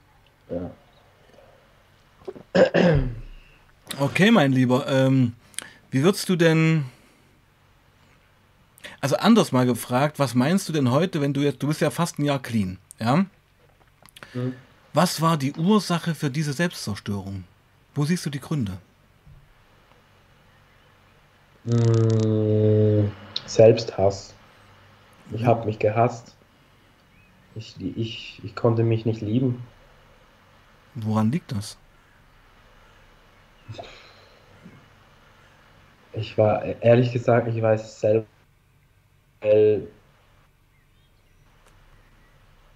Ja. 0.50 0.70
Okay, 4.00 4.32
mein 4.32 4.52
Lieber. 4.52 4.86
Ähm, 4.88 5.34
wie 5.90 6.04
würdest 6.04 6.30
du 6.30 6.36
denn 6.36 6.86
also 9.04 9.18
anders 9.18 9.52
mal 9.52 9.66
gefragt, 9.66 10.18
was 10.18 10.34
meinst 10.34 10.70
du 10.70 10.74
denn 10.74 10.90
heute, 10.90 11.20
wenn 11.20 11.34
du 11.34 11.42
jetzt, 11.42 11.62
du 11.62 11.68
bist 11.68 11.82
ja 11.82 11.90
fast 11.90 12.20
ein 12.20 12.26
Jahr 12.26 12.42
clean, 12.42 12.78
ja? 13.00 13.26
Mhm. 14.34 14.56
Was 14.94 15.22
war 15.22 15.38
die 15.38 15.54
Ursache 15.54 16.14
für 16.14 16.30
diese 16.30 16.54
Selbstzerstörung? 16.54 17.46
Wo 17.96 18.06
siehst 18.06 18.26
du 18.26 18.30
die 18.30 18.40
Gründe? 18.40 18.78
Mhm. 21.64 23.12
Selbsthass. 23.46 24.34
Ich 25.32 25.46
habe 25.46 25.66
mich 25.66 25.80
gehasst. 25.80 26.36
Ich, 27.56 27.76
ich, 27.80 28.42
ich 28.44 28.56
konnte 28.56 28.84
mich 28.84 29.06
nicht 29.06 29.22
lieben. 29.22 29.64
Woran 30.96 31.32
liegt 31.32 31.52
das? 31.52 31.78
Ich 36.14 36.38
war, 36.38 36.64
ehrlich 36.64 37.12
gesagt, 37.12 37.48
ich 37.48 37.62
weiß 37.62 37.84
es 37.84 38.00
selber, 38.00 38.26
weil 39.42 39.88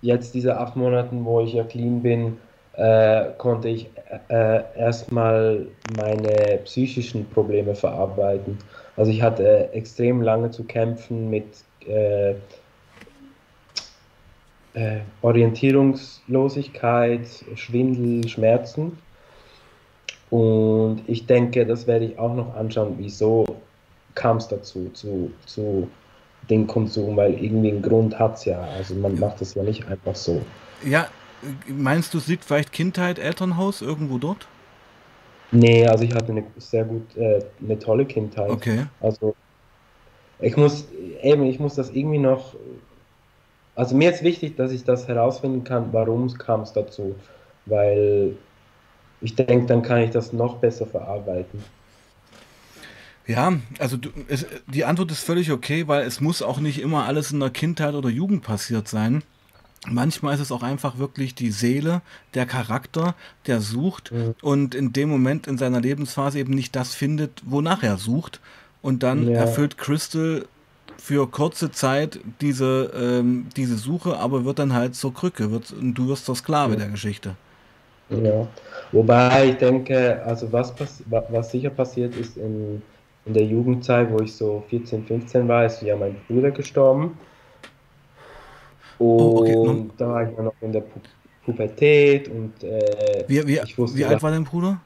jetzt 0.02 0.34
diese 0.34 0.58
acht 0.58 0.76
Monaten, 0.76 1.24
wo 1.26 1.42
ich 1.42 1.54
ja 1.54 1.64
clean 1.64 2.02
bin, 2.02 2.38
äh, 2.74 3.26
konnte 3.38 3.70
ich 3.70 3.88
äh, 4.30 4.62
erstmal 4.78 5.68
meine 5.98 6.60
psychischen 6.64 7.28
Probleme 7.30 7.76
verarbeiten. 7.76 8.58
Also 8.96 9.12
ich 9.12 9.22
hatte 9.22 9.70
extrem 9.74 10.22
lange 10.22 10.50
zu 10.52 10.64
kämpfen 10.64 11.30
mit 11.30 11.48
äh, 11.88 12.32
äh 14.74 15.00
Orientierungslosigkeit, 15.22 17.28
Schwindel, 17.56 18.28
Schmerzen. 18.28 18.98
Und 20.30 21.04
ich 21.08 21.26
denke, 21.26 21.66
das 21.66 21.88
werde 21.88 22.06
ich 22.06 22.20
auch 22.20 22.36
noch 22.36 22.56
anschauen, 22.56 22.96
wieso 22.98 23.46
kam 24.14 24.38
es 24.38 24.48
dazu, 24.48 24.90
zu, 24.94 25.32
zu 25.46 25.90
den 26.50 26.68
Konsum, 26.68 27.18
weil 27.18 27.34
irgendwie 27.34 27.72
einen 27.72 27.82
Grund 27.82 28.18
hat 28.18 28.38
es 28.38 28.46
ja. 28.46 28.60
Also 28.62 28.96
man 28.96 29.20
macht 29.20 29.42
das 29.42 29.54
ja 29.56 29.64
nicht 29.64 29.88
einfach 29.88 30.16
so. 30.16 30.42
Ja, 30.84 31.08
meinst 31.68 32.14
du, 32.14 32.18
es 32.20 32.28
liegt 32.28 32.46
vielleicht 32.46 32.72
Kindheit, 32.72 33.20
Elternhaus 33.20 33.82
irgendwo 33.82 34.18
dort? 34.18 34.48
Nee, 35.52 35.86
also 35.88 36.04
ich 36.04 36.14
hatte 36.14 36.32
eine 36.32 36.44
sehr 36.58 36.84
gut, 36.84 37.16
äh, 37.16 37.42
eine 37.64 37.80
tolle 37.80 38.06
Kindheit. 38.06 38.50
Okay. 38.50 38.86
Also 39.00 39.36
ich 40.40 40.56
muss, 40.56 40.88
eben, 41.22 41.46
ich 41.46 41.60
muss 41.60 41.76
das 41.76 41.90
irgendwie 41.90 42.20
noch, 42.20 42.56
also 43.76 43.96
mir 43.96 44.12
ist 44.12 44.24
wichtig, 44.24 44.56
dass 44.56 44.72
ich 44.72 44.84
das 44.84 45.08
herausfinden 45.08 45.64
kann, 45.64 45.94
warum 45.94 46.32
kam 46.34 46.62
es 46.62 46.74
dazu, 46.74 47.16
weil 47.66 48.36
ich 49.22 49.36
denke, 49.36 49.66
dann 49.66 49.82
kann 49.82 50.02
ich 50.02 50.12
das 50.12 50.34
noch 50.34 50.58
besser 50.58 50.86
verarbeiten. 50.86 51.64
Ja, 53.28 53.54
also 53.78 53.98
du, 53.98 54.10
es, 54.30 54.46
die 54.68 54.86
Antwort 54.86 55.12
ist 55.12 55.24
völlig 55.24 55.52
okay, 55.52 55.88
weil 55.88 56.04
es 56.04 56.22
muss 56.22 56.42
auch 56.42 56.60
nicht 56.60 56.82
immer 56.82 57.06
alles 57.06 57.32
in 57.32 57.40
der 57.40 57.50
Kindheit 57.50 57.94
oder 57.94 58.10
Jugend 58.10 58.44
passiert 58.44 58.88
sein. 58.88 59.22
Manchmal 59.86 60.34
ist 60.34 60.42
es 60.42 60.52
auch 60.52 60.64
einfach 60.64 60.98
wirklich 60.98 61.36
die 61.36 61.52
Seele, 61.52 62.02
der 62.34 62.46
Charakter, 62.46 63.16
der 63.46 63.62
sucht 63.62 64.12
mhm. 64.12 64.36
und 64.42 64.76
in 64.76 64.92
dem 64.92 65.10
Moment 65.10 65.46
in 65.46 65.58
seiner 65.58 65.82
Lebensphase 65.82 66.40
eben 66.40 66.54
nicht 66.54 66.76
das 66.76 66.96
findet, 66.96 67.42
wonach 67.46 67.84
er 67.84 67.98
sucht. 67.98 68.40
Und 68.82 69.04
dann 69.04 69.30
ja. 69.30 69.40
erfüllt 69.40 69.78
Crystal 69.78 70.46
für 70.98 71.30
kurze 71.30 71.72
Zeit 71.72 72.20
diese, 72.42 72.92
ähm, 72.96 73.48
diese 73.56 73.78
Suche, 73.78 74.18
aber 74.18 74.46
wird 74.46 74.60
dann 74.60 74.74
halt 74.74 74.96
zur 74.96 75.14
Krücke, 75.14 75.52
wird, 75.52 75.72
und 75.72 75.94
du 75.94 76.08
wirst 76.08 76.26
zur 76.26 76.36
Sklave 76.36 76.74
ja. 76.74 76.80
der 76.80 76.90
Geschichte. 76.90 77.36
Ja, 78.10 78.48
wobei 78.92 79.50
ich 79.50 79.58
denke, 79.58 80.22
also 80.26 80.52
was, 80.52 80.74
was 81.08 81.52
sicher 81.52 81.70
passiert 81.70 82.16
ist 82.16 82.38
in 82.38 82.82
in 83.28 83.34
der 83.34 83.44
Jugendzeit, 83.44 84.12
wo 84.12 84.20
ich 84.20 84.34
so 84.34 84.64
14, 84.70 85.06
15 85.06 85.48
war, 85.48 85.66
ist 85.66 85.82
ja 85.82 85.96
mein 85.96 86.16
Bruder 86.28 86.52
gestorben. 86.52 87.18
Und 88.98 89.08
oh, 89.08 89.42
okay. 89.42 89.90
da 89.98 90.08
war 90.08 90.30
ich 90.30 90.38
noch 90.38 90.54
in 90.62 90.72
der 90.72 90.82
Pu 90.82 91.00
Pubertät 91.46 92.28
und 92.28 92.62
äh, 92.62 93.24
wie, 93.26 93.48
wie, 93.48 93.62
ich 93.64 93.78
wusste, 93.78 93.98
wie 93.98 94.04
alt 94.04 94.22
war 94.22 94.32
dein 94.32 94.44
Bruder? 94.44 94.82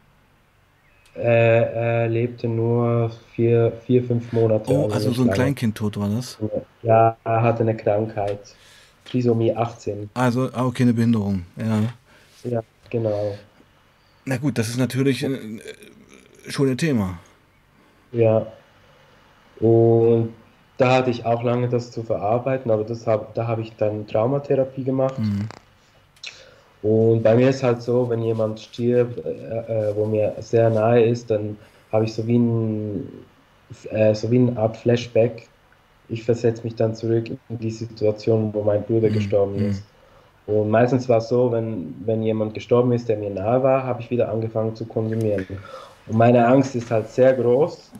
Äh, 1.15 1.23
er 1.23 2.07
lebte 2.07 2.47
nur 2.47 3.11
vier, 3.33 3.73
vier 3.83 4.03
fünf 4.03 4.31
Monate. 4.31 4.71
Oh, 4.71 4.83
also, 4.83 4.93
also 4.93 5.11
so 5.11 5.23
ein 5.23 5.31
Kleinkindtod 5.31 5.97
war 5.97 6.07
das? 6.07 6.37
Ja, 6.83 7.17
er 7.23 7.41
hatte 7.41 7.61
eine 7.61 7.75
Krankheit. 7.75 8.55
Trisomie 9.05 9.53
18. 9.55 10.11
Also, 10.13 10.49
ah, 10.53 10.65
okay, 10.65 10.83
eine 10.83 10.93
Behinderung, 10.93 11.45
ja. 11.57 11.81
Ja, 12.43 12.61
genau. 12.91 13.35
Na 14.25 14.37
gut, 14.37 14.57
das 14.57 14.69
ist 14.69 14.77
natürlich 14.77 15.23
äh, 15.23 15.59
schon 16.47 16.69
ein 16.69 16.77
Thema. 16.77 17.19
Ja. 18.11 18.47
Und 19.59 20.33
da 20.77 20.95
hatte 20.95 21.11
ich 21.11 21.25
auch 21.25 21.43
lange 21.43 21.69
das 21.69 21.91
zu 21.91 22.03
verarbeiten, 22.03 22.71
aber 22.71 22.83
das 22.83 23.05
hab, 23.05 23.33
da 23.35 23.47
habe 23.47 23.61
ich 23.61 23.75
dann 23.75 24.07
Traumatherapie 24.07 24.83
gemacht. 24.83 25.17
Mhm. 25.19 25.47
Und 26.81 27.21
bei 27.21 27.35
mir 27.35 27.49
ist 27.49 27.61
halt 27.61 27.81
so, 27.81 28.09
wenn 28.09 28.23
jemand 28.23 28.59
stirbt, 28.59 29.23
äh, 29.23 29.89
äh, 29.89 29.95
wo 29.95 30.05
mir 30.05 30.33
sehr 30.39 30.69
nahe 30.69 31.03
ist, 31.03 31.29
dann 31.29 31.57
habe 31.91 32.05
ich 32.05 32.13
so 32.13 32.25
wie, 32.25 32.39
ein, 32.39 33.07
äh, 33.91 34.15
so 34.15 34.31
wie 34.31 34.39
eine 34.39 34.57
Art 34.57 34.77
Flashback. 34.77 35.47
Ich 36.09 36.23
versetze 36.23 36.63
mich 36.63 36.75
dann 36.75 36.95
zurück 36.95 37.29
in 37.29 37.59
die 37.59 37.69
Situation, 37.69 38.51
wo 38.53 38.63
mein 38.63 38.83
Bruder 38.83 39.09
mhm. 39.09 39.13
gestorben 39.13 39.57
mhm. 39.57 39.69
ist. 39.69 39.83
Und 40.47 40.71
meistens 40.71 41.07
war 41.07 41.19
es 41.19 41.29
so, 41.29 41.51
wenn, 41.51 41.93
wenn 42.05 42.23
jemand 42.23 42.55
gestorben 42.55 42.91
ist, 42.93 43.07
der 43.07 43.17
mir 43.17 43.29
nahe 43.29 43.61
war, 43.61 43.83
habe 43.83 44.01
ich 44.01 44.09
wieder 44.09 44.29
angefangen 44.29 44.75
zu 44.75 44.85
konsumieren. 44.85 45.45
Und 46.07 46.17
meine 46.17 46.45
Angst 46.45 46.75
ist 46.75 46.91
halt 46.91 47.09
sehr 47.09 47.33
groß, 47.33 47.91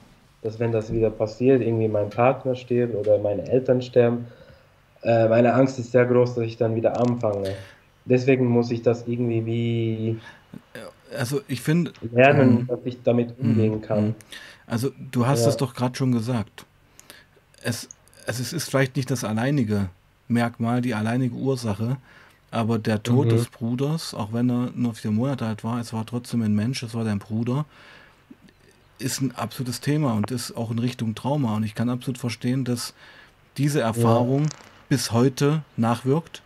dass 0.41 0.59
wenn 0.59 0.71
das 0.71 0.91
wieder 0.91 1.09
passiert, 1.09 1.61
irgendwie 1.61 1.87
mein 1.87 2.09
Partner 2.09 2.55
stirbt 2.55 2.95
oder 2.95 3.17
meine 3.19 3.47
Eltern 3.47 3.81
sterben, 3.81 4.27
äh, 5.03 5.27
meine 5.27 5.53
Angst 5.53 5.79
ist 5.79 5.91
sehr 5.91 6.05
groß, 6.05 6.35
dass 6.35 6.45
ich 6.45 6.57
dann 6.57 6.75
wieder 6.75 6.99
anfange. 6.99 7.55
Deswegen 8.05 8.47
muss 8.47 8.71
ich 8.71 8.81
das 8.81 9.07
irgendwie 9.07 9.45
wie 9.45 10.19
also 11.17 11.41
ich 11.47 11.61
finde 11.61 11.93
lernen, 12.11 12.59
ähm, 12.61 12.67
dass 12.67 12.79
ich 12.85 13.01
damit 13.03 13.37
umgehen 13.39 13.75
mhm, 13.75 13.81
kann. 13.81 14.05
Mhm. 14.07 14.15
Also 14.67 14.91
du 15.11 15.27
hast 15.27 15.43
ja. 15.43 15.49
es 15.49 15.57
doch 15.57 15.73
gerade 15.73 15.95
schon 15.95 16.11
gesagt. 16.11 16.65
Es, 17.63 17.89
es 18.25 18.53
ist 18.53 18.69
vielleicht 18.69 18.95
nicht 18.95 19.11
das 19.11 19.23
alleinige 19.23 19.89
Merkmal, 20.27 20.81
die 20.81 20.95
alleinige 20.95 21.35
Ursache, 21.35 21.97
aber 22.51 22.77
der 22.77 23.01
Tod 23.01 23.27
mhm. 23.27 23.29
des 23.29 23.47
Bruders, 23.47 24.13
auch 24.13 24.33
wenn 24.33 24.49
er 24.49 24.71
nur 24.75 24.93
vier 24.93 25.11
Monate 25.11 25.45
alt 25.45 25.63
war, 25.63 25.79
es 25.79 25.93
war 25.93 26.05
trotzdem 26.05 26.41
ein 26.41 26.53
Mensch, 26.53 26.83
es 26.83 26.93
war 26.93 27.05
dein 27.05 27.19
Bruder, 27.19 27.65
ist 28.99 29.21
ein 29.21 29.33
absolutes 29.33 29.79
Thema 29.79 30.13
und 30.13 30.29
ist 30.29 30.55
auch 30.55 30.69
in 30.69 30.77
Richtung 30.77 31.15
Trauma. 31.15 31.55
Und 31.55 31.63
ich 31.63 31.73
kann 31.73 31.89
absolut 31.89 32.17
verstehen, 32.17 32.65
dass 32.65 32.93
diese 33.57 33.81
Erfahrung 33.81 34.43
ja. 34.43 34.49
bis 34.89 35.11
heute 35.11 35.63
nachwirkt 35.77 36.43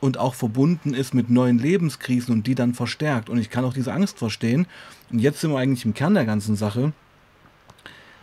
und 0.00 0.16
auch 0.16 0.34
verbunden 0.34 0.94
ist 0.94 1.12
mit 1.12 1.28
neuen 1.28 1.58
Lebenskrisen 1.58 2.32
und 2.32 2.46
die 2.46 2.54
dann 2.54 2.72
verstärkt. 2.72 3.28
Und 3.28 3.38
ich 3.38 3.50
kann 3.50 3.64
auch 3.64 3.74
diese 3.74 3.92
Angst 3.92 4.18
verstehen. 4.18 4.66
Und 5.10 5.18
jetzt 5.18 5.40
sind 5.40 5.50
wir 5.50 5.58
eigentlich 5.58 5.84
im 5.84 5.92
Kern 5.92 6.14
der 6.14 6.24
ganzen 6.24 6.56
Sache. 6.56 6.92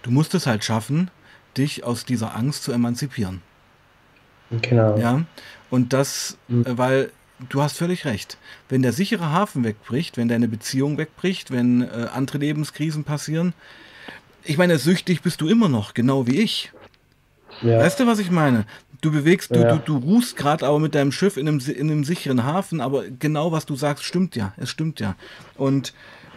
Du 0.04 0.12
musst 0.12 0.34
es 0.36 0.48
halt 0.48 0.64
schaffen, 0.64 1.12
dich 1.58 1.84
aus 1.84 2.06
dieser 2.06 2.36
Angst 2.36 2.64
zu 2.64 2.72
emanzipieren. 2.72 3.42
Genau. 4.62 4.98
Ja. 4.98 5.26
Und 5.70 5.94
das, 5.94 6.38
mhm. 6.48 6.64
weil 6.78 7.12
du 7.50 7.62
hast 7.62 7.78
völlig 7.78 8.06
recht. 8.06 8.38
Wenn 8.70 8.82
der 8.82 8.94
sichere 8.94 9.32
Hafen 9.32 9.64
wegbricht, 9.64 10.18
wenn 10.18 10.28
deine 10.28 10.48
Beziehung 10.48 10.98
wegbricht, 10.98 11.52
wenn 11.52 11.82
äh, 11.82 12.08
andere 12.14 12.40
Lebenskrisen 12.40 13.04
passieren, 13.04 13.54
ich 14.44 14.58
meine, 14.58 14.78
süchtig 14.78 15.22
bist 15.22 15.42
du 15.42 15.48
immer 15.48 15.70
noch, 15.70 15.94
genau 15.94 16.28
wie 16.28 16.40
ich. 16.40 16.72
Ja. 17.62 17.80
Weißt 17.80 18.00
du, 18.00 18.08
was 18.08 18.20
ich 18.20 18.32
meine? 18.32 18.66
Du 19.02 19.12
bewegst, 19.12 19.56
du, 19.56 19.60
ja. 19.60 19.76
du, 19.76 19.80
du 19.80 19.98
ruhst 19.98 20.36
gerade 20.36 20.66
aber 20.66 20.80
mit 20.80 20.96
deinem 20.96 21.12
Schiff 21.12 21.38
in 21.38 21.48
einem, 21.48 21.60
in 21.60 21.92
einem 21.92 22.04
sicheren 22.04 22.44
Hafen, 22.44 22.82
aber 22.82 23.06
genau 23.08 23.52
was 23.52 23.66
du 23.66 23.76
sagst, 23.76 24.04
stimmt 24.04 24.36
ja. 24.36 24.54
Es 24.58 24.70
stimmt 24.70 25.00
ja. 25.00 25.16
Und 25.56 25.94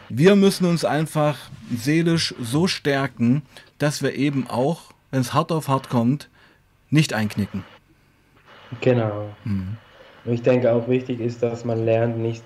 wir 0.08 0.36
müssen 0.36 0.64
uns 0.66 0.84
einfach 0.84 1.36
seelisch 1.74 2.34
so 2.40 2.66
stärken, 2.66 3.42
dass 3.78 4.02
wir 4.02 4.14
eben 4.14 4.48
auch, 4.48 4.92
wenn 5.10 5.20
es 5.20 5.34
hart 5.34 5.52
auf 5.52 5.68
hart 5.68 5.88
kommt, 5.88 6.28
nicht 6.90 7.12
einknicken. 7.12 7.64
Genau. 8.80 9.34
Mhm. 9.44 9.76
Und 10.28 10.34
ich 10.34 10.42
denke 10.42 10.70
auch 10.70 10.88
wichtig 10.88 11.20
ist, 11.20 11.42
dass 11.42 11.64
man 11.64 11.86
lernt, 11.86 12.18
nicht, 12.18 12.44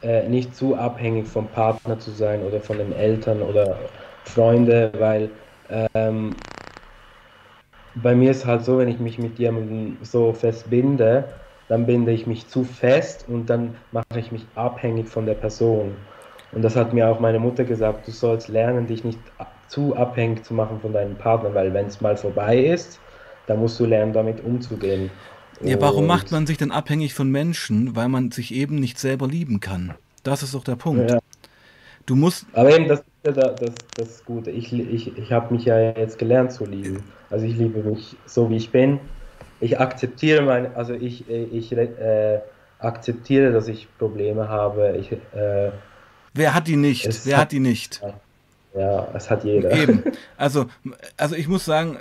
äh, 0.00 0.26
nicht 0.26 0.56
zu 0.56 0.74
abhängig 0.74 1.28
vom 1.28 1.46
Partner 1.48 1.98
zu 1.98 2.10
sein 2.10 2.42
oder 2.42 2.62
von 2.62 2.78
den 2.78 2.92
Eltern 2.94 3.42
oder 3.42 3.76
Freunde, 4.24 4.90
weil 4.98 5.28
ähm, 5.94 6.34
bei 7.94 8.14
mir 8.14 8.30
ist 8.30 8.46
halt 8.46 8.64
so, 8.64 8.78
wenn 8.78 8.88
ich 8.88 9.00
mich 9.00 9.18
mit 9.18 9.38
jemandem 9.38 9.98
so 10.00 10.32
fest 10.32 10.70
binde, 10.70 11.24
dann 11.68 11.84
binde 11.84 12.10
ich 12.10 12.26
mich 12.26 12.48
zu 12.48 12.64
fest 12.64 13.26
und 13.28 13.50
dann 13.50 13.76
mache 13.92 14.18
ich 14.18 14.32
mich 14.32 14.46
abhängig 14.54 15.10
von 15.10 15.26
der 15.26 15.34
Person. 15.34 15.92
Und 16.52 16.62
das 16.62 16.74
hat 16.74 16.94
mir 16.94 17.10
auch 17.10 17.20
meine 17.20 17.38
Mutter 17.38 17.64
gesagt, 17.64 18.06
du 18.06 18.12
sollst 18.12 18.48
lernen, 18.48 18.86
dich 18.86 19.04
nicht 19.04 19.20
zu 19.68 19.94
abhängig 19.94 20.42
zu 20.42 20.54
machen 20.54 20.80
von 20.80 20.94
deinem 20.94 21.16
Partner, 21.18 21.52
weil 21.54 21.74
wenn 21.74 21.84
es 21.84 22.00
mal 22.00 22.16
vorbei 22.16 22.56
ist, 22.56 22.98
dann 23.46 23.58
musst 23.58 23.78
du 23.78 23.84
lernen, 23.84 24.14
damit 24.14 24.42
umzugehen. 24.42 25.10
Ja, 25.60 25.80
warum 25.80 26.06
macht 26.06 26.30
man 26.30 26.46
sich 26.46 26.56
denn 26.58 26.70
abhängig 26.70 27.14
von 27.14 27.30
Menschen? 27.30 27.96
Weil 27.96 28.08
man 28.08 28.30
sich 28.30 28.54
eben 28.54 28.76
nicht 28.76 28.98
selber 28.98 29.26
lieben 29.26 29.60
kann. 29.60 29.94
Das 30.22 30.42
ist 30.42 30.54
doch 30.54 30.64
der 30.64 30.76
Punkt. 30.76 31.10
Ja. 31.10 31.18
Du 32.06 32.16
musst. 32.16 32.46
Aber 32.52 32.74
eben, 32.74 32.88
das 32.88 33.00
ist 33.00 33.06
ja 33.26 33.32
das, 33.32 33.74
das 33.96 34.24
Gute. 34.24 34.50
Ich, 34.50 34.72
ich, 34.72 35.16
ich 35.16 35.32
habe 35.32 35.54
mich 35.54 35.64
ja 35.64 35.78
jetzt 35.78 36.18
gelernt 36.18 36.52
zu 36.52 36.64
lieben. 36.64 37.02
Also 37.30 37.44
ich 37.44 37.56
liebe 37.56 37.82
mich 37.82 38.16
so, 38.26 38.48
wie 38.50 38.56
ich 38.56 38.70
bin. 38.70 39.00
Ich 39.60 39.78
akzeptiere 39.78 40.42
meine, 40.42 40.74
also 40.76 40.94
ich, 40.94 41.28
ich 41.28 41.72
äh, 41.72 42.40
akzeptiere, 42.78 43.52
dass 43.52 43.68
ich 43.68 43.88
Probleme 43.98 44.48
habe. 44.48 44.96
Ich, 44.98 45.12
äh, 45.12 45.72
Wer 46.34 46.54
hat 46.54 46.68
die 46.68 46.76
nicht? 46.76 47.26
Wer 47.26 47.36
hat, 47.36 47.42
hat 47.42 47.52
die 47.52 47.60
nicht? 47.60 48.00
Ja, 48.74 49.08
es 49.14 49.28
hat 49.28 49.44
jeder. 49.44 49.72
Eben. 49.72 50.04
Also, 50.36 50.66
also 51.16 51.34
ich 51.34 51.48
muss 51.48 51.64
sagen, 51.64 51.98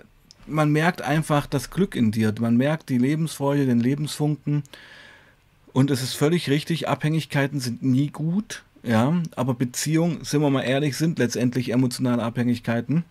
man 0.47 0.71
merkt 0.71 1.01
einfach 1.01 1.45
das 1.45 1.69
Glück 1.69 1.95
in 1.95 2.11
dir. 2.11 2.33
Man 2.39 2.57
merkt 2.57 2.89
die 2.89 2.97
Lebensfreude, 2.97 3.65
den 3.65 3.79
Lebensfunken. 3.79 4.63
Und 5.73 5.91
es 5.91 6.01
ist 6.01 6.13
völlig 6.13 6.49
richtig, 6.49 6.87
Abhängigkeiten 6.87 7.59
sind 7.59 7.83
nie 7.83 8.09
gut. 8.09 8.63
Ja, 8.83 9.21
aber 9.35 9.53
Beziehungen, 9.53 10.23
sind 10.23 10.41
wir 10.41 10.49
mal 10.49 10.61
ehrlich, 10.61 10.95
sind 10.97 11.19
letztendlich 11.19 11.71
emotionale 11.71 12.23
Abhängigkeiten. 12.23 13.03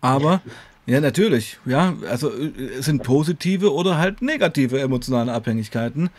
Aber, 0.00 0.42
ja, 0.86 1.00
natürlich, 1.00 1.58
ja, 1.64 1.94
also 2.10 2.30
es 2.30 2.84
sind 2.84 3.02
positive 3.02 3.72
oder 3.72 3.96
halt 3.96 4.20
negative 4.20 4.80
emotionale 4.80 5.32
Abhängigkeiten. 5.32 6.10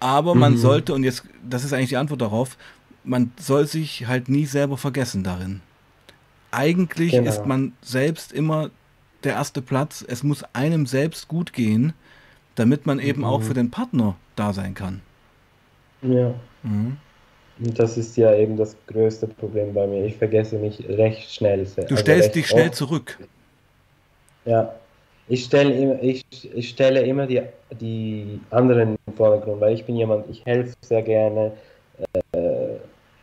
Aber 0.00 0.34
man 0.34 0.54
mhm. 0.54 0.58
sollte, 0.58 0.92
und 0.92 1.04
jetzt, 1.04 1.24
das 1.48 1.64
ist 1.64 1.72
eigentlich 1.72 1.90
die 1.90 1.96
Antwort 1.96 2.20
darauf, 2.20 2.56
man 3.04 3.32
soll 3.38 3.66
sich 3.66 4.06
halt 4.06 4.28
nie 4.28 4.46
selber 4.46 4.76
vergessen 4.76 5.22
darin. 5.22 5.60
Eigentlich 6.50 7.12
genau. 7.12 7.30
ist 7.30 7.46
man 7.46 7.72
selbst 7.82 8.32
immer 8.32 8.70
der 9.24 9.32
erste 9.34 9.62
Platz. 9.62 10.04
Es 10.06 10.22
muss 10.22 10.44
einem 10.52 10.86
selbst 10.86 11.28
gut 11.28 11.52
gehen, 11.52 11.92
damit 12.54 12.86
man 12.86 12.98
eben 12.98 13.20
mhm. 13.20 13.26
auch 13.26 13.42
für 13.42 13.54
den 13.54 13.70
Partner 13.70 14.16
da 14.36 14.52
sein 14.52 14.74
kann. 14.74 15.00
Ja. 16.02 16.34
Mhm. 16.62 16.96
Und 17.58 17.78
das 17.78 17.96
ist 17.96 18.16
ja 18.16 18.34
eben 18.34 18.56
das 18.56 18.76
größte 18.86 19.28
Problem 19.28 19.74
bei 19.74 19.86
mir. 19.86 20.04
Ich 20.04 20.16
vergesse 20.16 20.56
mich 20.56 20.84
recht 20.88 21.32
schnell. 21.32 21.64
Du 21.64 21.82
also 21.82 21.96
stellst 21.96 22.34
dich 22.34 22.48
schnell 22.48 22.68
oft. 22.68 22.76
zurück. 22.76 23.18
Ja. 24.44 24.74
Ich 25.28 25.44
stelle 25.44 25.72
immer, 25.72 26.02
ich, 26.02 26.24
ich 26.54 26.68
stelle 26.68 27.00
immer 27.02 27.26
die, 27.26 27.40
die 27.80 28.40
anderen 28.50 28.96
im 29.06 29.14
Vordergrund, 29.14 29.60
weil 29.60 29.74
ich 29.74 29.84
bin 29.84 29.96
jemand, 29.96 30.28
ich 30.28 30.44
helfe 30.44 30.74
sehr 30.82 31.02
gerne. 31.02 31.52
Äh, 32.32 32.38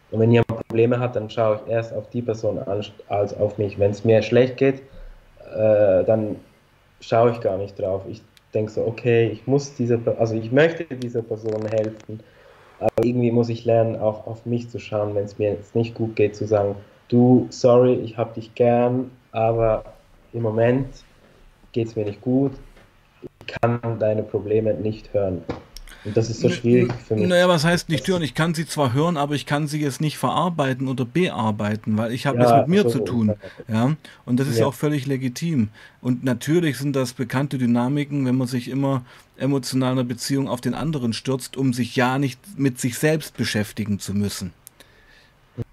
und 0.10 0.20
wenn 0.20 0.32
jemand 0.32 0.68
Probleme 0.68 1.00
hat, 1.00 1.16
dann 1.16 1.30
schaue 1.30 1.60
ich 1.64 1.72
erst 1.72 1.94
auf 1.94 2.10
die 2.10 2.22
Person 2.22 2.58
an, 2.60 2.84
als 3.08 3.38
auf 3.38 3.58
mich. 3.58 3.78
Wenn 3.78 3.92
es 3.92 4.04
mir 4.04 4.22
schlecht 4.22 4.58
geht, 4.58 4.82
äh, 5.52 6.04
dann 6.06 6.38
schaue 7.00 7.32
ich 7.32 7.42
gar 7.42 7.58
nicht 7.58 7.80
drauf. 7.80 8.04
Ich 8.10 8.22
denke 8.54 8.72
so, 8.72 8.86
okay, 8.86 9.30
ich 9.30 9.48
muss 9.48 9.74
dieser, 9.76 10.00
also 10.20 10.36
ich 10.36 10.52
möchte 10.52 10.86
dieser 10.86 11.22
Person 11.22 11.66
helfen, 11.68 12.22
aber 12.80 13.06
irgendwie 13.06 13.32
muss 13.32 13.50
ich 13.50 13.66
lernen, 13.66 13.96
auch 13.96 14.28
auf 14.28 14.46
mich 14.46 14.70
zu 14.70 14.80
schauen, 14.80 15.16
wenn 15.16 15.26
es 15.26 15.38
mir 15.38 15.52
jetzt 15.52 15.76
nicht 15.76 15.96
gut 15.96 16.16
geht, 16.16 16.36
zu 16.36 16.46
sagen, 16.46 16.76
du, 17.08 17.48
sorry, 17.50 17.94
ich 17.96 18.18
habe 18.18 18.34
dich 18.34 18.54
gern, 18.56 19.12
aber 19.32 19.84
im 20.34 20.42
Moment 20.42 20.88
geht 21.72 21.88
es 21.88 21.96
mir 21.96 22.06
nicht 22.06 22.22
gut, 22.22 22.54
ich 23.22 23.56
kann 23.62 24.00
deine 24.00 24.24
Probleme 24.24 24.74
nicht 24.74 25.14
hören. 25.14 25.44
Und 26.04 26.18
das 26.18 26.30
ist 26.30 26.42
so 26.42 26.50
schwierig 26.50 26.92
für 27.08 27.16
mich. 27.16 27.28
Naja, 27.28 27.48
was 27.48 27.64
heißt 27.64 27.90
nicht 27.90 28.08
hören? 28.08 28.24
Ich 28.24 28.34
kann 28.34 28.56
sie 28.56 28.66
zwar 28.66 28.94
hören, 28.94 29.18
aber 29.18 29.36
ich 29.36 29.46
kann 29.46 29.68
sie 29.68 29.80
jetzt 29.80 30.02
nicht 30.02 30.18
verarbeiten 30.18 30.88
oder 30.88 31.06
bearbeiten, 31.06 31.98
weil 31.98 32.12
ich 32.12 32.26
habe 32.26 32.40
ja, 32.40 32.46
es 32.46 32.62
mit 32.62 32.68
mir 32.70 32.84
so 32.84 32.90
zu 32.90 33.00
tun. 33.02 33.36
Ja, 33.68 33.96
und 34.26 34.40
das 34.40 34.48
ist 34.48 34.60
ja. 34.60 34.66
auch 34.66 34.74
völlig 34.74 35.06
legitim. 35.06 35.70
Und 36.02 36.24
natürlich 36.24 36.78
sind 36.78 36.96
das 36.96 37.14
bekannte 37.14 37.60
Dynamiken, 37.60 38.26
wenn 38.26 38.36
man 38.36 38.48
sich 38.48 38.68
immer 38.68 39.04
emotional 39.38 39.92
einer 39.92 40.04
Beziehung 40.04 40.48
auf 40.48 40.62
den 40.62 40.74
anderen 40.74 41.14
stürzt, 41.14 41.56
um 41.56 41.74
sich 41.74 41.96
ja 41.96 42.18
nicht 42.18 42.40
mit 42.58 42.80
sich 42.80 42.98
selbst 42.98 43.38
beschäftigen 43.38 44.00
zu 44.00 44.14
müssen. 44.14 44.54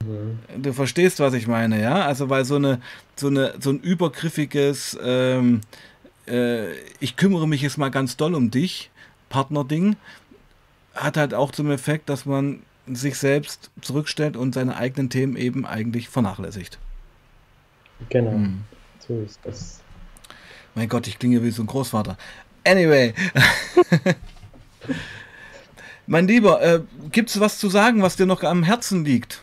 Mhm. 0.05 0.63
Du 0.63 0.73
verstehst, 0.73 1.21
was 1.21 1.35
ich 1.35 1.47
meine, 1.47 1.81
ja? 1.81 2.05
Also 2.05 2.29
weil 2.29 2.45
so 2.45 2.57
eine, 2.57 2.81
so 3.17 3.29
eine, 3.29 3.55
so 3.61 3.71
ein 3.71 3.81
übergriffiges, 3.81 4.99
ähm, 5.03 5.61
äh, 6.27 6.73
ich 7.01 7.17
kümmere 7.17 7.49
mich 7.49 7.63
jetzt 7.63 7.79
mal 7.79 7.91
ganz 7.91 8.17
doll 8.17 8.35
um 8.35 8.51
dich, 8.51 8.91
Partnerding 9.29 9.97
hat 10.95 11.17
halt 11.17 11.35
auch 11.35 11.53
zum 11.53 11.71
Effekt, 11.71 12.09
dass 12.09 12.27
man 12.27 12.63
sich 12.87 13.19
selbst 13.19 13.71
zurückstellt 13.81 14.37
und 14.37 14.55
seine 14.55 14.77
eigenen 14.77 15.11
Themen 15.11 15.37
eben 15.37 15.67
eigentlich 15.67 16.09
vernachlässigt. 16.09 16.79
Genau, 18.09 18.33
hm. 18.33 18.65
so 19.07 19.21
ist 19.21 19.41
das. 19.43 19.81
Mein 20.75 20.89
Gott, 20.89 21.07
ich 21.07 21.19
klinge 21.19 21.43
wie 21.43 21.51
so 21.51 21.63
ein 21.63 21.67
Großvater. 21.67 22.17
Anyway. 22.65 23.15
Mein 26.07 26.27
Lieber, 26.27 26.63
äh, 26.63 26.81
gibt 27.11 27.29
es 27.31 27.41
was 27.41 27.59
zu 27.59 27.69
sagen, 27.69 28.03
was 28.03 28.17
dir 28.17 28.27
noch 28.27 28.43
am 28.43 28.63
Herzen 28.63 29.05
liegt? 29.05 29.43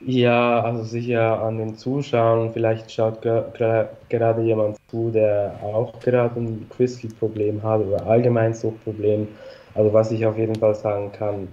Ja, 0.00 0.60
also 0.62 0.84
sicher 0.84 1.42
an 1.42 1.58
den 1.58 1.76
Zuschauern. 1.76 2.52
Vielleicht 2.52 2.90
schaut 2.90 3.20
gerade 3.22 4.42
jemand 4.42 4.76
zu, 4.90 5.10
der 5.10 5.58
auch 5.62 5.98
gerade 6.00 6.38
ein 6.40 6.68
Crystal-Problem 6.70 7.62
hat 7.62 7.80
oder 7.80 8.06
allgemein 8.06 8.54
Suchtproblem. 8.54 9.26
Also 9.74 9.92
was 9.92 10.10
ich 10.12 10.24
auf 10.24 10.38
jeden 10.38 10.54
Fall 10.54 10.74
sagen 10.74 11.10
kann, 11.12 11.48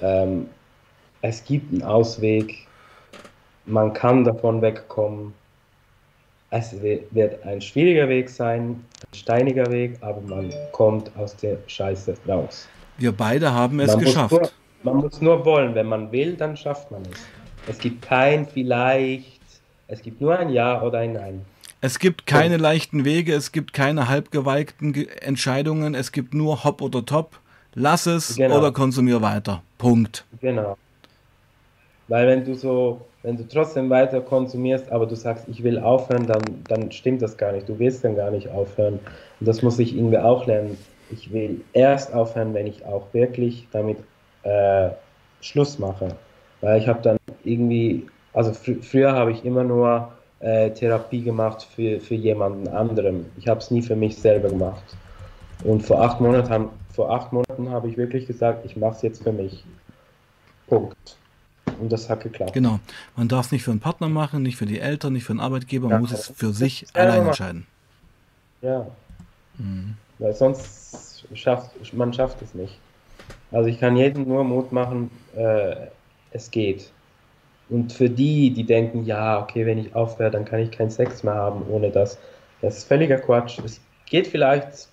ähm, 0.00 0.48
es 1.22 1.44
gibt 1.44 1.72
einen 1.72 1.82
Ausweg. 1.82 2.66
Man 3.66 3.92
kann 3.92 4.24
davon 4.24 4.62
wegkommen. 4.62 5.34
Es 6.50 6.74
wird 6.82 7.44
ein 7.44 7.60
schwieriger 7.60 8.08
Weg 8.08 8.28
sein, 8.28 8.70
ein 8.70 9.14
steiniger 9.14 9.70
Weg, 9.70 9.98
aber 10.00 10.20
man 10.22 10.52
kommt 10.72 11.12
aus 11.16 11.36
der 11.36 11.58
Scheiße 11.66 12.14
raus. 12.26 12.66
Wir 12.98 13.12
beide 13.12 13.52
haben 13.52 13.78
es 13.78 13.94
man 13.94 14.04
geschafft. 14.04 14.32
Muss 14.32 14.40
nur, 14.82 14.92
man 14.94 14.96
muss 15.02 15.20
nur 15.20 15.44
wollen. 15.44 15.74
Wenn 15.74 15.86
man 15.86 16.10
will, 16.10 16.34
dann 16.34 16.56
schafft 16.56 16.90
man 16.90 17.02
es. 17.02 17.20
Es 17.70 17.78
gibt 17.78 18.02
kein 18.02 18.48
vielleicht, 18.48 19.40
es 19.86 20.02
gibt 20.02 20.20
nur 20.20 20.36
ein 20.36 20.50
Ja 20.50 20.82
oder 20.82 20.98
ein 20.98 21.12
Nein. 21.12 21.44
Es 21.80 22.00
gibt 22.00 22.26
keine 22.26 22.56
leichten 22.56 23.04
Wege, 23.04 23.32
es 23.32 23.52
gibt 23.52 23.72
keine 23.72 24.08
halbgeweigten 24.08 24.92
Entscheidungen, 25.22 25.94
es 25.94 26.10
gibt 26.10 26.34
nur 26.34 26.64
Hop 26.64 26.82
oder 26.82 27.06
Top. 27.06 27.38
Lass 27.74 28.06
es 28.06 28.34
genau. 28.34 28.58
oder 28.58 28.72
konsumier 28.72 29.22
weiter. 29.22 29.62
Punkt. 29.78 30.24
Genau. 30.40 30.76
Weil 32.08 32.26
wenn 32.26 32.44
du 32.44 32.56
so, 32.56 33.02
wenn 33.22 33.36
du 33.36 33.46
trotzdem 33.46 33.88
weiter 33.88 34.20
konsumierst, 34.20 34.90
aber 34.90 35.06
du 35.06 35.14
sagst, 35.14 35.44
ich 35.46 35.62
will 35.62 35.78
aufhören, 35.78 36.26
dann, 36.26 36.42
dann 36.66 36.90
stimmt 36.90 37.22
das 37.22 37.36
gar 37.36 37.52
nicht. 37.52 37.68
Du 37.68 37.78
willst 37.78 38.04
dann 38.04 38.16
gar 38.16 38.32
nicht 38.32 38.48
aufhören. 38.48 38.98
Und 39.38 39.46
das 39.46 39.62
muss 39.62 39.78
ich 39.78 39.96
irgendwie 39.96 40.18
auch 40.18 40.44
lernen. 40.44 40.76
Ich 41.12 41.32
will 41.32 41.60
erst 41.72 42.12
aufhören, 42.12 42.52
wenn 42.52 42.66
ich 42.66 42.84
auch 42.84 43.06
wirklich 43.12 43.68
damit 43.70 43.98
äh, 44.42 44.88
Schluss 45.40 45.78
mache. 45.78 46.16
Weil 46.60 46.80
ich 46.80 46.88
habe 46.88 47.00
dann 47.02 47.16
irgendwie, 47.44 48.06
also 48.32 48.52
fr 48.52 48.74
früher 48.82 49.12
habe 49.12 49.32
ich 49.32 49.44
immer 49.44 49.64
nur 49.64 50.12
äh, 50.40 50.70
Therapie 50.70 51.22
gemacht 51.22 51.66
für, 51.74 52.00
für 52.00 52.14
jemanden 52.14 52.68
anderen. 52.68 53.26
Ich 53.38 53.48
habe 53.48 53.60
es 53.60 53.70
nie 53.70 53.82
für 53.82 53.96
mich 53.96 54.16
selber 54.16 54.48
gemacht. 54.48 54.82
Und 55.64 55.82
vor 55.82 56.02
acht 56.02 56.20
Monaten, 56.20 56.68
vor 56.92 57.10
acht 57.10 57.32
Monaten 57.32 57.70
habe 57.70 57.88
ich 57.88 57.96
wirklich 57.96 58.26
gesagt, 58.26 58.64
ich 58.64 58.76
mache 58.76 58.96
es 58.96 59.02
jetzt 59.02 59.22
für 59.22 59.32
mich. 59.32 59.64
Punkt. 60.66 61.16
Und 61.80 61.90
das 61.90 62.08
hat 62.08 62.22
geklappt. 62.22 62.52
Genau. 62.52 62.78
Man 63.16 63.28
darf 63.28 63.46
es 63.46 63.52
nicht 63.52 63.62
für 63.62 63.70
einen 63.70 63.80
Partner 63.80 64.08
machen, 64.08 64.42
nicht 64.42 64.56
für 64.56 64.66
die 64.66 64.80
Eltern, 64.80 65.14
nicht 65.14 65.24
für 65.24 65.32
einen 65.32 65.40
Arbeitgeber. 65.40 65.88
Man 65.88 65.96
ja, 65.96 66.00
muss 66.00 66.12
es 66.12 66.28
für 66.28 66.52
sich 66.52 66.86
allein 66.94 67.26
entscheiden. 67.26 67.66
Ja. 68.62 68.86
Mhm. 69.58 69.94
Weil 70.18 70.34
sonst 70.34 71.26
schafft 71.34 71.70
man 71.94 72.12
schafft 72.12 72.42
es 72.42 72.54
nicht. 72.54 72.78
Also 73.50 73.68
ich 73.68 73.80
kann 73.80 73.96
jedem 73.96 74.28
nur 74.28 74.44
Mut 74.44 74.72
machen, 74.72 75.10
äh, 75.34 75.86
es 76.32 76.50
geht. 76.50 76.90
Und 77.68 77.92
für 77.92 78.10
die, 78.10 78.50
die 78.50 78.64
denken, 78.64 79.04
ja, 79.04 79.40
okay, 79.40 79.64
wenn 79.64 79.78
ich 79.78 79.94
aufhöre, 79.94 80.30
dann 80.30 80.44
kann 80.44 80.60
ich 80.60 80.70
keinen 80.70 80.90
Sex 80.90 81.22
mehr 81.22 81.34
haben 81.34 81.62
ohne 81.70 81.90
das. 81.90 82.18
Das 82.60 82.78
ist 82.78 82.88
völliger 82.88 83.18
Quatsch. 83.18 83.60
Es 83.64 83.80
geht 84.06 84.26
vielleicht 84.26 84.88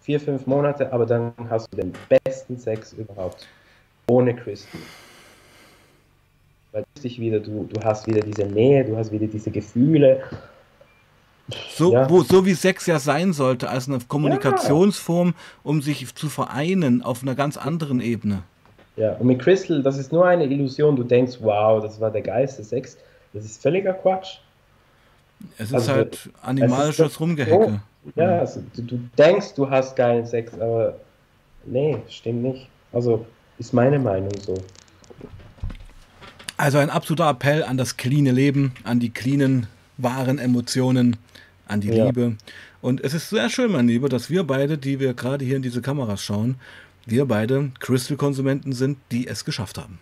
vier, 0.00 0.20
fünf 0.20 0.46
Monate, 0.46 0.92
aber 0.92 1.06
dann 1.06 1.32
hast 1.48 1.68
du 1.72 1.76
den 1.76 1.92
besten 2.08 2.58
Sex 2.58 2.92
überhaupt. 2.92 3.46
Ohne 4.08 4.34
Christen. 4.34 4.78
Weil 6.72 6.84
du 6.94 7.00
dich 7.00 7.20
wieder, 7.20 7.40
du, 7.40 7.68
du 7.72 7.80
hast 7.82 8.06
wieder 8.06 8.20
diese 8.20 8.44
Nähe, 8.44 8.84
du 8.84 8.96
hast 8.96 9.12
wieder 9.12 9.26
diese 9.26 9.50
Gefühle. 9.50 10.22
So, 11.70 11.92
ja. 11.92 12.10
wo, 12.10 12.22
so 12.22 12.44
wie 12.44 12.54
Sex 12.54 12.86
ja 12.86 12.98
sein 12.98 13.32
sollte, 13.32 13.68
als 13.68 13.88
eine 13.88 13.98
Kommunikationsform, 14.00 15.34
um 15.62 15.80
sich 15.80 16.12
zu 16.14 16.28
vereinen 16.28 17.02
auf 17.02 17.22
einer 17.22 17.36
ganz 17.36 17.56
anderen 17.56 18.00
Ebene. 18.00 18.42
Ja, 18.96 19.12
und 19.12 19.26
mit 19.26 19.40
Crystal, 19.40 19.82
das 19.82 19.98
ist 19.98 20.12
nur 20.12 20.26
eine 20.26 20.44
Illusion. 20.44 20.96
Du 20.96 21.04
denkst, 21.04 21.38
wow, 21.40 21.82
das 21.82 22.00
war 22.00 22.10
der 22.10 22.22
geilste 22.22 22.64
Sex. 22.64 22.96
Das 23.32 23.44
ist 23.44 23.60
völliger 23.60 23.92
Quatsch. 23.92 24.38
Es 25.58 25.68
ist 25.68 25.74
also, 25.74 25.92
halt 25.92 26.30
animalisches 26.42 27.12
ist 27.12 27.20
Rumgehecke. 27.20 27.80
So, 28.14 28.20
ja, 28.20 28.38
also, 28.38 28.62
du, 28.74 28.82
du, 28.82 29.00
denkst, 29.18 29.54
du 29.54 29.68
hast 29.68 29.96
geilen 29.96 30.24
Sex, 30.24 30.54
aber 30.54 30.96
nee, 31.66 31.98
stimmt 32.08 32.42
nicht. 32.42 32.68
Also 32.92 33.26
ist 33.58 33.74
meine 33.74 33.98
Meinung 33.98 34.32
so. 34.40 34.54
Also 36.56 36.78
ein 36.78 36.88
absoluter 36.88 37.28
Appell 37.28 37.62
an 37.64 37.76
das 37.76 37.98
cleane 37.98 38.32
Leben, 38.32 38.72
an 38.84 38.98
die 38.98 39.10
cleanen, 39.10 39.66
wahren 39.98 40.38
Emotionen, 40.38 41.16
an 41.66 41.82
die 41.82 41.88
ja. 41.88 42.06
Liebe. 42.06 42.36
Und 42.80 43.02
es 43.02 43.12
ist 43.12 43.28
sehr 43.28 43.50
schön, 43.50 43.72
mein 43.72 43.88
Lieber, 43.88 44.08
dass 44.08 44.30
wir 44.30 44.44
beide, 44.44 44.78
die 44.78 45.00
wir 45.00 45.12
gerade 45.12 45.44
hier 45.44 45.56
in 45.56 45.62
diese 45.62 45.82
Kameras 45.82 46.22
schauen, 46.22 46.56
wir 47.06 47.24
beide 47.24 47.70
Crystal-Konsumenten 47.78 48.72
sind, 48.72 48.98
die 49.10 49.26
es 49.26 49.44
geschafft 49.44 49.78
haben. 49.78 49.98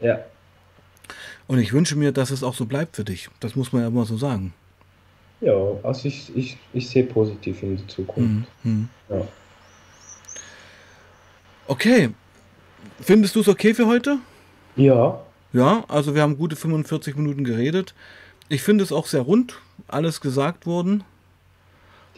Ja. 0.00 0.18
Und 1.46 1.58
ich 1.58 1.72
wünsche 1.72 1.96
mir, 1.96 2.12
dass 2.12 2.30
es 2.30 2.42
auch 2.42 2.54
so 2.54 2.66
bleibt 2.66 2.96
für 2.96 3.04
dich. 3.04 3.30
Das 3.40 3.56
muss 3.56 3.72
man 3.72 3.82
ja 3.82 3.88
immer 3.88 4.04
so 4.04 4.16
sagen. 4.16 4.52
Ja, 5.40 5.54
also 5.82 6.08
ich, 6.08 6.36
ich, 6.36 6.58
ich 6.72 6.88
sehe 6.88 7.04
positiv 7.04 7.62
in 7.62 7.76
die 7.76 7.86
Zukunft. 7.86 8.48
Mhm. 8.64 8.88
Ja. 9.08 9.22
Okay. 11.68 12.10
Findest 13.00 13.36
du 13.36 13.40
es 13.40 13.48
okay 13.48 13.72
für 13.72 13.86
heute? 13.86 14.18
Ja. 14.76 15.20
Ja, 15.52 15.84
also 15.88 16.14
wir 16.14 16.22
haben 16.22 16.36
gute 16.36 16.56
45 16.56 17.16
Minuten 17.16 17.44
geredet. 17.44 17.94
Ich 18.48 18.62
finde 18.62 18.84
es 18.84 18.92
auch 18.92 19.06
sehr 19.06 19.22
rund, 19.22 19.58
alles 19.86 20.20
gesagt 20.20 20.66
worden. 20.66 21.04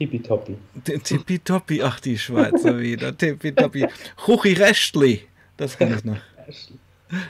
Tippitoppi. 0.01 0.57
Tippitoppi, 1.05 1.83
ach 1.83 2.01
die 2.01 2.17
Schweizer 2.17 2.79
wieder. 2.79 3.17
Tippitoppi. 3.19 3.87
Huchi 4.27 4.55
Restli. 4.55 5.21
Das 5.59 5.77
kann 5.77 5.95
ich 5.95 6.03
noch. 6.05 6.17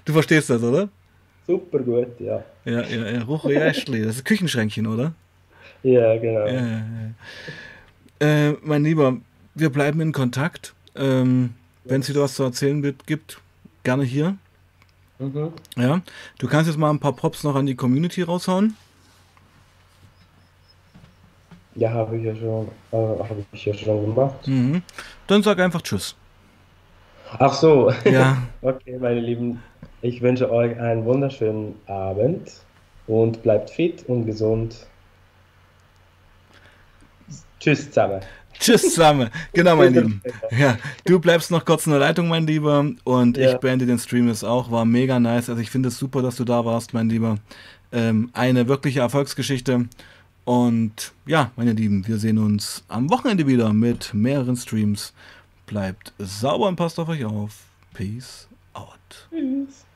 Du 0.04 0.12
verstehst 0.12 0.50
das, 0.50 0.62
oder? 0.62 0.88
Super 1.48 1.80
gut, 1.80 2.20
ja. 2.20 2.44
Ja, 2.64 2.82
ja, 2.82 3.10
ja. 3.10 3.26
Huchi 3.26 3.56
Restli. 3.56 4.04
Das 4.04 4.16
ist 4.16 4.24
Küchenschränkchen, 4.24 4.86
oder? 4.86 5.12
Ja, 5.82 6.16
genau. 6.16 6.46
Ja, 6.46 6.52
ja, 6.52 6.82
ja. 8.20 8.50
Äh, 8.50 8.56
mein 8.62 8.84
Lieber, 8.84 9.16
wir 9.56 9.70
bleiben 9.70 10.00
in 10.00 10.12
Kontakt. 10.12 10.72
Ähm, 10.94 11.54
Wenn 11.82 12.02
es 12.02 12.08
wieder 12.08 12.20
was 12.20 12.34
zu 12.34 12.44
erzählen 12.44 12.84
wird, 12.84 13.04
gibt, 13.04 13.40
gerne 13.82 14.04
hier. 14.04 14.36
Mhm. 15.18 15.52
Ja. 15.76 16.02
Du 16.38 16.46
kannst 16.46 16.68
jetzt 16.68 16.78
mal 16.78 16.90
ein 16.90 17.00
paar 17.00 17.16
Props 17.16 17.42
noch 17.42 17.56
an 17.56 17.66
die 17.66 17.74
Community 17.74 18.22
raushauen. 18.22 18.76
Ja, 21.80 21.92
habe 21.92 22.18
ich 22.18 22.24
ja 22.24 22.36
schon, 22.36 22.68
äh, 22.92 22.96
habe 22.96 23.42
ich 23.52 23.64
ja 23.64 23.72
schon 23.72 24.04
gemacht. 24.04 24.46
Mhm. 24.46 24.82
Dann 25.26 25.42
sag 25.42 25.58
einfach 25.60 25.80
Tschüss. 25.80 26.14
Ach 27.38 27.54
so. 27.54 27.90
Ja. 28.04 28.36
okay, 28.60 28.98
meine 29.00 29.20
Lieben, 29.20 29.62
ich 30.02 30.20
wünsche 30.20 30.52
euch 30.52 30.78
einen 30.78 31.06
wunderschönen 31.06 31.74
Abend 31.86 32.52
und 33.06 33.42
bleibt 33.42 33.70
fit 33.70 34.04
und 34.08 34.26
gesund. 34.26 34.76
Tschüss 37.60 37.86
zusammen. 37.86 38.20
Tschüss 38.58 38.82
zusammen. 38.82 39.30
Genau, 39.54 39.74
mein 39.76 39.94
Lieben. 39.94 40.22
Ja, 40.50 40.76
du 41.06 41.18
bleibst 41.18 41.50
noch 41.50 41.64
kurz 41.64 41.86
in 41.86 41.92
der 41.92 42.00
Leitung, 42.00 42.28
mein 42.28 42.46
Lieber. 42.46 42.90
Und 43.04 43.38
ja. 43.38 43.52
ich 43.52 43.56
beende 43.56 43.86
den 43.86 43.98
Stream 43.98 44.28
jetzt 44.28 44.44
auch. 44.44 44.70
War 44.70 44.84
mega 44.84 45.18
nice. 45.18 45.48
Also 45.48 45.62
ich 45.62 45.70
finde 45.70 45.88
es 45.88 45.96
super, 45.96 46.20
dass 46.20 46.36
du 46.36 46.44
da 46.44 46.62
warst, 46.66 46.92
mein 46.92 47.08
Lieber. 47.08 47.38
Ähm, 47.90 48.28
eine 48.34 48.68
wirkliche 48.68 49.00
Erfolgsgeschichte. 49.00 49.86
Und 50.51 51.12
ja, 51.26 51.53
meine 51.55 51.74
Lieben, 51.74 52.09
wir 52.09 52.18
sehen 52.18 52.36
uns 52.36 52.82
am 52.88 53.09
Wochenende 53.09 53.46
wieder 53.46 53.72
mit 53.72 54.12
mehreren 54.12 54.57
Streams. 54.57 55.14
Bleibt 55.66 56.12
sauber 56.18 56.66
und 56.66 56.74
passt 56.74 56.98
auf 56.98 57.09
euch 57.09 57.24
auf. 57.24 57.66
Peace 57.94 58.48
out. 58.72 59.28
Peace. 59.30 59.86